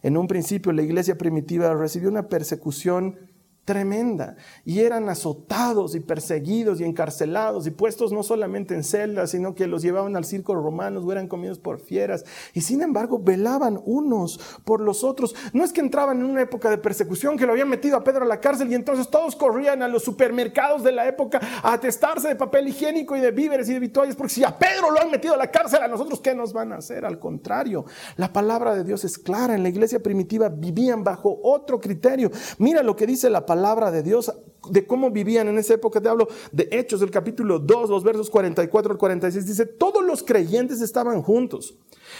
En 0.00 0.16
un 0.16 0.26
principio 0.26 0.72
la 0.72 0.80
iglesia 0.80 1.18
primitiva 1.18 1.74
recibió 1.74 2.08
una 2.08 2.26
persecución 2.26 3.18
tremenda 3.64 4.36
y 4.64 4.80
eran 4.80 5.08
azotados 5.08 5.94
y 5.94 6.00
perseguidos 6.00 6.80
y 6.80 6.84
encarcelados 6.84 7.66
y 7.66 7.70
puestos 7.70 8.12
no 8.12 8.22
solamente 8.22 8.74
en 8.74 8.82
celdas, 8.82 9.30
sino 9.30 9.54
que 9.54 9.66
los 9.68 9.82
llevaban 9.82 10.16
al 10.16 10.24
circo 10.24 10.54
romano 10.54 11.00
o 11.00 11.12
eran 11.12 11.28
comidos 11.28 11.58
por 11.58 11.80
fieras 11.80 12.24
y 12.54 12.62
sin 12.62 12.82
embargo 12.82 13.20
velaban 13.22 13.80
unos 13.84 14.40
por 14.64 14.80
los 14.80 15.04
otros. 15.04 15.34
No 15.52 15.64
es 15.64 15.72
que 15.72 15.80
entraban 15.80 16.18
en 16.18 16.24
una 16.24 16.42
época 16.42 16.70
de 16.70 16.78
persecución 16.78 17.36
que 17.36 17.46
lo 17.46 17.52
habían 17.52 17.68
metido 17.68 17.96
a 17.96 18.04
Pedro 18.04 18.24
a 18.24 18.28
la 18.28 18.40
cárcel 18.40 18.70
y 18.70 18.74
entonces 18.74 19.08
todos 19.08 19.36
corrían 19.36 19.82
a 19.82 19.88
los 19.88 20.02
supermercados 20.02 20.82
de 20.82 20.92
la 20.92 21.06
época 21.06 21.40
a 21.62 21.72
atestarse 21.72 22.28
de 22.28 22.36
papel 22.36 22.68
higiénico 22.68 23.16
y 23.16 23.20
de 23.20 23.30
víveres 23.30 23.68
y 23.68 23.74
de 23.74 23.80
vituallas 23.80 24.16
porque 24.16 24.34
si 24.34 24.44
a 24.44 24.58
Pedro 24.58 24.90
lo 24.90 25.00
han 25.00 25.10
metido 25.10 25.34
a 25.34 25.36
la 25.36 25.50
cárcel, 25.50 25.82
a 25.82 25.88
nosotros 25.88 26.20
qué 26.20 26.34
nos 26.34 26.52
van 26.52 26.72
a 26.72 26.76
hacer? 26.76 27.04
Al 27.04 27.18
contrario, 27.18 27.84
la 28.16 28.32
palabra 28.32 28.74
de 28.74 28.84
Dios 28.84 29.04
es 29.04 29.18
clara. 29.18 29.54
En 29.54 29.62
la 29.62 29.68
iglesia 29.68 30.02
primitiva 30.02 30.48
vivían 30.48 31.04
bajo 31.04 31.38
otro 31.42 31.80
criterio. 31.80 32.30
Mira 32.58 32.82
lo 32.82 32.96
que 32.96 33.06
dice 33.06 33.30
la 33.30 33.46
palabra 33.52 33.90
de 33.90 34.02
Dios, 34.02 34.32
de 34.70 34.86
cómo 34.86 35.10
vivían 35.10 35.46
en 35.46 35.58
esa 35.58 35.74
época. 35.74 36.00
Te 36.00 36.08
hablo 36.08 36.26
de 36.52 36.70
Hechos, 36.72 37.00
del 37.00 37.10
capítulo 37.10 37.58
2, 37.58 37.90
los 37.90 38.02
versos 38.02 38.30
44 38.30 38.92
al 38.92 38.98
46. 38.98 39.46
Dice, 39.46 39.66
todos 39.66 40.02
los 40.02 40.22
creyentes 40.22 40.80
estaban 40.80 41.20
juntos 41.20 41.74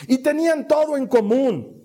y 0.06 0.18
tenían 0.18 0.68
todo 0.68 0.94
en 0.98 1.06
común. 1.06 1.82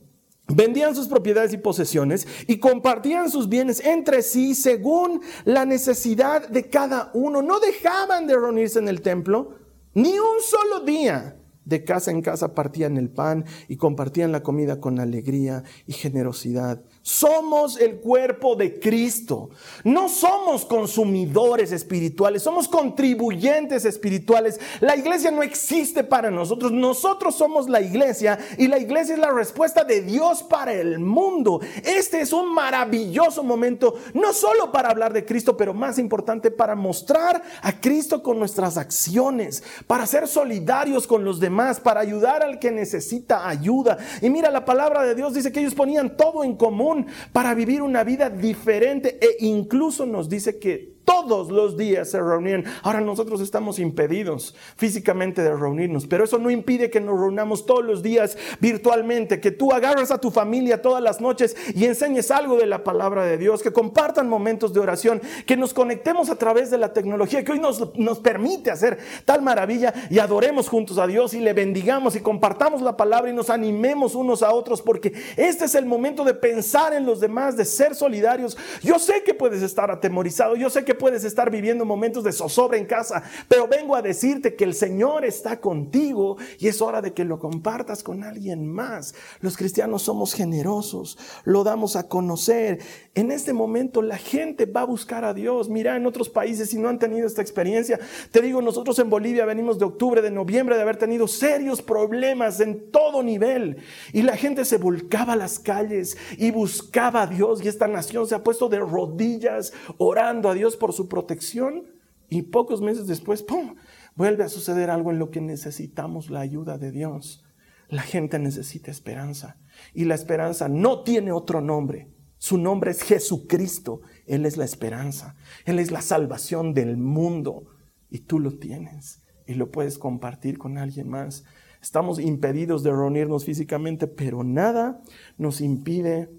Vendían 0.50 0.94
sus 0.94 1.08
propiedades 1.08 1.54
y 1.54 1.58
posesiones 1.58 2.28
y 2.46 2.60
compartían 2.60 3.32
sus 3.32 3.48
bienes 3.48 3.80
entre 3.80 4.22
sí 4.22 4.54
según 4.54 5.22
la 5.46 5.64
necesidad 5.64 6.50
de 6.50 6.70
cada 6.70 7.10
uno. 7.14 7.42
No 7.42 7.62
dejaban 7.62 8.28
de 8.28 8.36
reunirse 8.36 8.80
en 8.80 8.90
el 8.90 9.02
templo 9.02 9.56
ni 9.94 10.20
un 10.20 10.42
solo 10.42 10.82
día. 10.82 11.38
De 11.68 11.84
casa 11.84 12.12
en 12.12 12.22
casa 12.22 12.56
partían 12.56 12.96
el 12.96 13.10
pan 13.10 13.44
y 13.68 13.76
compartían 13.76 14.32
la 14.32 14.42
comida 14.42 14.80
con 14.80 15.02
alegría 15.02 15.66
y 15.86 15.92
generosidad 15.92 16.82
somos 17.08 17.80
el 17.80 18.02
cuerpo 18.02 18.58
de 18.58 18.82
Cristo. 18.82 19.50
No 19.86 20.10
somos 20.10 20.66
consumidores 20.66 21.72
espirituales, 21.72 22.44
somos 22.44 22.68
contribuyentes 22.68 23.86
espirituales. 23.86 24.60
La 24.82 24.98
iglesia 24.98 25.32
no 25.32 25.42
existe 25.42 26.04
para 26.04 26.30
nosotros. 26.30 26.74
Nosotros 26.74 27.34
somos 27.34 27.70
la 27.70 27.80
iglesia 27.80 28.38
y 28.58 28.68
la 28.68 28.78
iglesia 28.78 29.14
es 29.16 29.22
la 29.22 29.32
respuesta 29.32 29.86
de 29.86 30.02
Dios 30.02 30.44
para 30.44 30.74
el 30.74 31.00
mundo. 31.00 31.62
Este 31.82 32.20
es 32.20 32.34
un 32.34 32.54
maravilloso 32.54 33.42
momento, 33.42 33.96
no 34.14 34.34
solo 34.34 34.74
para 34.74 34.90
hablar 34.90 35.14
de 35.14 35.24
Cristo, 35.24 35.56
pero 35.56 35.74
más 35.74 36.00
importante 36.00 36.52
para 36.52 36.76
mostrar 36.76 37.42
a 37.62 37.80
Cristo 37.80 38.22
con 38.22 38.38
nuestras 38.38 38.76
acciones, 38.76 39.64
para 39.88 40.06
ser 40.06 40.28
solidarios 40.28 41.08
con 41.08 41.24
los 41.24 41.40
demás, 41.40 41.57
para 41.80 42.00
ayudar 42.00 42.44
al 42.44 42.60
que 42.60 42.72
necesita 42.72 43.48
ayuda. 43.48 43.98
Y 44.22 44.30
mira, 44.30 44.52
la 44.52 44.66
palabra 44.66 45.04
de 45.04 45.16
Dios 45.16 45.34
dice 45.34 45.52
que 45.52 45.60
ellos 45.60 45.76
ponían 45.76 46.16
todo 46.16 46.44
en 46.44 46.56
común 46.56 47.08
para 47.34 47.54
vivir 47.54 47.82
una 47.82 48.04
vida 48.04 48.30
diferente 48.30 49.18
e 49.22 49.46
incluso 49.46 50.06
nos 50.06 50.30
dice 50.30 50.60
que 50.60 50.97
todos 51.08 51.50
los 51.52 51.78
días 51.78 52.10
se 52.10 52.20
reunían. 52.20 52.66
Ahora 52.84 53.00
nosotros 53.00 53.40
estamos 53.40 53.80
impedidos 53.80 54.54
físicamente 54.76 55.42
de 55.42 55.56
reunirnos, 55.56 56.06
pero 56.06 56.26
eso 56.26 56.38
no 56.38 56.52
impide 56.52 56.90
que 56.90 57.00
nos 57.00 57.18
reunamos 57.18 57.66
todos 57.66 57.86
los 57.86 58.04
días 58.04 58.38
virtualmente, 58.60 59.40
que 59.40 59.52
tú 59.52 59.72
agarras 59.72 60.12
a 60.12 60.18
tu 60.18 60.32
familia 60.32 60.82
todas 60.82 61.02
las 61.02 61.22
noches 61.22 61.56
y 61.74 61.86
enseñes 61.86 62.30
algo 62.30 62.58
de 62.58 62.66
la 62.66 62.84
palabra 62.84 63.24
de 63.24 63.38
Dios, 63.38 63.64
que 63.64 63.72
compartan 63.72 64.28
momentos 64.28 64.74
de 64.74 64.82
oración, 64.82 65.22
que 65.46 65.56
nos 65.56 65.74
conectemos 65.74 66.30
a 66.30 66.36
través 66.36 66.70
de 66.72 66.78
la 66.78 66.92
tecnología 66.92 67.42
que 67.42 67.54
hoy 67.54 67.60
nos, 67.60 67.96
nos 67.98 68.20
permite 68.20 68.70
hacer 68.70 68.98
tal 69.24 69.42
maravilla 69.42 69.94
y 70.10 70.20
adoremos 70.20 70.68
juntos 70.68 70.98
a 70.98 71.08
Dios 71.08 71.34
y 71.34 71.40
le 71.40 71.54
bendigamos 71.54 72.18
y 72.18 72.20
compartamos 72.20 72.82
la 72.82 72.98
palabra 72.98 73.32
y 73.32 73.34
nos 73.34 73.50
animemos 73.50 74.14
unos 74.14 74.44
a 74.44 74.52
otros, 74.52 74.82
porque 74.82 75.14
este 75.38 75.66
es 75.66 75.76
el 75.76 75.86
momento 75.86 76.26
de 76.26 76.34
pensar 76.34 76.92
en 76.92 77.06
los 77.06 77.22
demás, 77.22 77.56
de 77.56 77.64
ser 77.64 77.96
solidarios. 77.96 78.58
Yo 78.84 79.00
sé 79.00 79.24
que 79.24 79.34
puedes 79.34 79.62
estar 79.62 79.90
atemorizado, 79.90 80.58
yo 80.58 80.70
sé 80.70 80.84
que 80.84 80.97
puedes 80.98 81.24
estar 81.24 81.52
viviendo 81.52 81.86
momentos 81.86 82.24
de 82.24 82.32
zozobra 82.32 82.78
en 82.78 82.86
casa, 82.86 83.24
pero 83.48 83.68
vengo 83.68 83.96
a 83.96 84.02
decirte 84.02 84.56
que 84.56 84.64
el 84.64 84.74
Señor 84.74 85.26
está 85.26 85.60
contigo 85.60 86.38
y 86.60 86.68
es 86.68 86.82
hora 86.82 87.02
de 87.02 87.14
que 87.14 87.26
lo 87.26 87.40
compartas 87.40 88.04
con 88.04 88.24
alguien 88.24 88.68
más. 88.68 89.16
Los 89.42 89.58
cristianos 89.58 90.04
somos 90.04 90.34
generosos, 90.34 91.18
lo 91.44 91.64
damos 91.64 91.96
a 91.96 92.08
conocer. 92.08 92.80
En 93.16 93.32
este 93.32 93.54
momento 93.54 94.02
la 94.02 94.18
gente 94.18 94.66
va 94.66 94.82
a 94.82 94.86
buscar 94.86 95.24
a 95.24 95.34
Dios. 95.34 95.70
Mira, 95.70 95.96
en 95.96 96.06
otros 96.06 96.30
países 96.30 96.70
si 96.70 96.78
no 96.78 96.90
han 96.90 97.00
tenido 97.00 97.28
esta 97.28 97.42
experiencia, 97.42 98.00
te 98.32 98.42
digo, 98.42 98.62
nosotros 98.62 98.98
en 99.00 99.10
Bolivia 99.10 99.46
venimos 99.46 99.80
de 99.80 99.86
octubre, 99.86 100.22
de 100.22 100.32
noviembre, 100.32 100.76
de 100.76 100.82
haber 100.82 100.98
tenido 100.98 101.28
serios 101.28 101.82
problemas 101.82 102.60
en 102.60 102.92
todo 102.92 103.24
nivel 103.24 103.78
y 104.14 104.22
la 104.22 104.36
gente 104.36 104.66
se 104.66 104.78
volcaba 104.78 105.34
a 105.34 105.38
las 105.38 105.60
calles 105.60 106.18
y 106.38 106.52
buscaba 106.52 107.24
a 107.24 107.28
Dios 107.28 107.64
y 107.64 107.68
esta 107.68 107.88
nación 107.88 108.28
se 108.28 108.36
ha 108.36 108.44
puesto 108.44 108.70
de 108.70 108.80
rodillas 108.80 109.74
orando 109.98 110.50
a 110.50 110.54
Dios 110.54 110.76
por 110.76 110.87
su 110.94 111.08
protección 111.08 111.86
y 112.30 112.44
pocos 112.44 112.82
meses 112.82 113.08
después, 113.08 113.44
¡pum!, 113.44 113.76
vuelve 114.16 114.44
a 114.44 114.50
suceder 114.50 114.90
algo 114.90 115.12
en 115.12 115.20
lo 115.20 115.32
que 115.32 115.42
necesitamos 115.42 116.30
la 116.30 116.42
ayuda 116.42 116.78
de 116.78 116.92
Dios. 116.92 117.44
La 117.90 118.02
gente 118.02 118.38
necesita 118.40 118.92
esperanza 118.92 119.58
y 119.94 120.06
la 120.06 120.16
esperanza 120.16 120.68
no 120.68 121.04
tiene 121.04 121.32
otro 121.32 121.62
nombre. 121.62 122.12
Su 122.38 122.58
nombre 122.58 122.92
es 122.92 123.02
Jesucristo. 123.02 124.02
Él 124.26 124.46
es 124.46 124.58
la 124.58 124.66
esperanza. 124.66 125.36
Él 125.66 125.80
es 125.80 125.92
la 125.92 126.02
salvación 126.02 126.74
del 126.74 126.98
mundo. 126.98 127.66
Y 128.10 128.20
tú 128.20 128.40
lo 128.40 128.58
tienes 128.58 129.24
y 129.48 129.54
lo 129.56 129.72
puedes 129.72 129.98
compartir 129.98 130.58
con 130.58 130.78
alguien 130.78 131.10
más. 131.10 131.46
Estamos 131.82 132.20
impedidos 132.20 132.84
de 132.84 132.92
reunirnos 132.92 133.46
físicamente, 133.46 134.08
pero 134.08 134.44
nada 134.44 135.02
nos 135.38 135.62
impide 135.62 136.30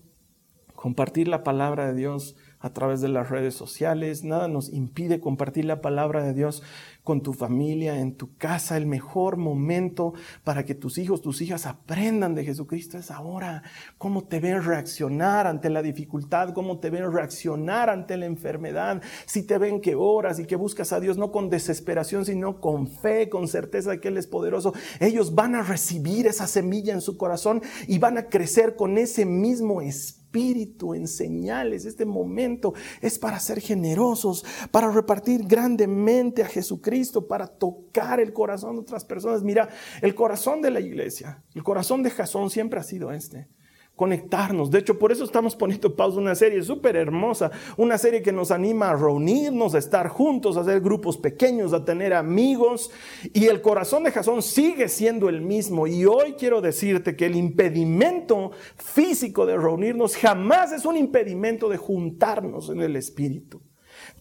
compartir 0.75 1.27
la 1.27 1.43
palabra 1.43 1.87
de 1.89 1.95
Dios 1.95 2.37
a 2.61 2.71
través 2.71 3.01
de 3.01 3.09
las 3.09 3.31
redes 3.31 3.55
sociales. 3.55 4.25
Nada 4.25 4.49
nos 4.49 4.73
impide 4.73 5.21
compartir 5.21 5.64
la 5.64 5.81
palabra 5.81 6.23
de 6.23 6.35
Dios 6.35 6.62
con 7.05 7.23
tu 7.23 7.33
familia, 7.33 8.01
en 8.01 8.14
tu 8.14 8.37
casa. 8.37 8.77
El 8.77 8.87
mejor 8.87 9.37
momento 9.37 10.14
para 10.44 10.64
que 10.64 10.75
tus 10.75 10.99
hijos, 10.99 11.23
tus 11.23 11.40
hijas 11.40 11.66
aprendan 11.66 12.35
de 12.35 12.44
Jesucristo 12.44 12.99
es 12.99 13.11
ahora. 13.11 13.62
Cómo 13.97 14.25
te 14.25 14.40
ven 14.40 14.62
reaccionar 14.62 15.47
ante 15.47 15.71
la 15.71 15.83
dificultad, 15.83 16.53
cómo 16.53 16.81
te 16.81 16.90
ven 16.90 17.11
reaccionar 17.11 17.88
ante 17.90 18.16
la 18.16 18.27
enfermedad. 18.27 19.03
Si 19.27 19.42
te 19.42 19.59
ven 19.59 19.81
que 19.81 19.94
oras 19.94 20.38
y 20.38 20.47
que 20.47 20.57
buscas 20.57 20.92
a 20.92 21.01
Dios 21.01 21.16
no 21.16 21.33
con 21.33 21.49
desesperación, 21.49 22.25
sino 22.25 22.61
con 22.61 22.88
fe, 22.88 23.29
con 23.29 23.49
certeza 23.49 23.92
de 23.92 24.01
que 24.01 24.09
Él 24.09 24.18
es 24.18 24.27
poderoso, 24.27 24.75
ellos 25.01 25.35
van 25.35 25.55
a 25.55 25.62
recibir 25.62 26.27
esa 26.27 26.47
semilla 26.47 26.92
en 26.92 27.01
su 27.01 27.16
corazón 27.16 27.62
y 27.87 27.99
van 27.99 28.18
a 28.18 28.29
crecer 28.29 28.77
con 28.77 28.99
ese 28.99 29.25
mismo 29.25 29.81
espíritu 29.81 30.28
espíritu, 30.29 30.95
en 30.95 31.09
señales. 31.09 31.87
Este 31.87 32.05
momento 32.05 32.75
es 33.01 33.19
para 33.19 33.41
ser 33.41 33.61
generosos, 33.61 34.45
para 34.71 34.91
repartir 34.91 35.47
grandemente 35.47 36.43
a 36.43 36.47
Jesucristo, 36.47 37.27
para 37.27 37.47
tocar 37.47 38.21
el 38.21 38.33
corazón 38.35 38.77
de 38.77 38.83
otras 38.83 39.05
personas. 39.05 39.43
Mira, 39.43 39.69
el 40.03 40.14
corazón 40.14 40.61
de 40.61 40.71
la 40.71 40.81
iglesia, 40.81 41.43
el 41.55 41.62
corazón 41.62 42.03
de 42.03 42.11
Jasón 42.11 42.51
siempre 42.51 42.79
ha 42.79 42.83
sido 42.83 43.11
este 43.11 43.49
conectarnos. 43.99 44.71
De 44.71 44.79
hecho, 44.79 44.97
por 44.97 45.11
eso 45.11 45.25
estamos 45.25 45.57
poniendo 45.57 45.95
pausa 45.97 46.19
una 46.19 46.37
serie 46.37 46.63
súper 46.63 46.95
hermosa, 46.95 47.51
una 47.77 47.99
serie 47.99 48.23
que 48.23 48.31
nos 48.31 48.53
anima 48.53 48.91
a 48.91 48.97
reunirnos, 48.97 49.75
a 49.75 49.79
estar 49.79 50.07
juntos, 50.09 50.57
a 50.57 50.61
hacer 50.61 50.81
grupos 50.81 51.19
pequeños, 51.19 51.73
a 51.73 51.85
tener 51.85 52.15
amigos. 52.15 52.93
Y 53.35 53.47
el 53.47 53.61
corazón 53.61 54.05
de 54.05 54.13
Jasón 54.13 54.41
sigue 54.41 54.89
siendo 54.89 55.29
el 55.29 55.41
mismo. 55.41 55.89
Y 55.89 56.07
hoy 56.07 56.35
quiero 56.39 56.61
decirte 56.61 57.17
que 57.17 57.27
el 57.27 57.35
impedimento 57.35 58.53
físico 58.77 59.45
de 59.47 59.57
reunirnos 59.57 60.17
jamás 60.17 60.71
es 60.71 60.85
un 60.85 60.97
impedimento 60.97 61.69
de 61.69 61.77
juntarnos 61.77 62.71
en 62.71 62.81
el 62.81 62.95
Espíritu. 62.95 63.61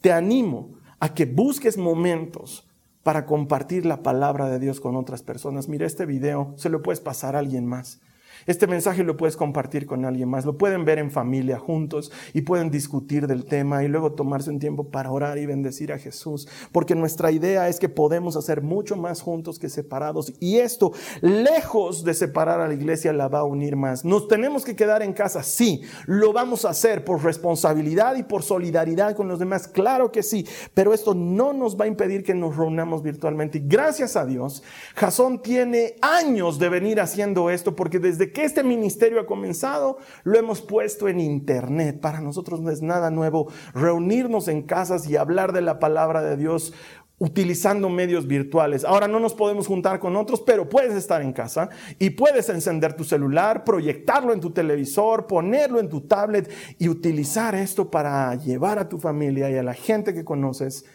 Te 0.02 0.12
animo 0.12 0.80
a 1.00 1.14
que 1.14 1.26
busques 1.26 1.78
momentos 1.78 2.68
para 3.04 3.28
compartir 3.28 3.86
la 3.86 4.02
palabra 4.02 4.50
de 4.50 4.58
Dios 4.58 4.80
con 4.80 4.96
otras 4.96 5.22
personas. 5.22 5.70
Mira 5.70 5.86
este 5.86 6.08
video, 6.08 6.56
se 6.58 6.70
lo 6.70 6.82
puedes 6.82 7.00
pasar 7.00 7.36
a 7.36 7.40
alguien 7.40 7.68
más. 7.68 8.02
Este 8.46 8.68
mensaje 8.68 9.04
lo 9.04 9.18
puedes 9.18 9.36
compartir 9.36 9.86
con 9.86 10.06
alguien 10.06 10.30
más, 10.30 10.46
lo 10.46 10.58
pueden 10.58 10.86
ver 10.86 11.00
en 11.00 11.12
familia 11.12 11.60
juntos 11.60 12.12
y 12.34 12.42
pueden 12.42 12.70
discutir 12.70 13.28
del 13.28 13.46
tema 13.46 13.84
y 13.84 13.88
luego 13.88 14.14
tomarse 14.14 14.50
un 14.50 14.60
tiempo 14.60 14.90
para 14.90 15.12
orar 15.12 15.38
y 15.38 15.46
bendecir 15.46 15.92
a 15.92 15.98
Jesús, 15.98 16.48
porque 16.72 16.96
nuestra 16.96 17.32
idea 17.32 17.68
es 17.68 17.80
que 17.80 17.90
podemos 17.90 18.36
hacer 18.36 18.62
mucho 18.62 18.96
más 18.96 19.22
juntos 19.22 19.60
que 19.60 19.70
separados 19.70 20.34
y 20.40 20.58
esto, 20.58 20.92
lejos 21.22 22.04
de 22.04 22.14
separar 22.14 22.62
a 22.62 22.68
la 22.68 22.74
iglesia, 22.74 23.14
la 23.14 23.28
va 23.28 23.40
a 23.40 23.44
unir 23.44 23.76
más. 23.76 24.06
Nos 24.06 24.28
tenemos 24.28 24.64
que 24.64 24.76
quedar 24.76 25.02
en 25.02 25.14
casa, 25.14 25.44
sí, 25.44 25.82
lo 26.06 26.34
vamos 26.34 26.66
a 26.66 26.70
hacer 26.70 27.04
por 27.04 27.24
responsabilidad 27.24 28.16
y 28.16 28.24
por 28.24 28.44
solidaridad 28.44 29.16
con 29.16 29.28
los 29.28 29.40
demás, 29.40 29.68
claro 29.68 30.12
que 30.12 30.24
sí, 30.24 30.46
pero 30.74 30.94
esto 30.94 31.14
no 31.14 31.54
nos 31.54 31.80
va 31.80 31.86
a 31.86 31.88
impedir 31.88 32.24
que 32.24 32.34
nos 32.34 32.56
reunamos 32.56 33.04
virtualmente. 33.04 33.58
Y 33.58 33.64
gracias 33.66 34.16
a 34.16 34.26
Dios, 34.26 34.64
Jasón 34.96 35.42
tiene 35.42 35.96
años 36.02 36.60
de 36.60 36.70
venir 36.70 37.00
haciendo 37.00 37.50
esto, 37.50 37.76
porque 37.76 38.00
desde 38.00 38.27
que 38.32 38.44
este 38.44 38.64
ministerio 38.64 39.20
ha 39.20 39.26
comenzado, 39.26 39.98
lo 40.24 40.38
hemos 40.38 40.62
puesto 40.62 41.08
en 41.08 41.20
internet. 41.20 42.00
Para 42.00 42.22
nosotros 42.22 42.62
no 42.62 42.72
es 42.72 42.82
nada 42.82 43.10
nuevo 43.12 43.52
reunirnos 43.74 44.48
en 44.48 44.64
casas 44.64 45.08
y 45.08 45.16
hablar 45.16 45.54
de 45.54 45.62
la 45.62 45.80
palabra 45.80 46.22
de 46.22 46.38
Dios 46.38 46.74
utilizando 47.20 47.90
medios 47.90 48.28
virtuales. 48.28 48.86
Ahora 48.86 49.08
no 49.08 49.20
nos 49.20 49.34
podemos 49.34 49.68
juntar 49.68 50.00
con 50.00 50.16
otros, 50.16 50.42
pero 50.42 50.70
puedes 50.70 50.94
estar 50.94 51.22
en 51.22 51.34
casa 51.34 51.70
y 51.98 52.12
puedes 52.12 52.48
encender 52.50 52.94
tu 52.94 53.04
celular, 53.04 53.64
proyectarlo 53.64 54.34
en 54.34 54.40
tu 54.40 54.52
televisor, 54.52 55.26
ponerlo 55.26 55.80
en 55.80 55.90
tu 55.90 56.02
tablet 56.02 56.52
y 56.78 56.90
utilizar 56.90 57.56
esto 57.56 57.90
para 57.90 58.36
llevar 58.36 58.78
a 58.78 58.88
tu 58.88 59.00
familia 59.00 59.50
y 59.50 59.56
a 59.56 59.64
la 59.64 59.74
gente 59.74 60.14
que 60.14 60.24
conoces 60.24 60.86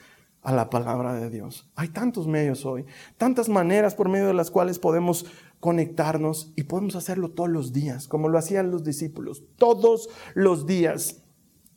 a 0.42 0.52
la 0.52 0.70
palabra 0.70 1.14
de 1.14 1.30
Dios. 1.30 1.70
Hay 1.76 1.88
tantos 1.88 2.26
medios 2.26 2.66
hoy, 2.66 2.84
tantas 3.16 3.48
maneras 3.48 3.94
por 3.94 4.08
medio 4.08 4.26
de 4.26 4.34
las 4.34 4.50
cuales 4.50 4.78
podemos 4.78 5.26
conectarnos 5.60 6.52
y 6.56 6.64
podemos 6.64 6.96
hacerlo 6.96 7.30
todos 7.30 7.48
los 7.48 7.72
días, 7.72 8.08
como 8.08 8.28
lo 8.28 8.38
hacían 8.38 8.70
los 8.70 8.82
discípulos, 8.82 9.44
todos 9.56 10.08
los 10.34 10.66
días. 10.66 11.21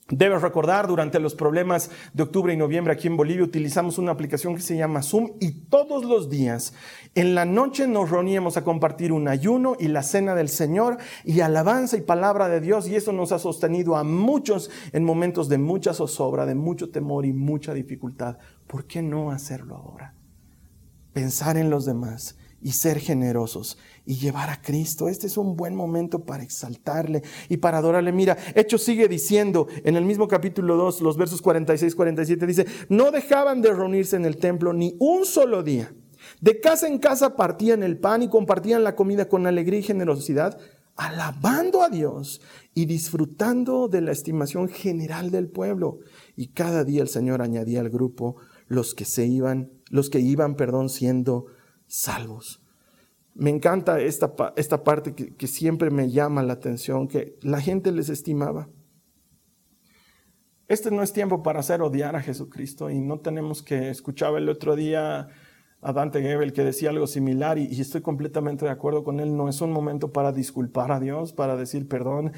Debes 0.08 0.44
recordar, 0.44 0.86
durante 0.86 1.20
los 1.20 1.34
problemas 1.34 1.90
de 2.14 2.22
octubre 2.22 2.54
y 2.54 2.58
noviembre 2.58 2.94
aquí 2.94 3.08
en 3.08 3.18
Bolivia 3.18 3.44
utilizamos 3.44 3.98
una 3.98 4.12
aplicación 4.12 4.54
que 4.54 4.62
se 4.62 4.78
llama 4.78 5.02
Zoom 5.02 5.32
y 5.40 5.52
todos 5.52 6.06
los 6.06 6.30
días 6.30 6.76
en 7.16 7.34
la 7.34 7.46
noche 7.46 7.88
nos 7.88 8.12
reuníamos 8.12 8.56
a 8.56 8.64
compartir 8.64 9.12
un 9.12 9.28
ayuno 9.28 9.76
y 9.80 9.88
la 9.88 10.04
cena 10.04 10.36
del 10.36 10.50
Señor 10.50 10.98
y 11.24 11.40
alabanza 11.40 11.98
y 11.98 12.02
palabra 12.02 12.50
de 12.50 12.62
Dios 12.62 12.88
y 12.88 12.96
eso 12.96 13.14
nos 13.14 13.32
ha 13.32 13.40
sostenido 13.40 13.96
a 13.96 14.04
muchos 14.04 14.70
en 14.94 15.04
momentos 15.04 15.50
de 15.50 15.58
mucha 15.58 15.92
zozobra, 15.92 16.46
de 16.46 16.54
mucho 16.54 16.92
temor 16.92 17.26
y 17.26 17.34
mucha 17.34 17.74
dificultad. 17.74 18.38
¿Por 18.68 18.86
qué 18.86 19.02
no 19.02 19.32
hacerlo 19.32 19.76
ahora? 19.76 20.14
Pensar 21.14 21.58
en 21.58 21.72
los 21.72 21.84
demás 21.84 22.38
y 22.62 22.74
ser 22.74 23.00
generosos 23.00 23.80
y 24.06 24.16
llevar 24.16 24.50
a 24.50 24.62
Cristo. 24.62 25.10
Este 25.10 25.28
es 25.28 25.38
un 25.38 25.56
buen 25.56 25.76
momento 25.76 26.24
para 26.24 26.44
exaltarle 26.44 27.24
y 27.50 27.58
para 27.58 27.80
adorarle. 27.80 28.12
Mira, 28.12 28.38
Hechos 28.54 28.84
sigue 28.84 29.08
diciendo 29.08 29.68
en 29.84 29.96
el 29.96 30.06
mismo 30.06 30.28
capítulo 30.28 30.76
2, 30.76 31.02
los 31.02 31.18
versos 31.18 31.42
46, 31.42 31.96
47, 31.96 32.46
dice, 32.46 32.66
no 32.90 33.12
dejaban 33.12 33.62
de 33.62 33.74
reunirse 33.74 34.16
en 34.16 34.26
el 34.26 34.38
templo 34.38 34.74
ni 34.74 34.96
un 35.00 35.26
solo 35.26 35.64
día. 35.64 35.94
De 36.42 36.60
casa 36.60 36.88
en 36.88 37.00
casa 37.00 37.36
partían 37.36 37.84
el 37.84 37.98
pan 37.98 38.24
y 38.24 38.30
compartían 38.30 38.84
la 38.84 38.96
comida 38.96 39.28
con 39.28 39.48
alegría 39.48 39.80
y 39.80 39.84
generosidad, 39.84 40.60
alabando 40.96 41.82
a 41.84 41.90
Dios 41.90 42.42
y 42.74 42.86
disfrutando 42.86 43.88
de 43.88 44.02
la 44.02 44.12
estimación 44.12 44.70
general 44.70 45.30
del 45.30 45.50
pueblo. 45.50 46.00
Y 46.36 46.48
cada 46.48 46.84
día 46.84 47.02
el 47.02 47.10
Señor 47.10 47.42
añadía 47.42 47.82
al 47.82 47.90
grupo 47.90 48.38
los 48.68 48.96
que 48.96 49.06
se 49.06 49.26
iban, 49.26 49.72
los 49.90 50.10
que 50.10 50.20
iban, 50.20 50.56
perdón, 50.56 50.90
siendo 50.90 51.46
salvos. 51.88 52.65
Me 53.36 53.50
encanta 53.50 54.00
esta, 54.00 54.34
esta 54.56 54.84
parte 54.86 55.14
que, 55.14 55.48
siempre 55.48 55.90
me 55.90 56.10
llama 56.10 56.42
la 56.42 56.54
atención, 56.54 57.10
que 57.10 57.38
la 57.42 57.60
gente 57.60 57.92
les 57.92 58.08
estimaba. 58.08 58.70
Este 60.70 60.90
no 60.90 61.04
es 61.04 61.12
tiempo 61.12 61.44
para 61.44 61.60
hacer 61.60 61.82
odiar 61.82 62.16
a 62.16 62.22
Jesucristo 62.22 62.90
y 62.90 63.02
no 63.02 63.20
tenemos 63.20 63.62
que, 63.62 63.90
escuchaba 63.90 64.38
el 64.38 64.48
otro 64.48 64.78
día 64.78 65.28
a 65.82 65.94
Dante 65.94 66.22
Gebel 66.22 66.54
que 66.54 66.64
decía 66.64 66.92
algo 66.92 67.08
similar 67.08 67.58
y, 67.58 67.66
y, 67.66 67.82
estoy 67.82 68.00
completamente 68.00 68.64
de 68.64 68.72
acuerdo 68.72 69.04
con 69.04 69.20
él. 69.20 69.36
No 69.36 69.50
es 69.50 69.60
un 69.60 69.74
momento 69.74 70.14
para 70.14 70.32
disculpar 70.32 70.94
a 70.94 71.02
Dios, 71.02 71.34
para 71.34 71.58
decir 71.58 71.90
perdón. 71.90 72.32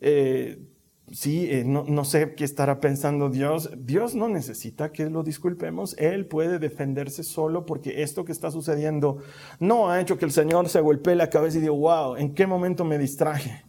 Eh, 0.00 0.69
sí, 1.10 1.48
eh, 1.50 1.64
no, 1.64 1.84
no, 1.86 2.04
sé 2.04 2.34
qué 2.34 2.44
estará 2.44 2.80
pensando 2.80 3.30
Dios. 3.30 3.70
Dios 3.76 4.14
no 4.14 4.28
necesita 4.28 4.92
que 4.92 5.08
lo 5.10 5.22
disculpemos. 5.22 5.96
Él 5.98 6.26
puede 6.26 6.58
defenderse 6.58 7.22
solo 7.22 7.66
porque 7.66 8.02
esto 8.02 8.24
que 8.24 8.32
está 8.32 8.50
sucediendo 8.50 9.18
no 9.58 9.90
ha 9.90 10.00
hecho 10.00 10.18
que 10.18 10.24
el 10.24 10.32
Señor 10.32 10.68
se 10.68 10.80
golpee 10.80 11.14
la 11.14 11.30
cabeza 11.30 11.58
y 11.58 11.62
diga, 11.62 11.72
wow, 11.72 12.16
¿en 12.16 12.34
qué 12.34 12.46
momento 12.46 12.84
me 12.84 12.98
distraje? 12.98 13.64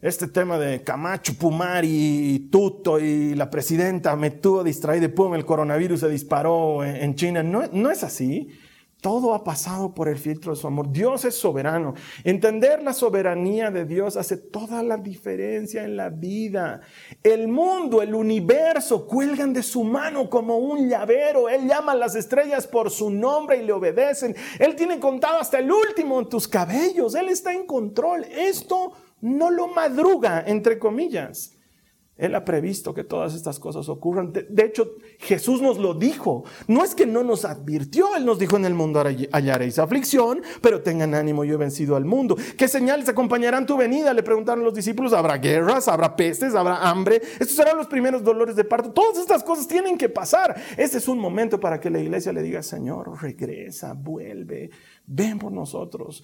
Este 0.00 0.28
tema 0.28 0.58
de 0.58 0.84
Camacho, 0.84 1.34
Pumari, 1.34 2.48
Tuto 2.52 3.00
y 3.00 3.34
la 3.34 3.50
presidenta 3.50 4.14
me 4.14 4.30
tuvo 4.30 4.62
distraído 4.62 5.06
y 5.06 5.08
pum, 5.08 5.34
el 5.34 5.44
coronavirus 5.44 6.00
se 6.00 6.08
disparó 6.08 6.84
en 6.84 7.16
China. 7.16 7.42
No, 7.42 7.62
no 7.72 7.90
es 7.90 8.04
así. 8.04 8.48
Todo 9.00 9.32
ha 9.32 9.44
pasado 9.44 9.94
por 9.94 10.08
el 10.08 10.18
filtro 10.18 10.52
de 10.52 10.60
su 10.60 10.66
amor. 10.66 10.90
Dios 10.90 11.24
es 11.24 11.36
soberano. 11.36 11.94
Entender 12.24 12.82
la 12.82 12.92
soberanía 12.92 13.70
de 13.70 13.84
Dios 13.84 14.16
hace 14.16 14.36
toda 14.36 14.82
la 14.82 14.96
diferencia 14.96 15.84
en 15.84 15.96
la 15.96 16.10
vida. 16.10 16.80
El 17.22 17.46
mundo, 17.46 18.02
el 18.02 18.12
universo, 18.12 19.06
cuelgan 19.06 19.52
de 19.52 19.62
su 19.62 19.84
mano 19.84 20.28
como 20.28 20.58
un 20.58 20.88
llavero. 20.88 21.48
Él 21.48 21.68
llama 21.68 21.92
a 21.92 21.96
las 21.96 22.16
estrellas 22.16 22.66
por 22.66 22.90
su 22.90 23.08
nombre 23.08 23.58
y 23.58 23.64
le 23.64 23.72
obedecen. 23.72 24.34
Él 24.58 24.74
tiene 24.74 24.98
contado 24.98 25.38
hasta 25.38 25.60
el 25.60 25.70
último 25.70 26.18
en 26.18 26.28
tus 26.28 26.48
cabellos. 26.48 27.14
Él 27.14 27.28
está 27.28 27.52
en 27.52 27.66
control. 27.66 28.24
Esto 28.24 28.94
no 29.20 29.48
lo 29.50 29.68
madruga, 29.68 30.42
entre 30.44 30.76
comillas. 30.80 31.57
Él 32.18 32.34
ha 32.34 32.44
previsto 32.44 32.92
que 32.92 33.04
todas 33.04 33.34
estas 33.34 33.60
cosas 33.60 33.88
ocurran. 33.88 34.32
De, 34.32 34.64
hecho, 34.64 34.96
Jesús 35.20 35.62
nos 35.62 35.78
lo 35.78 35.94
dijo. 35.94 36.44
No 36.66 36.84
es 36.84 36.94
que 36.96 37.06
no 37.06 37.22
nos 37.22 37.44
advirtió, 37.44 38.16
Él 38.16 38.26
nos 38.26 38.38
dijo 38.38 38.56
en 38.56 38.64
el 38.64 38.74
mundo 38.74 39.02
hallaréis 39.32 39.78
aflicción, 39.78 40.42
pero 40.60 40.82
tengan 40.82 41.14
ánimo, 41.14 41.44
yo 41.44 41.54
he 41.54 41.58
vencido 41.58 41.94
al 41.94 42.04
mundo. 42.04 42.36
¿Qué 42.56 42.66
señales 42.66 43.08
acompañarán 43.08 43.66
tu 43.66 43.76
venida? 43.76 44.12
Le 44.12 44.24
preguntaron 44.24 44.64
los 44.64 44.74
discípulos. 44.74 45.12
¿Habrá 45.12 45.38
guerras? 45.38 45.86
¿Habrá 45.86 46.16
pestes? 46.16 46.54
¿Habrá 46.54 46.88
hambre? 46.88 47.22
Estos 47.38 47.52
serán 47.52 47.76
los 47.76 47.86
primeros 47.86 48.24
dolores 48.24 48.56
de 48.56 48.64
parto. 48.64 48.90
Todas 48.90 49.18
estas 49.18 49.44
cosas 49.44 49.68
tienen 49.68 49.96
que 49.96 50.08
pasar. 50.08 50.60
Este 50.76 50.98
es 50.98 51.06
un 51.06 51.18
momento 51.18 51.60
para 51.60 51.78
que 51.78 51.88
la 51.88 52.00
iglesia 52.00 52.32
le 52.32 52.42
diga, 52.42 52.62
Señor, 52.62 53.22
regresa, 53.22 53.92
vuelve, 53.92 54.70
ven 55.08 55.38
por 55.38 55.50
nosotros. 55.50 56.22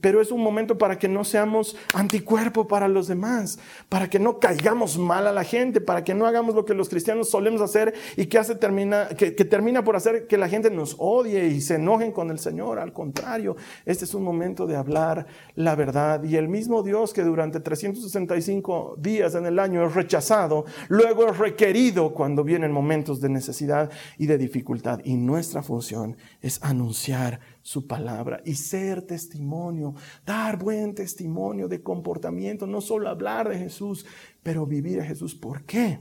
Pero 0.00 0.20
es 0.20 0.30
un 0.30 0.42
momento 0.42 0.76
para 0.76 0.98
que 0.98 1.08
no 1.08 1.24
seamos 1.24 1.76
anticuerpo 1.94 2.66
para 2.66 2.88
los 2.88 3.06
demás, 3.06 3.58
para 3.88 4.10
que 4.10 4.18
no 4.18 4.38
caigamos 4.38 4.98
mal 4.98 5.26
a 5.26 5.32
la 5.32 5.44
gente, 5.44 5.80
para 5.80 6.04
que 6.04 6.14
no 6.14 6.26
hagamos 6.26 6.54
lo 6.54 6.64
que 6.64 6.74
los 6.74 6.88
cristianos 6.88 7.30
solemos 7.30 7.60
hacer 7.60 7.94
y 8.16 8.26
que, 8.26 8.38
hace, 8.38 8.56
termina, 8.56 9.08
que, 9.08 9.34
que 9.34 9.44
termina 9.44 9.84
por 9.84 9.96
hacer 9.96 10.26
que 10.26 10.36
la 10.36 10.48
gente 10.48 10.70
nos 10.70 10.96
odie 10.98 11.46
y 11.46 11.60
se 11.60 11.76
enojen 11.76 12.12
con 12.12 12.30
el 12.30 12.38
Señor. 12.38 12.78
Al 12.78 12.92
contrario, 12.92 13.56
este 13.84 14.04
es 14.04 14.14
un 14.14 14.24
momento 14.24 14.66
de 14.66 14.76
hablar 14.76 15.26
la 15.54 15.74
verdad. 15.74 16.24
Y 16.24 16.36
el 16.36 16.48
mismo 16.48 16.82
Dios 16.82 17.12
que 17.12 17.22
durante 17.22 17.60
365 17.60 18.96
días 18.98 19.34
en 19.34 19.46
el 19.46 19.58
año 19.58 19.86
es 19.86 19.94
rechazado, 19.94 20.64
luego 20.88 21.28
es 21.28 21.38
requerido 21.38 22.12
cuando 22.12 22.42
vienen 22.42 22.72
momentos 22.72 23.20
de 23.20 23.28
necesidad 23.28 23.90
y 24.18 24.26
de 24.26 24.38
dificultad. 24.38 25.00
Y 25.04 25.14
nuestra 25.16 25.62
función 25.62 26.16
es 26.40 26.62
anunciar 26.62 27.40
su 27.66 27.88
palabra 27.88 28.40
y 28.44 28.54
ser 28.54 29.02
testimonio, 29.02 29.96
dar 30.24 30.56
buen 30.56 30.94
testimonio 30.94 31.66
de 31.66 31.82
comportamiento, 31.82 32.64
no 32.64 32.80
solo 32.80 33.08
hablar 33.08 33.48
de 33.48 33.58
Jesús, 33.58 34.06
pero 34.44 34.66
vivir 34.66 35.00
a 35.00 35.04
Jesús. 35.04 35.34
¿Por 35.34 35.64
qué? 35.64 35.98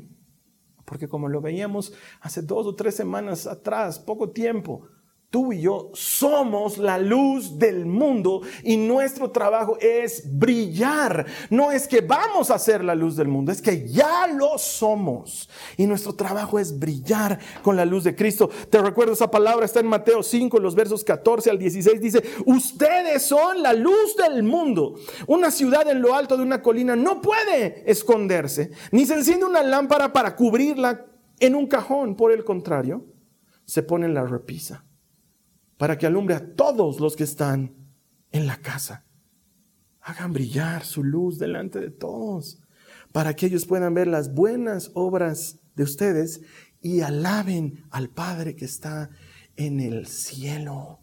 Porque 0.85 1.07
como 1.07 1.27
lo 1.27 1.41
veíamos 1.41 1.91
hace 2.21 2.43
dos 2.43 2.67
o 2.67 2.75
tres 2.75 2.93
semanas 2.93 3.47
atrás, 3.47 3.97
poco 3.97 4.29
tiempo, 4.29 4.83
Tú 5.29 5.51
y 5.51 5.61
yo 5.61 5.91
somos 5.93 6.77
la 6.77 6.97
luz 6.97 7.59
del 7.59 7.85
mundo 7.85 8.41
y 8.63 8.77
nuestro 8.77 9.31
trabajo 9.31 9.77
es 9.81 10.23
brillar. 10.31 11.25
No 11.49 11.71
es 11.73 11.89
que 11.89 11.99
vamos 11.99 12.51
a 12.51 12.59
ser 12.59 12.83
la 12.83 12.95
luz 12.95 13.17
del 13.17 13.27
mundo, 13.27 13.51
es 13.51 13.61
que 13.61 13.85
ya 13.85 14.27
lo 14.27 14.57
somos. 14.57 15.49
Y 15.75 15.87
nuestro 15.87 16.15
trabajo 16.15 16.57
es 16.57 16.79
brillar 16.79 17.37
con 17.63 17.75
la 17.75 17.83
luz 17.83 18.05
de 18.05 18.15
Cristo. 18.15 18.49
Te 18.69 18.81
recuerdo 18.81 19.11
esa 19.11 19.29
palabra, 19.29 19.65
está 19.65 19.81
en 19.81 19.87
Mateo 19.87 20.23
5, 20.23 20.57
los 20.59 20.73
versos 20.73 21.03
14 21.03 21.49
al 21.49 21.59
16. 21.59 21.99
Dice, 21.99 22.23
ustedes 22.45 23.23
son 23.23 23.61
la 23.61 23.73
luz 23.73 24.15
del 24.15 24.41
mundo. 24.43 24.95
Una 25.27 25.51
ciudad 25.51 25.85
en 25.89 26.01
lo 26.01 26.15
alto 26.15 26.37
de 26.37 26.43
una 26.43 26.61
colina 26.61 26.95
no 26.95 27.21
puede 27.21 27.83
esconderse, 27.91 28.71
ni 28.91 29.05
se 29.05 29.15
enciende 29.15 29.45
una 29.45 29.63
lámpara 29.63 30.13
para 30.13 30.35
cubrirla 30.35 31.07
en 31.39 31.55
un 31.55 31.67
cajón. 31.67 32.15
Por 32.15 32.31
el 32.31 32.45
contrario, 32.45 33.05
se 33.65 33.83
pone 33.83 34.05
en 34.05 34.13
la 34.13 34.23
repisa 34.23 34.84
para 35.77 35.97
que 35.97 36.05
alumbre 36.05 36.35
a 36.35 36.55
todos 36.55 36.99
los 36.99 37.15
que 37.15 37.23
están 37.23 37.75
en 38.31 38.47
la 38.47 38.57
casa. 38.57 39.05
Hagan 40.01 40.33
brillar 40.33 40.83
su 40.83 41.03
luz 41.03 41.39
delante 41.39 41.79
de 41.79 41.89
todos, 41.89 42.59
para 43.11 43.35
que 43.35 43.47
ellos 43.47 43.65
puedan 43.65 43.93
ver 43.93 44.07
las 44.07 44.33
buenas 44.33 44.91
obras 44.93 45.59
de 45.75 45.83
ustedes 45.83 46.41
y 46.81 47.01
alaben 47.01 47.83
al 47.89 48.09
Padre 48.09 48.55
que 48.55 48.65
está 48.65 49.09
en 49.55 49.79
el 49.79 50.05
cielo. 50.07 50.99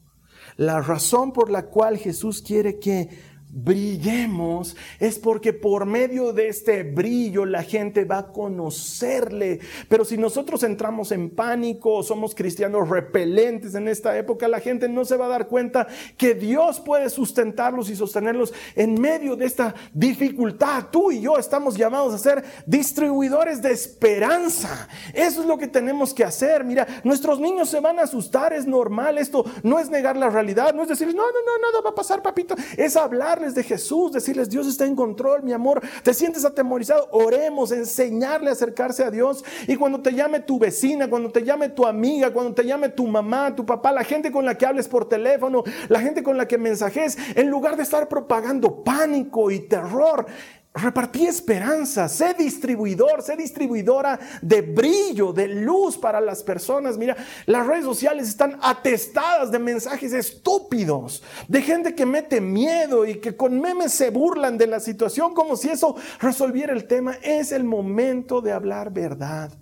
La 0.56 0.80
razón 0.80 1.32
por 1.32 1.50
la 1.50 1.66
cual 1.66 1.96
Jesús 1.98 2.42
quiere 2.42 2.78
que 2.78 3.08
brillemos 3.54 4.74
es 4.98 5.18
porque 5.18 5.52
por 5.52 5.84
medio 5.84 6.32
de 6.32 6.48
este 6.48 6.84
brillo 6.84 7.44
la 7.44 7.62
gente 7.62 8.04
va 8.04 8.18
a 8.18 8.32
conocerle. 8.32 9.60
Pero 9.88 10.04
si 10.04 10.16
nosotros 10.16 10.62
entramos 10.62 11.12
en 11.12 11.30
pánico, 11.30 12.02
somos 12.02 12.34
cristianos 12.34 12.88
repelentes 12.88 13.74
en 13.74 13.88
esta 13.88 14.16
época, 14.16 14.48
la 14.48 14.60
gente 14.60 14.88
no 14.88 15.04
se 15.04 15.16
va 15.16 15.26
a 15.26 15.30
dar 15.30 15.48
cuenta 15.48 15.86
que 16.16 16.34
Dios 16.34 16.80
puede 16.80 17.10
sustentarlos 17.10 17.90
y 17.90 17.96
sostenerlos 17.96 18.54
en 18.74 18.98
medio 18.98 19.36
de 19.36 19.44
esta 19.44 19.74
dificultad. 19.92 20.86
Tú 20.90 21.12
y 21.12 21.20
yo 21.20 21.36
estamos 21.36 21.76
llamados 21.76 22.14
a 22.14 22.18
ser 22.18 22.42
distribuidores 22.64 23.60
de 23.60 23.72
esperanza. 23.72 24.88
Eso 25.12 25.42
es 25.42 25.46
lo 25.46 25.58
que 25.58 25.68
tenemos 25.68 26.14
que 26.14 26.24
hacer. 26.24 26.64
Mira, 26.64 26.86
nuestros 27.04 27.38
niños 27.38 27.68
se 27.68 27.80
van 27.80 27.98
a 27.98 28.02
asustar, 28.02 28.54
es 28.54 28.66
normal. 28.66 29.18
Esto 29.18 29.44
no 29.62 29.78
es 29.78 29.90
negar 29.90 30.16
la 30.16 30.30
realidad, 30.30 30.72
no 30.72 30.82
es 30.82 30.88
decir, 30.88 31.08
no, 31.08 31.14
no, 31.14 31.22
no, 31.22 31.70
nada 31.70 31.82
va 31.84 31.90
a 31.90 31.94
pasar, 31.94 32.22
papito. 32.22 32.54
Es 32.78 32.96
hablar 32.96 33.41
de 33.50 33.62
Jesús, 33.64 34.12
decirles 34.12 34.48
Dios 34.48 34.66
está 34.66 34.86
en 34.86 34.94
control, 34.94 35.42
mi 35.42 35.52
amor, 35.52 35.82
te 36.02 36.14
sientes 36.14 36.44
atemorizado, 36.44 37.08
oremos, 37.10 37.72
enseñarle 37.72 38.50
a 38.50 38.52
acercarse 38.52 39.04
a 39.04 39.10
Dios. 39.10 39.44
Y 39.66 39.76
cuando 39.76 40.00
te 40.00 40.12
llame 40.12 40.40
tu 40.40 40.58
vecina, 40.58 41.10
cuando 41.10 41.30
te 41.30 41.42
llame 41.42 41.68
tu 41.68 41.84
amiga, 41.86 42.32
cuando 42.32 42.54
te 42.54 42.64
llame 42.64 42.88
tu 42.88 43.06
mamá, 43.06 43.54
tu 43.54 43.66
papá, 43.66 43.92
la 43.92 44.04
gente 44.04 44.30
con 44.30 44.44
la 44.44 44.56
que 44.56 44.66
hables 44.66 44.88
por 44.88 45.08
teléfono, 45.08 45.64
la 45.88 46.00
gente 46.00 46.22
con 46.22 46.36
la 46.36 46.46
que 46.46 46.58
mensajes, 46.58 47.18
en 47.34 47.50
lugar 47.50 47.76
de 47.76 47.82
estar 47.82 48.08
propagando 48.08 48.84
pánico 48.84 49.50
y 49.50 49.60
terror, 49.60 50.26
Repartí 50.74 51.26
esperanza, 51.26 52.08
sé 52.08 52.32
distribuidor, 52.32 53.20
sé 53.20 53.36
distribuidora 53.36 54.18
de 54.40 54.62
brillo, 54.62 55.30
de 55.30 55.46
luz 55.46 55.98
para 55.98 56.18
las 56.18 56.42
personas. 56.42 56.96
Mira, 56.96 57.14
las 57.44 57.66
redes 57.66 57.84
sociales 57.84 58.26
están 58.26 58.58
atestadas 58.62 59.50
de 59.50 59.58
mensajes 59.58 60.14
estúpidos, 60.14 61.22
de 61.46 61.60
gente 61.60 61.94
que 61.94 62.06
mete 62.06 62.40
miedo 62.40 63.04
y 63.04 63.16
que 63.16 63.36
con 63.36 63.60
memes 63.60 63.92
se 63.92 64.08
burlan 64.08 64.56
de 64.56 64.66
la 64.66 64.80
situación 64.80 65.34
como 65.34 65.56
si 65.56 65.68
eso 65.68 65.94
resolviera 66.20 66.72
el 66.72 66.86
tema. 66.86 67.18
Es 67.22 67.52
el 67.52 67.64
momento 67.64 68.40
de 68.40 68.52
hablar 68.52 68.90
verdad. 68.90 69.52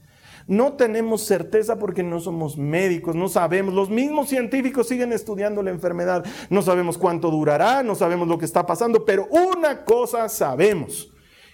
No 0.50 0.72
tenemos 0.72 1.22
certeza 1.22 1.78
porque 1.78 2.02
no 2.02 2.18
somos 2.18 2.58
médicos, 2.58 3.14
no 3.14 3.28
sabemos. 3.28 3.72
Los 3.72 3.88
mismos 3.88 4.28
científicos 4.28 4.88
siguen 4.88 5.12
estudiando 5.12 5.62
la 5.62 5.70
enfermedad. 5.70 6.24
No 6.50 6.60
sabemos 6.60 6.98
cuánto 6.98 7.30
durará, 7.30 7.84
no 7.84 7.94
sabemos 7.94 8.26
lo 8.26 8.36
que 8.36 8.46
está 8.46 8.66
pasando, 8.66 9.04
pero 9.04 9.28
una 9.28 9.84
cosa 9.84 10.28
sabemos 10.28 11.12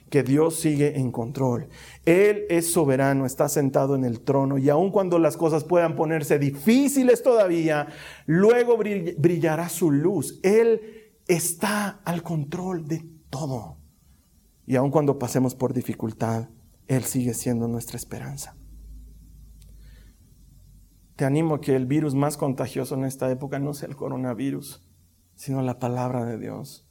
que 0.09 0.23
Dios 0.23 0.59
sigue 0.59 0.99
en 0.99 1.13
control. 1.13 1.69
Él 2.07 2.47
es 2.49 2.73
soberano, 2.73 3.27
está 3.27 3.51
sentado 3.51 3.97
en 3.97 4.05
el 4.07 4.23
trono 4.23 4.57
y 4.57 4.71
aun 4.71 4.91
cuando 4.91 5.19
las 5.19 5.37
cosas 5.37 5.63
puedan 5.63 5.95
ponerse 5.95 6.39
difíciles 6.39 7.23
todavía, 7.23 7.89
luego 8.25 8.79
brillará 8.79 9.69
su 9.69 9.91
luz. 9.91 10.41
Él 10.43 11.13
está 11.29 12.01
al 12.07 12.23
control 12.23 12.89
de 12.89 13.05
todo. 13.29 13.77
Y 14.65 14.77
aun 14.77 14.91
cuando 14.91 15.19
pasemos 15.19 15.55
por 15.55 15.75
dificultad, 15.75 16.49
Él 16.89 17.05
sigue 17.05 17.35
siendo 17.35 17.69
nuestra 17.69 17.99
esperanza. 17.99 18.56
Te 21.17 21.25
animo 21.25 21.55
a 21.55 21.61
que 21.63 21.75
el 21.75 21.87
virus 21.87 22.15
más 22.15 22.37
contagioso 22.37 22.95
en 22.95 23.07
esta 23.07 23.31
época 23.31 23.59
no 23.59 23.73
sea 23.73 23.89
el 23.89 23.97
coronavirus, 23.97 24.87
sino 25.35 25.63
la 25.63 25.79
palabra 25.79 26.27
de 26.27 26.39
Dios, 26.39 26.87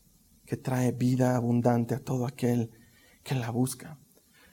que 0.48 0.58
trae 0.58 0.92
vida 0.92 1.36
abundante 1.36 1.94
a 1.94 2.00
todo 2.00 2.26
aquel 2.26 2.72
que 3.24 3.36
la 3.36 3.52
busca. 3.52 4.00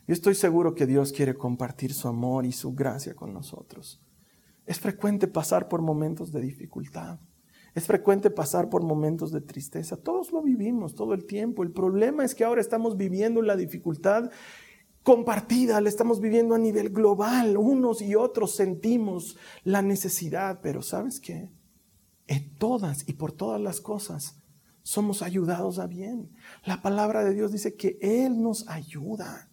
Yo 0.07 0.13
estoy 0.13 0.35
seguro 0.35 0.75
que 0.75 0.87
Dios 0.87 1.13
quiere 1.13 1.35
compartir 1.35 1.95
su 1.95 2.07
amor 2.07 2.45
y 2.45 2.53
su 2.53 2.75
gracia 2.75 3.15
con 3.15 3.33
nosotros. 3.33 4.05
Es 4.67 4.79
frecuente 4.79 5.27
pasar 5.27 5.69
por 5.69 5.81
momentos 5.81 6.33
de 6.33 6.43
dificultad. 6.43 7.19
Es 7.75 7.87
frecuente 7.87 8.29
pasar 8.29 8.69
por 8.69 8.83
momentos 8.83 9.33
de 9.33 9.41
tristeza. 9.41 9.97
Todos 9.97 10.33
lo 10.33 10.43
vivimos 10.43 10.95
todo 10.95 11.15
el 11.15 11.25
tiempo. 11.25 11.63
El 11.63 11.73
problema 11.73 12.27
es 12.27 12.35
que 12.35 12.45
ahora 12.45 12.61
estamos 12.61 12.99
viviendo 12.99 13.41
la 13.41 13.57
dificultad 13.57 14.31
compartida, 15.03 15.81
la 15.81 15.89
estamos 15.89 16.21
viviendo 16.21 16.55
a 16.55 16.59
nivel 16.59 16.91
global. 16.91 17.57
Unos 17.57 18.03
y 18.03 18.15
otros 18.15 18.55
sentimos 18.55 19.37
la 19.65 19.83
necesidad, 19.83 20.61
pero 20.63 20.83
¿sabes 20.83 21.21
qué? 21.21 21.51
En 22.27 22.55
todas 22.57 23.09
y 23.09 23.15
por 23.15 23.33
todas 23.33 23.61
las 23.61 23.81
cosas 23.81 24.37
somos 24.83 25.23
ayudados 25.23 25.79
a 25.79 25.87
bien. 25.87 26.31
La 26.65 26.83
palabra 26.83 27.25
de 27.25 27.35
Dios 27.35 27.53
dice 27.53 27.77
que 27.77 27.99
Él 28.01 28.43
nos 28.43 28.69
ayuda, 28.69 29.49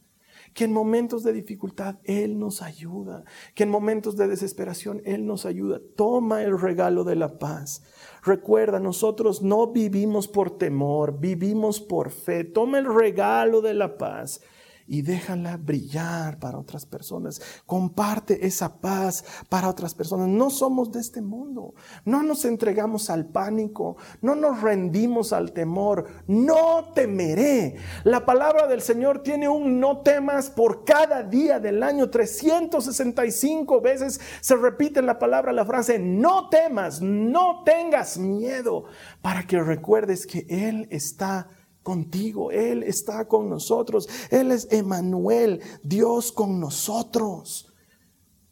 que 0.54 0.66
en 0.66 0.74
momentos 0.74 1.24
de 1.24 1.34
dificultad 1.34 1.98
Él 2.04 2.40
nos 2.40 2.62
ayuda, 2.62 3.24
que 3.54 3.64
en 3.64 3.70
momentos 3.70 4.18
de 4.18 4.28
desesperación 4.28 5.02
Él 5.06 5.26
nos 5.26 5.46
ayuda. 5.46 5.82
Toma 5.96 6.44
el 6.44 6.60
regalo 6.60 7.04
de 7.04 7.16
la 7.16 7.38
paz. 7.38 7.84
Recuerda, 8.24 8.80
nosotros 8.80 9.42
no 9.42 9.68
vivimos 9.68 10.28
por 10.28 10.58
temor, 10.58 11.20
vivimos 11.20 11.80
por 11.80 12.12
fe. 12.12 12.44
Toma 12.44 12.80
el 12.80 12.94
regalo 12.94 13.62
de 13.62 13.74
la 13.74 13.98
paz 13.98 14.42
y 14.90 15.04
déjala 15.04 15.58
brillar 15.58 16.40
para 16.40 16.58
otras 16.58 16.86
personas. 16.86 17.42
Comparte 17.68 18.48
esa 18.48 18.82
paz 18.82 19.24
para 19.48 19.70
otras 19.70 19.94
personas. 19.94 20.28
No 20.28 20.50
somos 20.50 20.92
de 20.92 21.00
este 21.00 21.22
mundo. 21.22 21.76
No 22.06 22.24
nos 22.24 22.44
entregamos 22.44 23.12
al 23.12 23.28
pánico. 23.28 23.98
No 24.22 24.34
nos 24.34 24.62
rendimos 24.62 25.32
al 25.32 25.52
temor. 25.52 26.08
No 26.28 26.92
temeré. 26.96 27.76
La 28.04 28.26
palabra 28.26 28.66
del 28.66 28.82
Señor 28.82 29.22
tiene 29.22 29.48
un 29.48 29.80
no 29.80 30.02
temas 30.02 30.50
por 30.50 30.84
cada 30.84 31.22
día 31.22 31.60
del 31.60 31.84
año. 31.84 32.10
365 32.10 33.82
veces 33.82 34.20
se 34.42 34.56
repite 34.56 35.04
la 35.04 35.20
palabra 35.20 35.54
la 35.54 35.66
frase 35.66 36.00
no 36.00 36.50
temas, 36.50 37.02
no 37.02 37.64
tengas 37.64 38.18
miedo 38.18 38.86
para 39.22 39.46
que 39.46 39.62
recuerdes 39.62 40.26
que 40.26 40.46
Él 40.50 40.88
está 40.90 41.48
contigo, 41.84 42.52
Él 42.52 42.84
está 42.84 43.28
con 43.28 43.50
nosotros, 43.50 44.08
Él 44.30 44.52
es 44.52 44.68
Emanuel, 44.72 45.62
Dios 45.84 46.32
con 46.32 46.60
nosotros. 46.60 47.74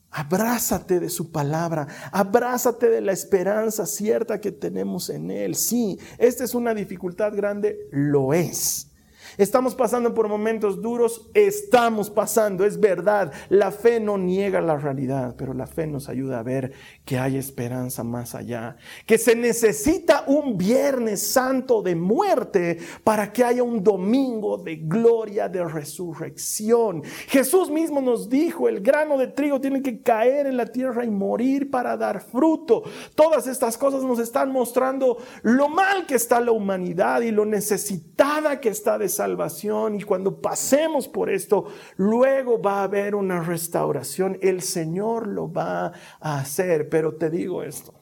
Abrázate 0.09 0.99
de 0.99 1.09
su 1.09 1.31
palabra, 1.31 1.87
abrázate 2.11 2.89
de 2.89 3.01
la 3.01 3.11
esperanza 3.11 3.85
cierta 3.85 4.41
que 4.41 4.51
tenemos 4.51 5.09
en 5.09 5.29
Él. 5.29 5.55
Sí, 5.55 5.99
esta 6.17 6.43
es 6.43 6.55
una 6.55 6.73
dificultad 6.73 7.35
grande, 7.35 7.77
lo 7.91 8.33
es. 8.33 8.91
Estamos 9.37 9.75
pasando 9.75 10.15
por 10.15 10.27
momentos 10.27 10.81
duros, 10.81 11.29
estamos 11.35 12.09
pasando, 12.09 12.65
es 12.65 12.79
verdad. 12.79 13.31
La 13.49 13.69
fe 13.71 13.99
no 13.99 14.17
niega 14.17 14.61
la 14.61 14.77
realidad, 14.77 15.35
pero 15.37 15.53
la 15.53 15.67
fe 15.67 15.85
nos 15.85 16.09
ayuda 16.09 16.39
a 16.39 16.43
ver 16.43 16.71
que 17.05 17.19
hay 17.19 17.37
esperanza 17.37 18.03
más 18.03 18.33
allá, 18.33 18.77
que 19.05 19.19
se 19.19 19.35
necesita 19.35 20.23
un 20.25 20.57
viernes 20.57 21.21
santo 21.21 21.83
de 21.83 21.93
muerte 21.95 22.79
para 23.03 23.31
que 23.31 23.43
haya 23.43 23.61
un 23.61 23.83
domingo 23.83 24.57
de 24.57 24.77
gloria, 24.77 25.47
de 25.47 25.63
resurrección. 25.63 27.03
Jesús 27.27 27.69
mismo 27.69 28.01
nos 28.01 28.29
dijo, 28.29 28.67
el 28.67 28.81
grano 28.81 29.19
de 29.19 29.27
trigo 29.27 29.61
tiene 29.61 29.83
que 29.83 30.01
caer 30.01 30.47
en 30.47 30.57
la 30.57 30.65
tierra 30.65 31.05
y 31.05 31.11
morir 31.11 31.69
para 31.69 31.95
dar 31.95 32.21
fruto. 32.21 32.81
Todas 33.13 33.45
estas 33.45 33.77
cosas 33.77 34.01
nos 34.01 34.17
están 34.17 34.51
mostrando 34.51 35.19
lo 35.43 35.69
mal 35.69 36.07
que 36.07 36.15
está 36.15 36.41
la 36.41 36.53
humanidad 36.53 37.21
y 37.21 37.29
lo 37.29 37.45
necesitada 37.45 38.59
que 38.59 38.69
está 38.69 38.97
de 38.97 39.07
salud 39.07 39.26
y 39.27 40.03
cuando 40.03 40.41
pasemos 40.41 41.07
por 41.07 41.29
esto, 41.29 41.65
luego 41.97 42.61
va 42.61 42.81
a 42.81 42.83
haber 42.83 43.15
una 43.15 43.41
restauración. 43.41 44.37
El 44.41 44.61
Señor 44.61 45.27
lo 45.27 45.51
va 45.51 45.93
a 46.19 46.39
hacer, 46.39 46.89
pero 46.89 47.15
te 47.15 47.29
digo 47.29 47.63
esto. 47.63 47.93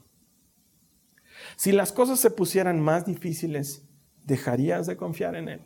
Si 1.55 1.71
las 1.71 1.91
cosas 1.91 2.19
se 2.19 2.31
pusieran 2.31 2.79
más 2.81 3.05
difíciles, 3.05 3.88
¿dejarías 4.23 4.88
de 4.88 4.97
confiar 4.97 5.35
en 5.35 5.49
Él? 5.49 5.61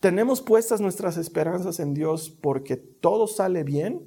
Tenemos 0.00 0.40
puestas 0.40 0.80
nuestras 0.80 1.16
esperanzas 1.16 1.80
en 1.80 1.94
Dios 1.94 2.30
porque 2.30 2.76
todo 2.76 3.26
sale 3.26 3.62
bien, 3.62 4.02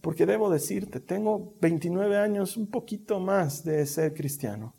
porque 0.00 0.26
debo 0.26 0.50
decirte, 0.50 1.00
tengo 1.00 1.54
29 1.60 2.16
años, 2.16 2.56
un 2.56 2.70
poquito 2.70 3.20
más 3.20 3.64
de 3.64 3.84
ser 3.86 4.14
cristiano. 4.14 4.74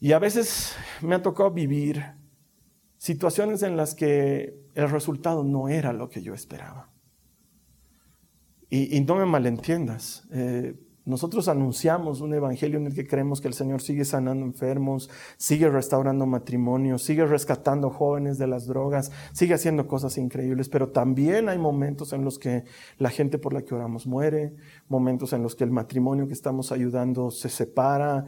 Y 0.00 0.12
a 0.12 0.18
veces 0.18 0.74
me 1.00 1.14
ha 1.14 1.22
tocado 1.22 1.50
vivir 1.50 2.04
situaciones 3.04 3.62
en 3.62 3.76
las 3.76 3.94
que 3.94 4.58
el 4.74 4.88
resultado 4.88 5.44
no 5.44 5.68
era 5.68 5.92
lo 5.92 6.08
que 6.08 6.22
yo 6.22 6.32
esperaba. 6.32 6.88
Y, 8.70 8.98
no 9.02 9.16
me 9.16 9.26
malentiendas, 9.26 10.26
eh, 10.32 10.74
nosotros 11.04 11.48
anunciamos 11.48 12.22
un 12.22 12.32
evangelio 12.32 12.78
en 12.78 12.86
el 12.86 12.94
que 12.94 13.06
creemos 13.06 13.42
que 13.42 13.48
el 13.48 13.52
Señor 13.52 13.82
sigue 13.82 14.06
sanando 14.06 14.46
enfermos, 14.46 15.10
sigue 15.36 15.68
restaurando 15.68 16.24
matrimonios, 16.24 17.02
sigue 17.02 17.26
rescatando 17.26 17.90
jóvenes 17.90 18.38
de 18.38 18.46
las 18.46 18.66
drogas, 18.66 19.12
sigue 19.34 19.52
haciendo 19.52 19.86
cosas 19.86 20.16
increíbles, 20.16 20.70
pero 20.70 20.88
también 20.88 21.50
hay 21.50 21.58
momentos 21.58 22.14
en 22.14 22.24
los 22.24 22.38
que 22.38 22.64
la 22.96 23.10
gente 23.10 23.36
por 23.36 23.52
la 23.52 23.60
que 23.60 23.74
oramos 23.74 24.06
muere, 24.06 24.54
momentos 24.88 25.34
en 25.34 25.42
los 25.42 25.54
que 25.54 25.64
el 25.64 25.70
matrimonio 25.70 26.26
que 26.26 26.32
estamos 26.32 26.72
ayudando 26.72 27.30
se 27.30 27.50
separa, 27.50 28.24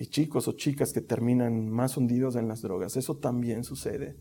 y 0.00 0.06
chicos 0.06 0.48
o 0.48 0.52
chicas 0.52 0.94
que 0.94 1.02
terminan 1.02 1.68
más 1.68 1.98
hundidos 1.98 2.34
en 2.34 2.48
las 2.48 2.62
drogas. 2.62 2.96
Eso 2.96 3.18
también 3.18 3.64
sucede. 3.64 4.16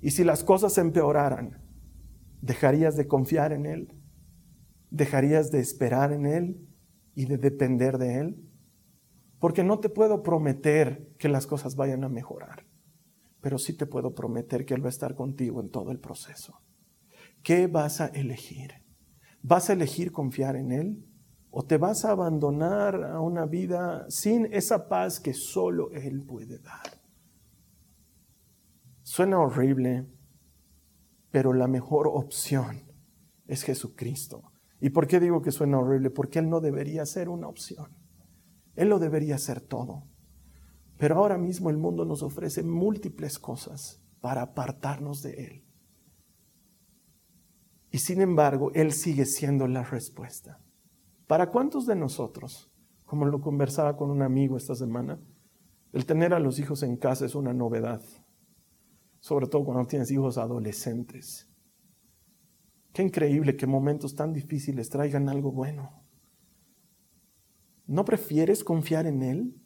Y 0.00 0.10
si 0.10 0.24
las 0.24 0.42
cosas 0.42 0.76
empeoraran, 0.78 1.62
¿dejarías 2.40 2.96
de 2.96 3.06
confiar 3.06 3.52
en 3.52 3.66
Él? 3.66 3.94
¿Dejarías 4.90 5.52
de 5.52 5.60
esperar 5.60 6.12
en 6.12 6.26
Él 6.26 6.68
y 7.14 7.26
de 7.26 7.38
depender 7.38 7.98
de 7.98 8.18
Él? 8.18 8.50
Porque 9.38 9.62
no 9.62 9.78
te 9.78 9.88
puedo 9.88 10.24
prometer 10.24 11.14
que 11.18 11.28
las 11.28 11.46
cosas 11.46 11.76
vayan 11.76 12.02
a 12.02 12.08
mejorar. 12.08 12.66
pero 13.40 13.58
sí 13.58 13.76
te 13.76 13.86
puedo 13.86 14.14
prometer 14.14 14.64
que 14.64 14.74
Él 14.74 14.82
va 14.82 14.86
a 14.86 14.90
estar 14.96 15.14
contigo 15.16 15.60
en 15.60 15.68
todo 15.68 15.90
el 15.90 15.98
proceso. 15.98 16.62
¿Qué 17.42 17.66
vas 17.66 18.00
a 18.00 18.06
elegir? 18.06 18.70
¿Vas 19.42 19.68
a 19.68 19.72
elegir 19.72 20.12
confiar 20.12 20.54
en 20.54 20.70
Él? 20.70 21.04
¿O 21.54 21.62
te 21.62 21.76
vas 21.76 22.06
a 22.06 22.12
abandonar 22.12 23.04
a 23.04 23.20
una 23.20 23.44
vida 23.44 24.06
sin 24.08 24.46
esa 24.54 24.88
paz 24.88 25.20
que 25.20 25.34
solo 25.34 25.90
Él 25.92 26.22
puede 26.22 26.58
dar? 26.58 26.98
Suena 29.02 29.38
horrible, 29.38 30.06
pero 31.30 31.52
la 31.52 31.68
mejor 31.68 32.08
opción 32.08 32.80
es 33.46 33.64
Jesucristo. 33.64 34.50
¿Y 34.80 34.90
por 34.90 35.06
qué 35.06 35.20
digo 35.20 35.42
que 35.42 35.52
suena 35.52 35.78
horrible? 35.78 36.08
Porque 36.08 36.38
Él 36.38 36.48
no 36.48 36.62
debería 36.62 37.04
ser 37.04 37.28
una 37.28 37.48
opción. 37.48 37.94
Él 38.74 38.88
lo 38.88 38.98
debería 38.98 39.36
ser 39.36 39.60
todo. 39.60 40.04
Pero 40.96 41.16
ahora 41.16 41.36
mismo 41.36 41.68
el 41.68 41.76
mundo 41.76 42.06
nos 42.06 42.22
ofrece 42.22 42.62
múltiples 42.62 43.38
cosas 43.38 44.02
para 44.22 44.40
apartarnos 44.40 45.20
de 45.20 45.32
Él. 45.34 45.64
Y 47.90 47.98
sin 47.98 48.22
embargo, 48.22 48.70
Él 48.72 48.92
sigue 48.92 49.26
siendo 49.26 49.68
la 49.68 49.82
respuesta. 49.82 50.62
¿Para 51.32 51.48
cuántos 51.48 51.86
de 51.86 51.96
nosotros, 51.96 52.70
como 53.06 53.24
lo 53.24 53.40
conversaba 53.40 53.96
con 53.96 54.10
un 54.10 54.20
amigo 54.20 54.58
esta 54.58 54.74
semana, 54.74 55.18
el 55.94 56.04
tener 56.04 56.34
a 56.34 56.38
los 56.38 56.58
hijos 56.58 56.82
en 56.82 56.98
casa 56.98 57.24
es 57.24 57.34
una 57.34 57.54
novedad? 57.54 58.02
Sobre 59.18 59.46
todo 59.46 59.64
cuando 59.64 59.86
tienes 59.86 60.10
hijos 60.10 60.36
adolescentes. 60.36 61.48
Qué 62.92 63.00
increíble 63.00 63.56
que 63.56 63.66
momentos 63.66 64.14
tan 64.14 64.34
difíciles 64.34 64.90
traigan 64.90 65.30
algo 65.30 65.52
bueno. 65.52 66.04
¿No 67.86 68.04
prefieres 68.04 68.62
confiar 68.62 69.06
en 69.06 69.22
Él? 69.22 69.58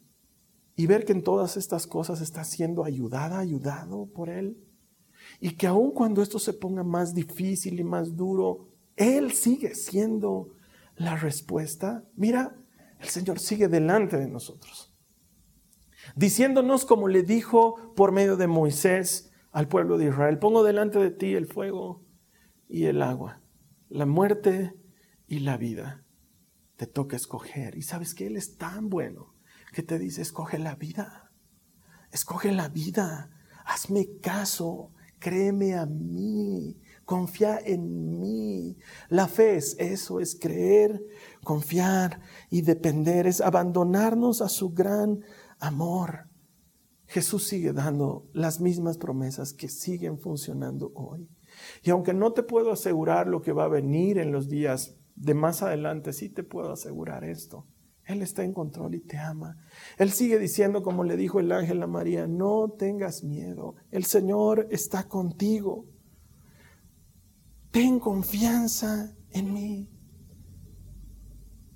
y 0.77 0.87
ver 0.87 1.03
que 1.03 1.11
en 1.11 1.21
todas 1.21 1.57
estas 1.57 1.85
cosas 1.85 2.21
está 2.21 2.45
siendo 2.45 2.85
ayudada, 2.85 3.39
ayudado 3.39 4.05
por 4.13 4.29
Él. 4.29 4.57
Y 5.41 5.57
que 5.57 5.67
aun 5.67 5.91
cuando 5.91 6.21
esto 6.21 6.39
se 6.39 6.53
ponga 6.53 6.85
más 6.85 7.13
difícil 7.13 7.77
y 7.77 7.83
más 7.83 8.15
duro, 8.15 8.69
Él 8.95 9.33
sigue 9.33 9.75
siendo 9.75 10.53
la 10.97 11.15
respuesta. 11.15 12.03
Mira, 12.15 12.55
el 12.99 13.07
Señor 13.07 13.39
sigue 13.39 13.67
delante 13.67 14.17
de 14.17 14.27
nosotros, 14.27 14.93
diciéndonos 16.15 16.85
como 16.85 17.07
le 17.07 17.23
dijo 17.23 17.93
por 17.95 18.11
medio 18.11 18.35
de 18.35 18.47
Moisés 18.47 19.31
al 19.51 19.67
pueblo 19.67 19.97
de 19.97 20.07
Israel, 20.07 20.39
pongo 20.39 20.63
delante 20.63 20.99
de 20.99 21.11
ti 21.11 21.33
el 21.33 21.47
fuego 21.47 22.03
y 22.67 22.85
el 22.85 23.01
agua, 23.01 23.41
la 23.89 24.05
muerte 24.05 24.73
y 25.27 25.39
la 25.39 25.57
vida. 25.57 26.03
Te 26.75 26.85
toca 26.85 27.15
escoger. 27.15 27.75
Y 27.75 27.81
sabes 27.81 28.13
que 28.13 28.27
Él 28.27 28.37
es 28.37 28.57
tan 28.57 28.89
bueno 28.89 29.33
que 29.73 29.83
te 29.83 29.97
dice, 29.97 30.21
escoge 30.21 30.59
la 30.59 30.75
vida, 30.75 31.31
escoge 32.11 32.51
la 32.51 32.69
vida, 32.69 33.31
hazme 33.65 34.19
caso, 34.21 34.91
créeme 35.19 35.75
a 35.75 35.85
mí, 35.85 36.79
confía 37.07 37.57
en 37.63 38.19
mí. 38.19 38.77
La 39.07 39.29
fe 39.29 39.55
es 39.55 39.77
eso, 39.79 40.19
es 40.19 40.37
creer, 40.37 41.01
confiar 41.41 42.19
y 42.49 42.63
depender, 42.63 43.25
es 43.27 43.39
abandonarnos 43.39 44.41
a 44.41 44.49
su 44.49 44.71
gran 44.71 45.21
amor. 45.57 46.27
Jesús 47.05 47.47
sigue 47.47 47.71
dando 47.71 48.27
las 48.33 48.59
mismas 48.59 48.97
promesas 48.97 49.53
que 49.53 49.69
siguen 49.69 50.19
funcionando 50.19 50.91
hoy. 50.95 51.29
Y 51.81 51.91
aunque 51.91 52.13
no 52.13 52.33
te 52.33 52.43
puedo 52.43 52.73
asegurar 52.73 53.27
lo 53.27 53.41
que 53.41 53.53
va 53.53 53.63
a 53.63 53.69
venir 53.69 54.17
en 54.17 54.33
los 54.33 54.49
días 54.49 54.97
de 55.15 55.33
más 55.33 55.63
adelante, 55.63 56.11
sí 56.11 56.27
te 56.27 56.43
puedo 56.43 56.73
asegurar 56.73 57.23
esto 57.23 57.65
él 58.07 58.21
está 58.21 58.43
en 58.43 58.53
control 58.53 58.95
y 58.95 59.01
te 59.01 59.17
ama. 59.17 59.57
Él 59.97 60.11
sigue 60.11 60.39
diciendo, 60.39 60.81
como 60.81 61.03
le 61.03 61.17
dijo 61.17 61.39
el 61.39 61.51
ángel 61.51 61.83
a 61.83 61.87
María, 61.87 62.25
no 62.25 62.73
tengas 62.77 63.23
miedo, 63.23 63.75
el 63.91 64.05
Señor 64.05 64.67
está 64.71 65.07
contigo. 65.07 65.85
Ten 67.71 67.99
confianza 67.99 69.15
en 69.31 69.53
mí. 69.53 69.89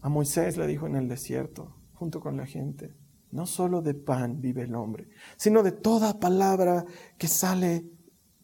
A 0.02 0.10
Moisés 0.10 0.58
le 0.58 0.68
dijo 0.68 0.88
en 0.88 0.96
el 0.96 1.08
desierto, 1.08 1.76
junto 1.94 2.20
con 2.20 2.38
la 2.38 2.46
gente, 2.46 2.96
no 3.32 3.46
solo 3.46 3.82
de 3.82 3.94
pan 3.94 4.42
vive 4.42 4.64
el 4.64 4.76
hombre, 4.76 5.10
sino 5.38 5.64
de 5.64 5.72
toda 5.72 6.20
palabra 6.20 6.86
que 7.18 7.28
sale 7.28 7.86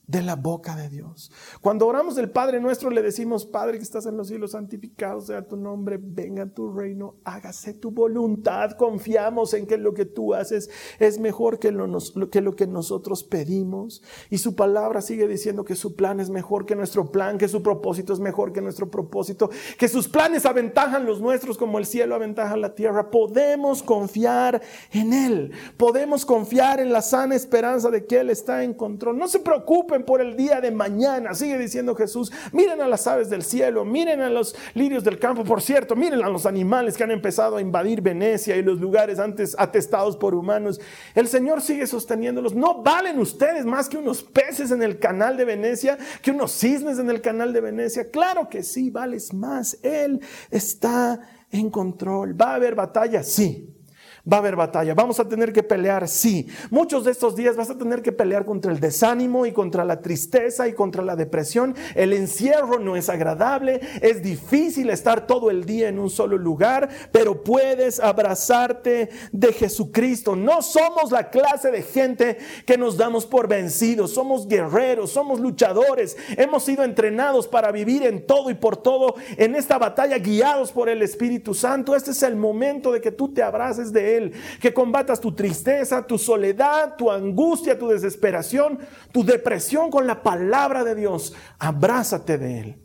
de 0.08 0.22
la 0.22 0.38
boca 0.38 0.78
de 0.78 0.88
Dios. 0.88 1.32
Cuando 1.60 1.86
oramos 1.86 2.16
del 2.16 2.30
Padre 2.30 2.62
nuestro, 2.62 2.90
le 2.90 3.02
decimos, 3.02 3.46
Padre 3.46 3.78
que 3.78 3.84
estás 3.84 4.06
en 4.06 4.16
los 4.16 4.30
cielos, 4.30 4.52
santificado 4.52 5.20
sea 5.20 5.46
tu 5.46 5.58
nombre, 5.58 6.00
venga 6.02 6.46
tu 6.46 6.72
reino, 6.72 7.16
hágase 7.26 7.74
tu 7.74 7.92
voluntad. 7.92 8.72
Confiamos 8.72 9.54
en 9.54 9.68
que 9.68 9.78
lo 9.78 9.94
que 9.94 10.06
tú 10.06 10.34
haces 10.34 10.70
es 11.00 11.20
mejor 11.20 11.60
que 11.60 11.72
lo, 11.72 11.90
que 12.32 12.40
lo 12.40 12.56
que 12.56 12.68
nosotros 12.68 13.26
pedimos. 13.26 14.02
Y 14.30 14.38
su 14.38 14.56
palabra 14.56 15.02
sigue 15.02 15.28
diciendo 15.28 15.66
que 15.66 15.76
su 15.76 15.96
plan 15.96 16.22
es 16.22 16.30
mejor 16.30 16.66
que 16.66 16.76
nuestro 16.76 17.12
plan, 17.12 17.38
que 17.38 17.50
su 17.50 17.62
propósito 17.62 18.14
es 18.14 18.20
mejor 18.22 18.54
que 18.54 18.62
nuestro 18.62 18.90
propósito, 18.90 19.50
que 19.78 19.90
sus 19.90 20.08
planes 20.08 20.46
aventajan 20.46 21.06
los 21.06 21.20
nuestros 21.20 21.58
como 21.58 21.80
el 21.80 21.86
cielo 21.86 22.16
aventaja 22.16 22.56
la 22.56 22.76
tierra. 22.76 23.12
Podemos 23.12 23.84
confiar 23.84 24.62
en 24.94 25.12
Él, 25.12 25.52
podemos 25.76 26.26
confiar 26.26 26.80
en 26.80 26.94
la 26.94 27.02
sana 27.02 27.36
esperanza 27.36 27.90
de 27.90 28.06
que 28.06 28.22
Él 28.22 28.30
está 28.30 28.64
en 28.64 28.74
control. 28.74 29.18
No 29.18 29.28
se 29.28 29.40
preocupe 29.40 29.97
por 30.04 30.22
el 30.22 30.36
día 30.36 30.62
de 30.62 30.72
mañana. 30.72 31.34
Sigue 31.34 31.58
diciendo 31.58 31.96
Jesús, 31.96 32.32
miren 32.52 32.82
a 32.82 32.88
las 32.88 33.08
aves 33.08 33.30
del 33.30 33.44
cielo, 33.44 33.86
miren 33.86 34.22
a 34.22 34.30
los 34.30 34.56
lirios 34.74 35.04
del 35.04 35.20
campo. 35.20 35.44
Por 35.44 35.62
cierto, 35.62 35.96
miren 35.96 36.24
a 36.24 36.30
los 36.30 36.46
animales 36.46 36.98
que 36.98 37.04
han 37.04 37.12
empezado 37.12 37.58
a 37.58 37.62
invadir 37.62 38.02
Venecia 38.02 38.56
y 38.56 38.64
los 38.64 38.80
lugares 38.80 39.20
antes 39.20 39.56
atestados 39.58 40.18
por 40.18 40.36
humanos. 40.36 40.80
El 41.16 41.28
Señor 41.28 41.62
sigue 41.62 41.88
sosteniéndolos. 41.88 42.56
No 42.56 42.82
valen 42.84 43.20
ustedes 43.20 43.66
más 43.66 43.90
que 43.90 43.98
unos 43.98 44.24
peces 44.24 44.72
en 44.72 44.84
el 44.84 45.00
canal 45.00 45.38
de 45.38 45.46
Venecia, 45.46 45.98
que 46.22 46.32
unos 46.32 46.52
cisnes 46.52 47.00
en 47.00 47.10
el 47.10 47.22
canal 47.22 47.54
de 47.54 47.62
Venecia. 47.62 48.10
Claro 48.10 48.50
que 48.50 48.64
sí, 48.64 48.90
vales 48.90 49.34
más. 49.34 49.78
Él 49.84 50.22
está 50.52 51.20
en 51.52 51.70
control. 51.70 52.40
¿Va 52.40 52.52
a 52.52 52.56
haber 52.56 52.76
batalla? 52.76 53.24
Sí. 53.24 53.77
Va 54.30 54.38
a 54.38 54.40
haber 54.42 54.58
batalla, 54.58 54.94
vamos 54.94 55.22
a 55.22 55.30
tener 55.30 55.54
que 55.54 55.64
pelear, 55.64 56.10
sí. 56.10 56.48
Muchos 56.70 57.06
de 57.06 57.12
estos 57.12 57.36
días 57.36 57.56
vas 57.56 57.70
a 57.70 57.78
tener 57.78 58.02
que 58.02 58.12
pelear 58.12 58.44
contra 58.44 58.74
el 58.74 58.82
desánimo 58.82 59.46
y 59.46 59.54
contra 59.54 59.86
la 59.86 60.02
tristeza 60.02 60.68
y 60.68 60.74
contra 60.74 61.02
la 61.02 61.16
depresión. 61.16 61.76
El 61.96 62.12
encierro 62.12 62.78
no 62.80 62.98
es 62.98 63.08
agradable, 63.08 63.80
es 64.02 64.22
difícil 64.22 64.90
estar 64.90 65.28
todo 65.28 65.50
el 65.50 65.64
día 65.64 65.88
en 65.88 65.98
un 65.98 66.10
solo 66.10 66.38
lugar, 66.38 66.90
pero 67.14 67.42
puedes 67.42 68.02
abrazarte 68.02 69.10
de 69.32 69.54
Jesucristo. 69.54 70.36
No 70.36 70.62
somos 70.62 71.12
la 71.12 71.30
clase 71.30 71.72
de 71.72 71.84
gente 71.84 72.38
que 72.66 72.78
nos 72.78 72.98
damos 72.98 73.26
por 73.26 73.48
vencidos, 73.48 74.12
somos 74.12 74.48
guerreros, 74.50 75.12
somos 75.12 75.40
luchadores, 75.40 76.18
hemos 76.36 76.64
sido 76.64 76.84
entrenados 76.84 77.48
para 77.48 77.72
vivir 77.72 78.04
en 78.04 78.26
todo 78.26 78.50
y 78.50 78.56
por 78.56 78.76
todo 78.76 79.16
en 79.38 79.56
esta 79.56 79.78
batalla 79.78 80.18
guiados 80.18 80.74
por 80.74 80.90
el 80.90 81.02
Espíritu 81.02 81.54
Santo. 81.54 81.96
Este 81.96 82.12
es 82.12 82.24
el 82.24 82.36
momento 82.36 82.92
de 82.92 83.00
que 83.00 83.12
tú 83.12 83.34
te 83.34 83.42
abraces 83.42 83.94
de 83.94 84.17
Él 84.17 84.17
que 84.62 84.74
combatas 84.74 85.20
tu 85.20 85.34
tristeza, 85.34 86.06
tu 86.06 86.18
soledad, 86.18 86.96
tu 86.98 87.12
angustia, 87.12 87.78
tu 87.78 87.88
desesperación, 87.88 88.80
tu 89.12 89.24
depresión 89.24 89.90
con 89.90 90.08
la 90.08 90.24
palabra 90.24 90.84
de 90.84 90.96
Dios. 90.96 91.34
Abrázate 91.60 92.38
de 92.38 92.60
Él. 92.60 92.82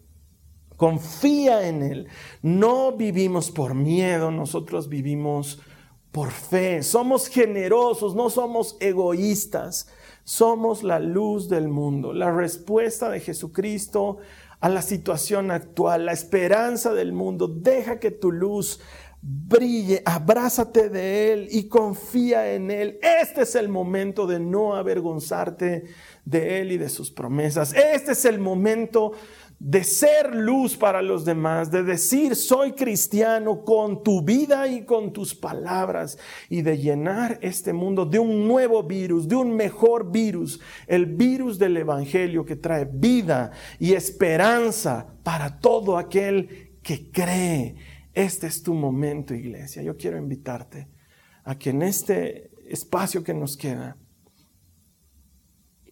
Confía 0.76 1.68
en 1.68 1.82
Él. 1.82 2.08
No 2.42 2.92
vivimos 2.92 3.50
por 3.50 3.74
miedo, 3.74 4.30
nosotros 4.30 4.88
vivimos 4.88 5.60
por 6.10 6.30
fe. 6.30 6.82
Somos 6.82 7.28
generosos, 7.28 8.14
no 8.14 8.30
somos 8.30 8.76
egoístas. 8.80 9.88
Somos 10.24 10.84
la 10.84 11.00
luz 11.00 11.48
del 11.48 11.68
mundo, 11.68 12.12
la 12.12 12.30
respuesta 12.30 13.10
de 13.10 13.18
Jesucristo 13.18 14.18
a 14.60 14.68
la 14.68 14.80
situación 14.80 15.50
actual, 15.50 16.06
la 16.06 16.12
esperanza 16.12 16.94
del 16.94 17.12
mundo. 17.12 17.48
Deja 17.48 17.98
que 17.98 18.12
tu 18.12 18.30
luz 18.30 18.80
brille, 19.22 20.02
abrázate 20.04 20.88
de 20.88 21.32
Él 21.32 21.48
y 21.50 21.68
confía 21.68 22.54
en 22.54 22.72
Él. 22.72 22.98
Este 23.00 23.42
es 23.42 23.54
el 23.54 23.68
momento 23.68 24.26
de 24.26 24.40
no 24.40 24.74
avergonzarte 24.74 25.84
de 26.24 26.60
Él 26.60 26.72
y 26.72 26.78
de 26.78 26.88
sus 26.88 27.12
promesas. 27.12 27.72
Este 27.72 28.12
es 28.12 28.24
el 28.24 28.40
momento 28.40 29.12
de 29.60 29.84
ser 29.84 30.34
luz 30.34 30.76
para 30.76 31.02
los 31.02 31.24
demás, 31.24 31.70
de 31.70 31.84
decir 31.84 32.34
soy 32.34 32.72
cristiano 32.72 33.64
con 33.64 34.02
tu 34.02 34.22
vida 34.22 34.66
y 34.66 34.84
con 34.84 35.12
tus 35.12 35.36
palabras 35.36 36.18
y 36.48 36.62
de 36.62 36.78
llenar 36.78 37.38
este 37.42 37.72
mundo 37.72 38.04
de 38.04 38.18
un 38.18 38.48
nuevo 38.48 38.82
virus, 38.82 39.28
de 39.28 39.36
un 39.36 39.54
mejor 39.54 40.10
virus, 40.10 40.58
el 40.88 41.06
virus 41.06 41.60
del 41.60 41.76
Evangelio 41.76 42.44
que 42.44 42.56
trae 42.56 42.88
vida 42.92 43.52
y 43.78 43.92
esperanza 43.92 45.06
para 45.22 45.60
todo 45.60 45.96
aquel 45.96 46.72
que 46.82 47.12
cree 47.12 47.76
este 48.14 48.46
es 48.46 48.62
tu 48.62 48.74
momento, 48.74 49.34
iglesia. 49.34 49.82
Yo 49.82 49.96
quiero 49.96 50.18
invitarte 50.18 50.88
a 51.44 51.58
que 51.58 51.70
en 51.70 51.82
este 51.82 52.50
espacio 52.68 53.22
que 53.24 53.34
nos 53.34 53.56
queda, 53.56 53.96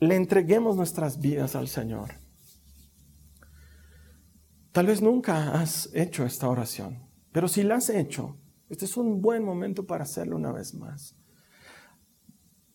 le 0.00 0.16
entreguemos 0.16 0.76
nuestras 0.76 1.20
vidas 1.20 1.54
al 1.54 1.68
Señor. 1.68 2.14
Tal 4.72 4.86
vez 4.86 5.02
nunca 5.02 5.60
has 5.60 5.90
hecho 5.94 6.24
esta 6.24 6.48
oración, 6.48 7.06
pero 7.32 7.48
si 7.48 7.62
la 7.62 7.76
has 7.76 7.90
hecho, 7.90 8.38
este 8.68 8.84
es 8.84 8.96
un 8.96 9.20
buen 9.20 9.44
momento 9.44 9.84
para 9.84 10.04
hacerlo 10.04 10.36
una 10.36 10.52
vez 10.52 10.74
más. 10.74 11.16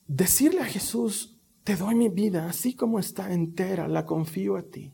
Decirle 0.08 0.62
a 0.62 0.66
Jesús, 0.66 1.32
Te 1.64 1.76
doy 1.76 1.96
mi 1.96 2.10
vida 2.10 2.48
así 2.48 2.76
como 2.76 3.00
está 3.00 3.34
entera, 3.34 3.88
la 3.88 4.06
confío 4.06 4.56
a 4.56 4.62
ti. 4.62 4.94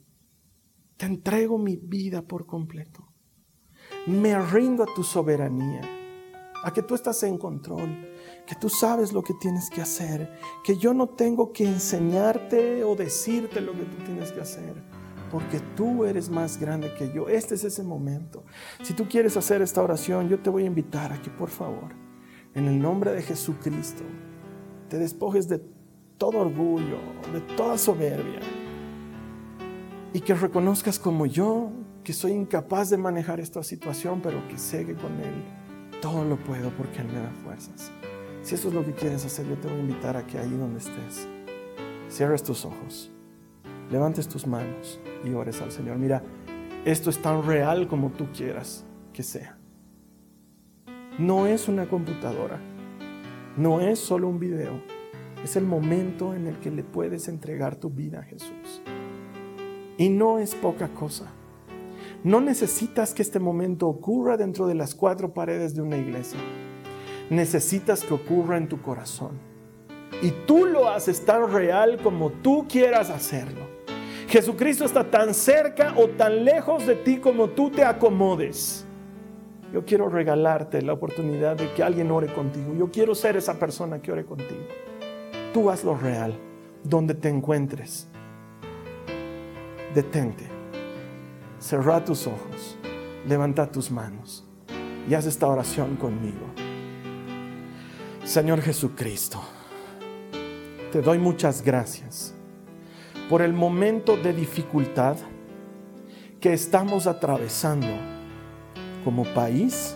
Te 0.95 1.05
entrego 1.05 1.57
mi 1.57 1.75
vida 1.75 2.21
por 2.21 2.45
completo. 2.45 3.10
Me 4.07 4.39
rindo 4.39 4.81
a 4.83 4.87
tu 4.95 5.03
soberanía, 5.03 5.81
a 6.63 6.73
que 6.73 6.81
tú 6.81 6.95
estás 6.95 7.21
en 7.21 7.37
control, 7.37 8.07
que 8.47 8.55
tú 8.55 8.67
sabes 8.67 9.13
lo 9.13 9.21
que 9.21 9.35
tienes 9.35 9.69
que 9.69 9.79
hacer, 9.79 10.31
que 10.63 10.75
yo 10.75 10.95
no 10.95 11.09
tengo 11.09 11.53
que 11.53 11.65
enseñarte 11.65 12.83
o 12.83 12.95
decirte 12.95 13.61
lo 13.61 13.73
que 13.73 13.83
tú 13.83 14.03
tienes 14.03 14.31
que 14.31 14.41
hacer, 14.41 14.73
porque 15.29 15.59
tú 15.75 16.03
eres 16.05 16.29
más 16.31 16.59
grande 16.59 16.91
que 16.95 17.13
yo. 17.13 17.29
Este 17.29 17.53
es 17.53 17.63
ese 17.63 17.83
momento. 17.83 18.43
Si 18.81 18.93
tú 18.93 19.07
quieres 19.07 19.37
hacer 19.37 19.61
esta 19.61 19.83
oración, 19.83 20.29
yo 20.29 20.39
te 20.39 20.49
voy 20.49 20.63
a 20.63 20.67
invitar 20.67 21.13
a 21.13 21.21
que 21.21 21.29
por 21.29 21.49
favor, 21.49 21.93
en 22.55 22.65
el 22.65 22.81
nombre 22.81 23.11
de 23.11 23.21
Jesucristo, 23.21 24.03
te 24.89 24.97
despojes 24.97 25.47
de 25.47 25.61
todo 26.17 26.39
orgullo, 26.39 26.97
de 27.31 27.41
toda 27.55 27.77
soberbia. 27.77 28.39
Y 30.11 30.21
que 30.21 30.33
reconozcas 30.33 30.99
como 30.99 31.27
yo, 31.27 31.71
que 32.03 32.13
soy 32.13 32.31
incapaz 32.31 32.89
de 32.89 32.97
manejar 32.97 33.39
esta 33.39 33.63
situación, 33.63 34.21
pero 34.21 34.47
que 34.47 34.57
sé 34.57 34.85
que 34.85 34.95
con 34.95 35.19
Él 35.19 35.43
todo 36.01 36.25
lo 36.25 36.37
puedo 36.37 36.69
porque 36.71 36.99
Él 36.99 37.07
me 37.07 37.19
da 37.19 37.31
fuerzas. 37.43 37.91
Si 38.41 38.55
eso 38.55 38.69
es 38.69 38.73
lo 38.73 38.83
que 38.85 38.93
quieres 38.93 39.25
hacer, 39.25 39.47
yo 39.47 39.55
te 39.57 39.67
voy 39.67 39.77
a 39.77 39.81
invitar 39.81 40.17
a 40.17 40.25
que 40.25 40.37
ahí 40.39 40.49
donde 40.49 40.79
estés, 40.79 41.27
cierres 42.09 42.43
tus 42.43 42.65
ojos, 42.65 43.11
levantes 43.89 44.27
tus 44.27 44.47
manos 44.47 44.99
y 45.23 45.33
ores 45.33 45.61
al 45.61 45.71
Señor. 45.71 45.97
Mira, 45.97 46.23
esto 46.85 47.09
es 47.09 47.21
tan 47.21 47.45
real 47.45 47.87
como 47.87 48.09
tú 48.11 48.27
quieras 48.35 48.85
que 49.13 49.23
sea. 49.23 49.57
No 51.19 51.45
es 51.45 51.67
una 51.67 51.87
computadora, 51.87 52.59
no 53.57 53.79
es 53.79 53.99
solo 53.99 54.27
un 54.27 54.39
video 54.39 54.81
es 55.43 55.55
el 55.55 55.65
momento 55.65 56.33
en 56.33 56.47
el 56.47 56.59
que 56.59 56.69
le 56.69 56.83
puedes 56.83 57.27
entregar 57.27 57.75
tu 57.75 57.89
vida 57.89 58.19
a 58.19 58.23
Jesús. 58.23 58.81
Y 59.97 60.09
no 60.09 60.39
es 60.39 60.55
poca 60.55 60.89
cosa. 60.89 61.31
No 62.23 62.39
necesitas 62.39 63.13
que 63.15 63.23
este 63.23 63.39
momento 63.39 63.87
ocurra 63.87 64.37
dentro 64.37 64.67
de 64.67 64.75
las 64.75 64.93
cuatro 64.93 65.33
paredes 65.33 65.73
de 65.73 65.81
una 65.81 65.97
iglesia. 65.97 66.39
Necesitas 67.31 68.03
que 68.03 68.13
ocurra 68.13 68.57
en 68.57 68.67
tu 68.67 68.79
corazón. 68.81 69.39
Y 70.21 70.29
tú 70.45 70.65
lo 70.65 70.89
haces 70.89 71.25
tan 71.25 71.51
real 71.51 71.99
como 72.03 72.29
tú 72.29 72.67
quieras 72.69 73.09
hacerlo. 73.09 73.61
Jesucristo 74.27 74.85
está 74.85 75.09
tan 75.09 75.33
cerca 75.33 75.95
o 75.97 76.09
tan 76.09 76.45
lejos 76.45 76.85
de 76.85 76.95
ti 76.95 77.17
como 77.17 77.49
tú 77.49 77.71
te 77.71 77.83
acomodes. 77.83 78.85
Yo 79.73 79.83
quiero 79.83 80.07
regalarte 80.07 80.81
la 80.83 80.93
oportunidad 80.93 81.55
de 81.55 81.73
que 81.73 81.81
alguien 81.81 82.11
ore 82.11 82.31
contigo. 82.31 82.75
Yo 82.77 82.91
quiero 82.91 83.15
ser 83.15 83.35
esa 83.35 83.57
persona 83.57 84.01
que 84.01 84.11
ore 84.11 84.25
contigo. 84.25 84.61
Tú 85.53 85.71
hazlo 85.71 85.95
real, 85.95 86.37
donde 86.83 87.15
te 87.15 87.29
encuentres. 87.29 88.07
Detente, 89.95 90.50
cerra 91.61 92.03
tus 92.03 92.25
ojos, 92.25 92.75
levanta 93.27 93.71
tus 93.71 93.91
manos 93.91 94.43
y 95.07 95.13
haz 95.13 95.27
esta 95.27 95.47
oración 95.47 95.95
conmigo. 95.95 96.47
Señor 98.23 98.61
Jesucristo, 98.61 99.39
te 100.91 101.01
doy 101.01 101.19
muchas 101.19 101.61
gracias 101.61 102.33
por 103.29 103.43
el 103.43 103.53
momento 103.53 104.17
de 104.17 104.33
dificultad 104.33 105.17
que 106.39 106.51
estamos 106.51 107.05
atravesando 107.05 107.87
como 109.05 109.23
país 109.25 109.95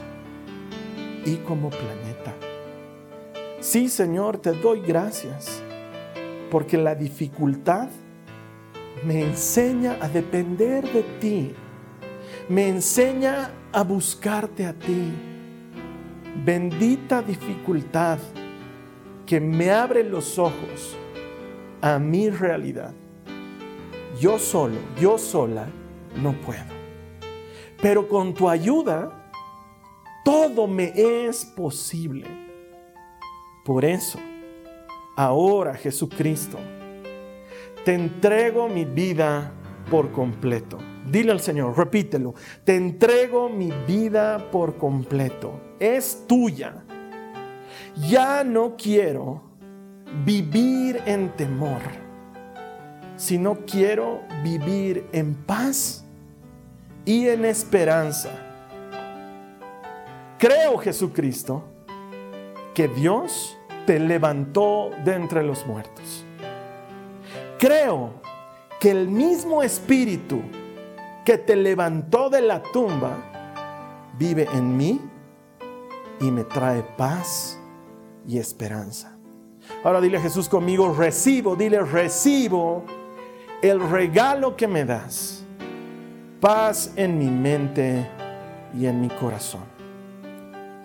y 1.25 1.37
como 1.37 1.71
planeta. 1.71 2.35
Sí, 3.59 3.89
Señor, 3.89 4.37
te 4.37 4.51
doy 4.51 4.81
gracias 4.81 5.63
porque 6.51 6.77
la 6.77 6.93
dificultad 6.93 7.89
me 9.03 9.23
enseña 9.23 9.97
a 10.01 10.07
depender 10.07 10.83
de 10.91 11.03
ti, 11.19 11.55
me 12.49 12.69
enseña 12.69 13.51
a 13.71 13.83
buscarte 13.83 14.65
a 14.65 14.73
ti. 14.73 15.11
Bendita 16.43 17.21
dificultad 17.21 18.19
que 19.25 19.39
me 19.39 19.71
abre 19.71 20.03
los 20.03 20.37
ojos 20.37 20.95
a 21.81 21.97
mi 21.99 22.29
realidad. 22.29 22.93
Yo 24.19 24.39
solo, 24.39 24.77
yo 24.99 25.17
sola, 25.17 25.67
no 26.15 26.33
puedo. 26.33 26.63
Pero 27.81 28.07
con 28.07 28.33
tu 28.33 28.49
ayuda, 28.49 29.31
todo 30.23 30.67
me 30.67 30.93
es 30.95 31.45
posible. 31.45 32.25
Por 33.63 33.83
eso, 33.83 34.19
ahora 35.15 35.73
Jesucristo, 35.73 36.57
te 37.85 37.93
entrego 37.93 38.67
mi 38.67 38.83
vida 38.83 39.51
por 39.91 40.11
completo. 40.11 40.79
Dile 41.09 41.31
al 41.31 41.39
Señor, 41.39 41.77
repítelo, 41.77 42.33
te 42.63 42.75
entrego 42.75 43.47
mi 43.47 43.71
vida 43.87 44.49
por 44.51 44.75
completo. 44.77 45.61
Es 45.79 46.25
tuya. 46.27 46.83
Ya 48.09 48.43
no 48.43 48.75
quiero 48.75 49.43
vivir 50.25 50.99
en 51.05 51.29
temor, 51.35 51.79
sino 53.17 53.59
quiero 53.67 54.21
vivir 54.43 55.05
en 55.11 55.35
paz 55.35 56.03
y 57.05 57.27
en 57.27 57.45
esperanza. 57.45 58.31
Creo, 60.39 60.79
Jesucristo, 60.79 61.63
que 62.73 62.87
Dios 62.87 63.55
te 63.85 63.99
levantó 63.99 64.89
de 65.05 65.13
entre 65.13 65.43
los 65.43 65.67
muertos. 65.67 66.24
Creo 67.65 68.21
que 68.79 68.91
el 68.91 69.07
mismo 69.07 69.63
espíritu 69.63 70.39
que 71.25 71.39
te 71.39 71.55
levantó 71.55 72.29
de 72.29 72.39
la 72.39 72.61
tumba 72.61 73.17
vive 74.19 74.47
en 74.53 74.77
mí 74.77 75.01
y 76.19 76.29
me 76.29 76.43
trae 76.43 76.83
paz 76.95 77.59
y 78.27 78.37
esperanza. 78.37 79.17
Ahora 79.83 79.99
dile 79.99 80.17
a 80.19 80.21
Jesús 80.21 80.47
conmigo, 80.47 80.93
recibo, 80.93 81.55
dile, 81.55 81.79
recibo 81.79 82.83
el 83.63 83.79
regalo 83.89 84.55
que 84.55 84.67
me 84.67 84.85
das. 84.85 85.43
Paz 86.39 86.93
en 86.95 87.17
mi 87.17 87.31
mente 87.31 88.07
y 88.77 88.85
en 88.85 89.01
mi 89.01 89.09
corazón. 89.09 89.65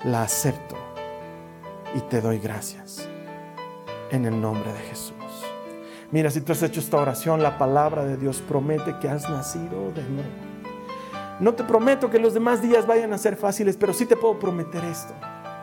La 0.04 0.22
acepto 0.22 0.76
y 1.94 2.00
te 2.00 2.22
doy 2.22 2.38
gracias 2.38 3.06
en 4.10 4.24
el 4.24 4.40
nombre 4.40 4.72
de 4.72 4.78
Jesús. 4.78 5.19
Mira, 6.12 6.30
si 6.30 6.40
tú 6.40 6.52
has 6.52 6.62
hecho 6.62 6.80
esta 6.80 6.96
oración, 6.96 7.40
la 7.40 7.56
palabra 7.56 8.04
de 8.04 8.16
Dios 8.16 8.42
promete 8.46 8.96
que 9.00 9.08
has 9.08 9.30
nacido 9.30 9.92
de 9.92 10.02
nuevo. 10.02 10.28
No 11.38 11.54
te 11.54 11.62
prometo 11.62 12.10
que 12.10 12.18
los 12.18 12.34
demás 12.34 12.60
días 12.60 12.86
vayan 12.86 13.12
a 13.12 13.18
ser 13.18 13.36
fáciles, 13.36 13.76
pero 13.76 13.94
sí 13.94 14.06
te 14.06 14.16
puedo 14.16 14.38
prometer 14.38 14.84
esto, 14.84 15.14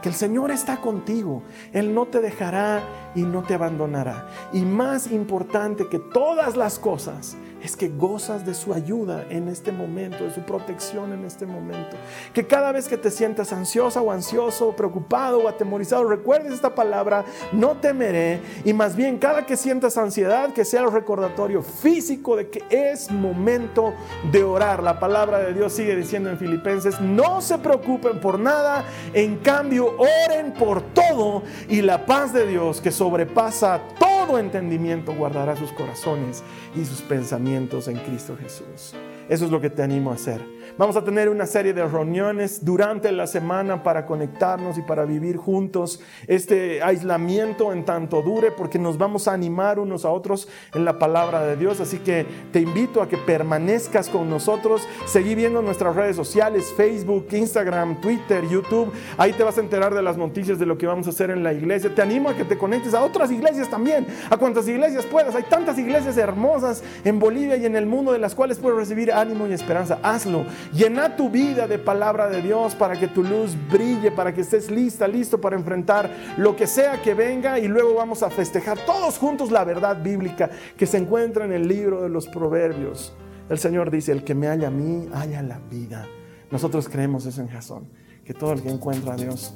que 0.02 0.10
el 0.10 0.16
Señor 0.16 0.52
está 0.52 0.78
contigo, 0.78 1.44
Él 1.74 1.94
no 1.94 2.06
te 2.08 2.20
dejará 2.20 2.84
y 3.16 3.22
no 3.22 3.44
te 3.44 3.54
abandonará. 3.54 4.28
Y 4.54 4.62
más 4.62 5.12
importante 5.12 5.88
que 5.90 6.00
todas 6.00 6.56
las 6.56 6.80
cosas, 6.80 7.38
es 7.62 7.76
que 7.76 7.90
gozas 7.90 8.46
de 8.46 8.54
su 8.54 8.74
ayuda 8.74 9.26
en 9.30 9.48
este 9.48 9.72
momento, 9.72 10.24
de 10.24 10.34
su 10.34 10.42
protección 10.42 11.12
en 11.12 11.26
este 11.26 11.46
momento. 11.46 11.98
Que 12.34 12.46
cada 12.46 12.72
vez 12.72 12.88
que 12.88 12.98
te 12.98 13.12
sientas 13.12 13.52
ansiosa 13.52 14.02
o 14.02 14.12
ansioso, 14.12 14.76
preocupado 14.76 15.40
o 15.40 15.48
atemorizado, 15.48 16.08
recuerdes 16.08 16.54
esta 16.54 16.76
palabra, 16.76 17.26
no 17.52 17.78
temeré. 17.78 18.42
Y 18.64 18.74
más 18.74 18.96
bien, 18.96 19.18
cada 19.18 19.46
que 19.46 19.58
sientas 19.58 19.98
ansiedad, 19.98 20.54
que 20.54 20.66
sea 20.66 20.82
el 20.82 20.92
recordatorio 20.92 21.62
físico 21.62 22.36
de 22.36 22.50
que 22.50 22.64
es 22.70 23.12
momento 23.12 23.94
de 24.32 24.44
orar. 24.44 24.84
La 24.84 25.00
palabra 25.00 25.40
de 25.40 25.54
Dios 25.54 25.74
sigue 25.74 25.96
diciendo 25.96 26.30
en 26.30 26.38
Filipenses, 26.38 27.02
no 27.02 27.42
se 27.42 27.58
preocupen 27.58 28.20
por 28.20 28.40
nada, 28.40 28.86
en 29.14 29.38
cambio 29.38 29.87
oren 29.98 30.54
por 30.54 30.82
todo 30.94 31.44
y 31.70 31.82
la 31.82 32.06
paz 32.06 32.34
de 32.34 32.48
Dios 32.48 32.82
que 32.82 32.92
sobrepasa 32.92 33.82
todo 34.00 34.40
entendimiento 34.40 35.14
guardará 35.14 35.56
sus 35.56 35.72
corazones 35.72 36.44
y 36.76 36.86
sus 36.86 37.02
pensamientos 37.02 37.88
en 37.88 37.98
Cristo 37.98 38.38
Jesús. 38.40 38.94
Eso 39.30 39.46
es 39.46 39.52
lo 39.52 39.62
que 39.62 39.70
te 39.70 39.84
animo 39.84 40.12
a 40.12 40.16
hacer. 40.16 40.57
Vamos 40.78 40.96
a 40.96 41.04
tener 41.04 41.30
una 41.30 41.46
serie 41.46 41.74
de 41.74 41.88
reuniones 41.88 42.64
durante 42.64 43.12
la 43.12 43.26
semana 43.26 43.82
para 43.84 44.06
conectarnos 44.06 44.78
y 44.78 44.82
para 44.82 45.06
vivir 45.06 45.38
juntos 45.38 46.02
este 46.28 46.84
aislamiento 46.84 47.74
en 47.74 47.86
tanto 47.86 48.22
dure, 48.22 48.52
porque 48.52 48.78
nos 48.78 48.98
vamos 48.98 49.28
a 49.28 49.34
animar 49.34 49.80
unos 49.80 50.06
a 50.06 50.10
otros 50.10 50.48
en 50.74 50.86
la 50.86 51.00
palabra 51.00 51.44
de 51.44 51.56
Dios. 51.56 51.80
Así 51.80 52.00
que 52.00 52.26
te 52.52 52.60
invito 52.60 53.02
a 53.02 53.08
que 53.08 53.18
permanezcas 53.18 54.10
con 54.10 54.30
nosotros. 54.30 54.88
Seguí 55.06 55.36
viendo 55.36 55.62
nuestras 55.62 55.96
redes 55.96 56.16
sociales, 56.16 56.72
Facebook, 56.76 57.28
Instagram, 57.32 58.02
Twitter, 58.02 58.48
YouTube. 58.48 58.92
Ahí 59.18 59.34
te 59.34 59.44
vas 59.44 59.58
a 59.58 59.62
enterar 59.62 59.96
de 59.96 60.04
las 60.04 60.18
noticias 60.18 60.60
de 60.60 60.66
lo 60.66 60.78
que 60.78 60.86
vamos 60.86 61.08
a 61.08 61.10
hacer 61.12 61.32
en 61.32 61.44
la 61.44 61.54
iglesia. 61.54 61.94
Te 61.94 62.02
animo 62.02 62.30
a 62.30 62.36
que 62.36 62.44
te 62.44 62.58
conectes 62.58 62.94
a 62.94 63.04
otras 63.04 63.32
iglesias 63.32 63.70
también, 63.70 64.06
a 64.30 64.38
cuantas 64.38 64.68
iglesias 64.68 65.06
puedas. 65.06 65.34
Hay 65.34 65.44
tantas 65.44 65.78
iglesias 65.78 66.18
hermosas 66.18 66.84
en 67.04 67.20
Bolivia 67.20 67.58
y 67.58 67.66
en 67.66 67.76
el 67.76 67.86
mundo 67.86 68.12
de 68.12 68.20
las 68.20 68.36
cuales 68.36 68.60
puedes 68.60 68.78
recibir 68.78 69.12
ánimo 69.12 69.48
y 69.48 69.54
esperanza. 69.54 70.00
Hazlo. 70.04 70.46
Llena 70.74 71.16
tu 71.16 71.30
vida 71.30 71.68
de 71.68 71.80
palabra 71.80 72.28
de 72.30 72.42
Dios 72.42 72.76
para 72.76 73.00
que 73.00 73.08
tu 73.08 73.24
luz 73.24 73.56
brille, 73.70 74.12
para 74.12 74.34
que 74.34 74.42
estés 74.42 74.70
lista, 74.70 75.08
listo 75.08 75.40
para 75.40 75.56
enfrentar 75.56 76.10
lo 76.38 76.56
que 76.56 76.68
sea 76.68 77.02
que 77.02 77.14
venga 77.14 77.60
y 77.60 77.68
luego 77.68 77.96
vamos 77.96 78.24
a 78.24 78.30
festejar 78.30 78.78
todos 78.86 79.18
juntos 79.18 79.52
la 79.52 79.64
verdad 79.64 80.02
bíblica 80.02 80.50
que 80.76 80.86
se 80.86 80.98
encuentra 80.98 81.46
en 81.46 81.54
el 81.54 81.68
libro 81.68 82.02
de 82.02 82.10
los 82.10 82.28
proverbios. 82.28 83.14
El 83.50 83.60
Señor 83.60 83.92
dice, 83.92 84.12
el 84.12 84.24
que 84.24 84.36
me 84.36 84.48
halla 84.48 84.68
a 84.68 84.72
mí, 84.72 85.08
halla 85.14 85.42
la 85.42 85.60
vida. 85.60 86.06
Nosotros 86.52 86.90
creemos 86.90 87.26
eso 87.26 87.42
en 87.42 87.48
Jasón, 87.48 87.88
que 88.26 88.34
todo 88.34 88.54
el 88.54 88.62
que 88.62 88.70
encuentra 88.70 89.14
a 89.14 89.18
Dios 89.18 89.54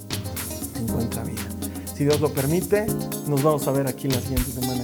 encuentra 0.82 1.24
vida. 1.24 1.42
Si 1.94 2.06
Dios 2.06 2.20
lo 2.20 2.30
permite, 2.34 2.86
nos 3.28 3.44
vamos 3.44 3.68
a 3.68 3.72
ver 3.72 3.88
aquí 3.88 4.08
la 4.08 4.20
siguiente 4.20 4.52
semana. 4.52 4.84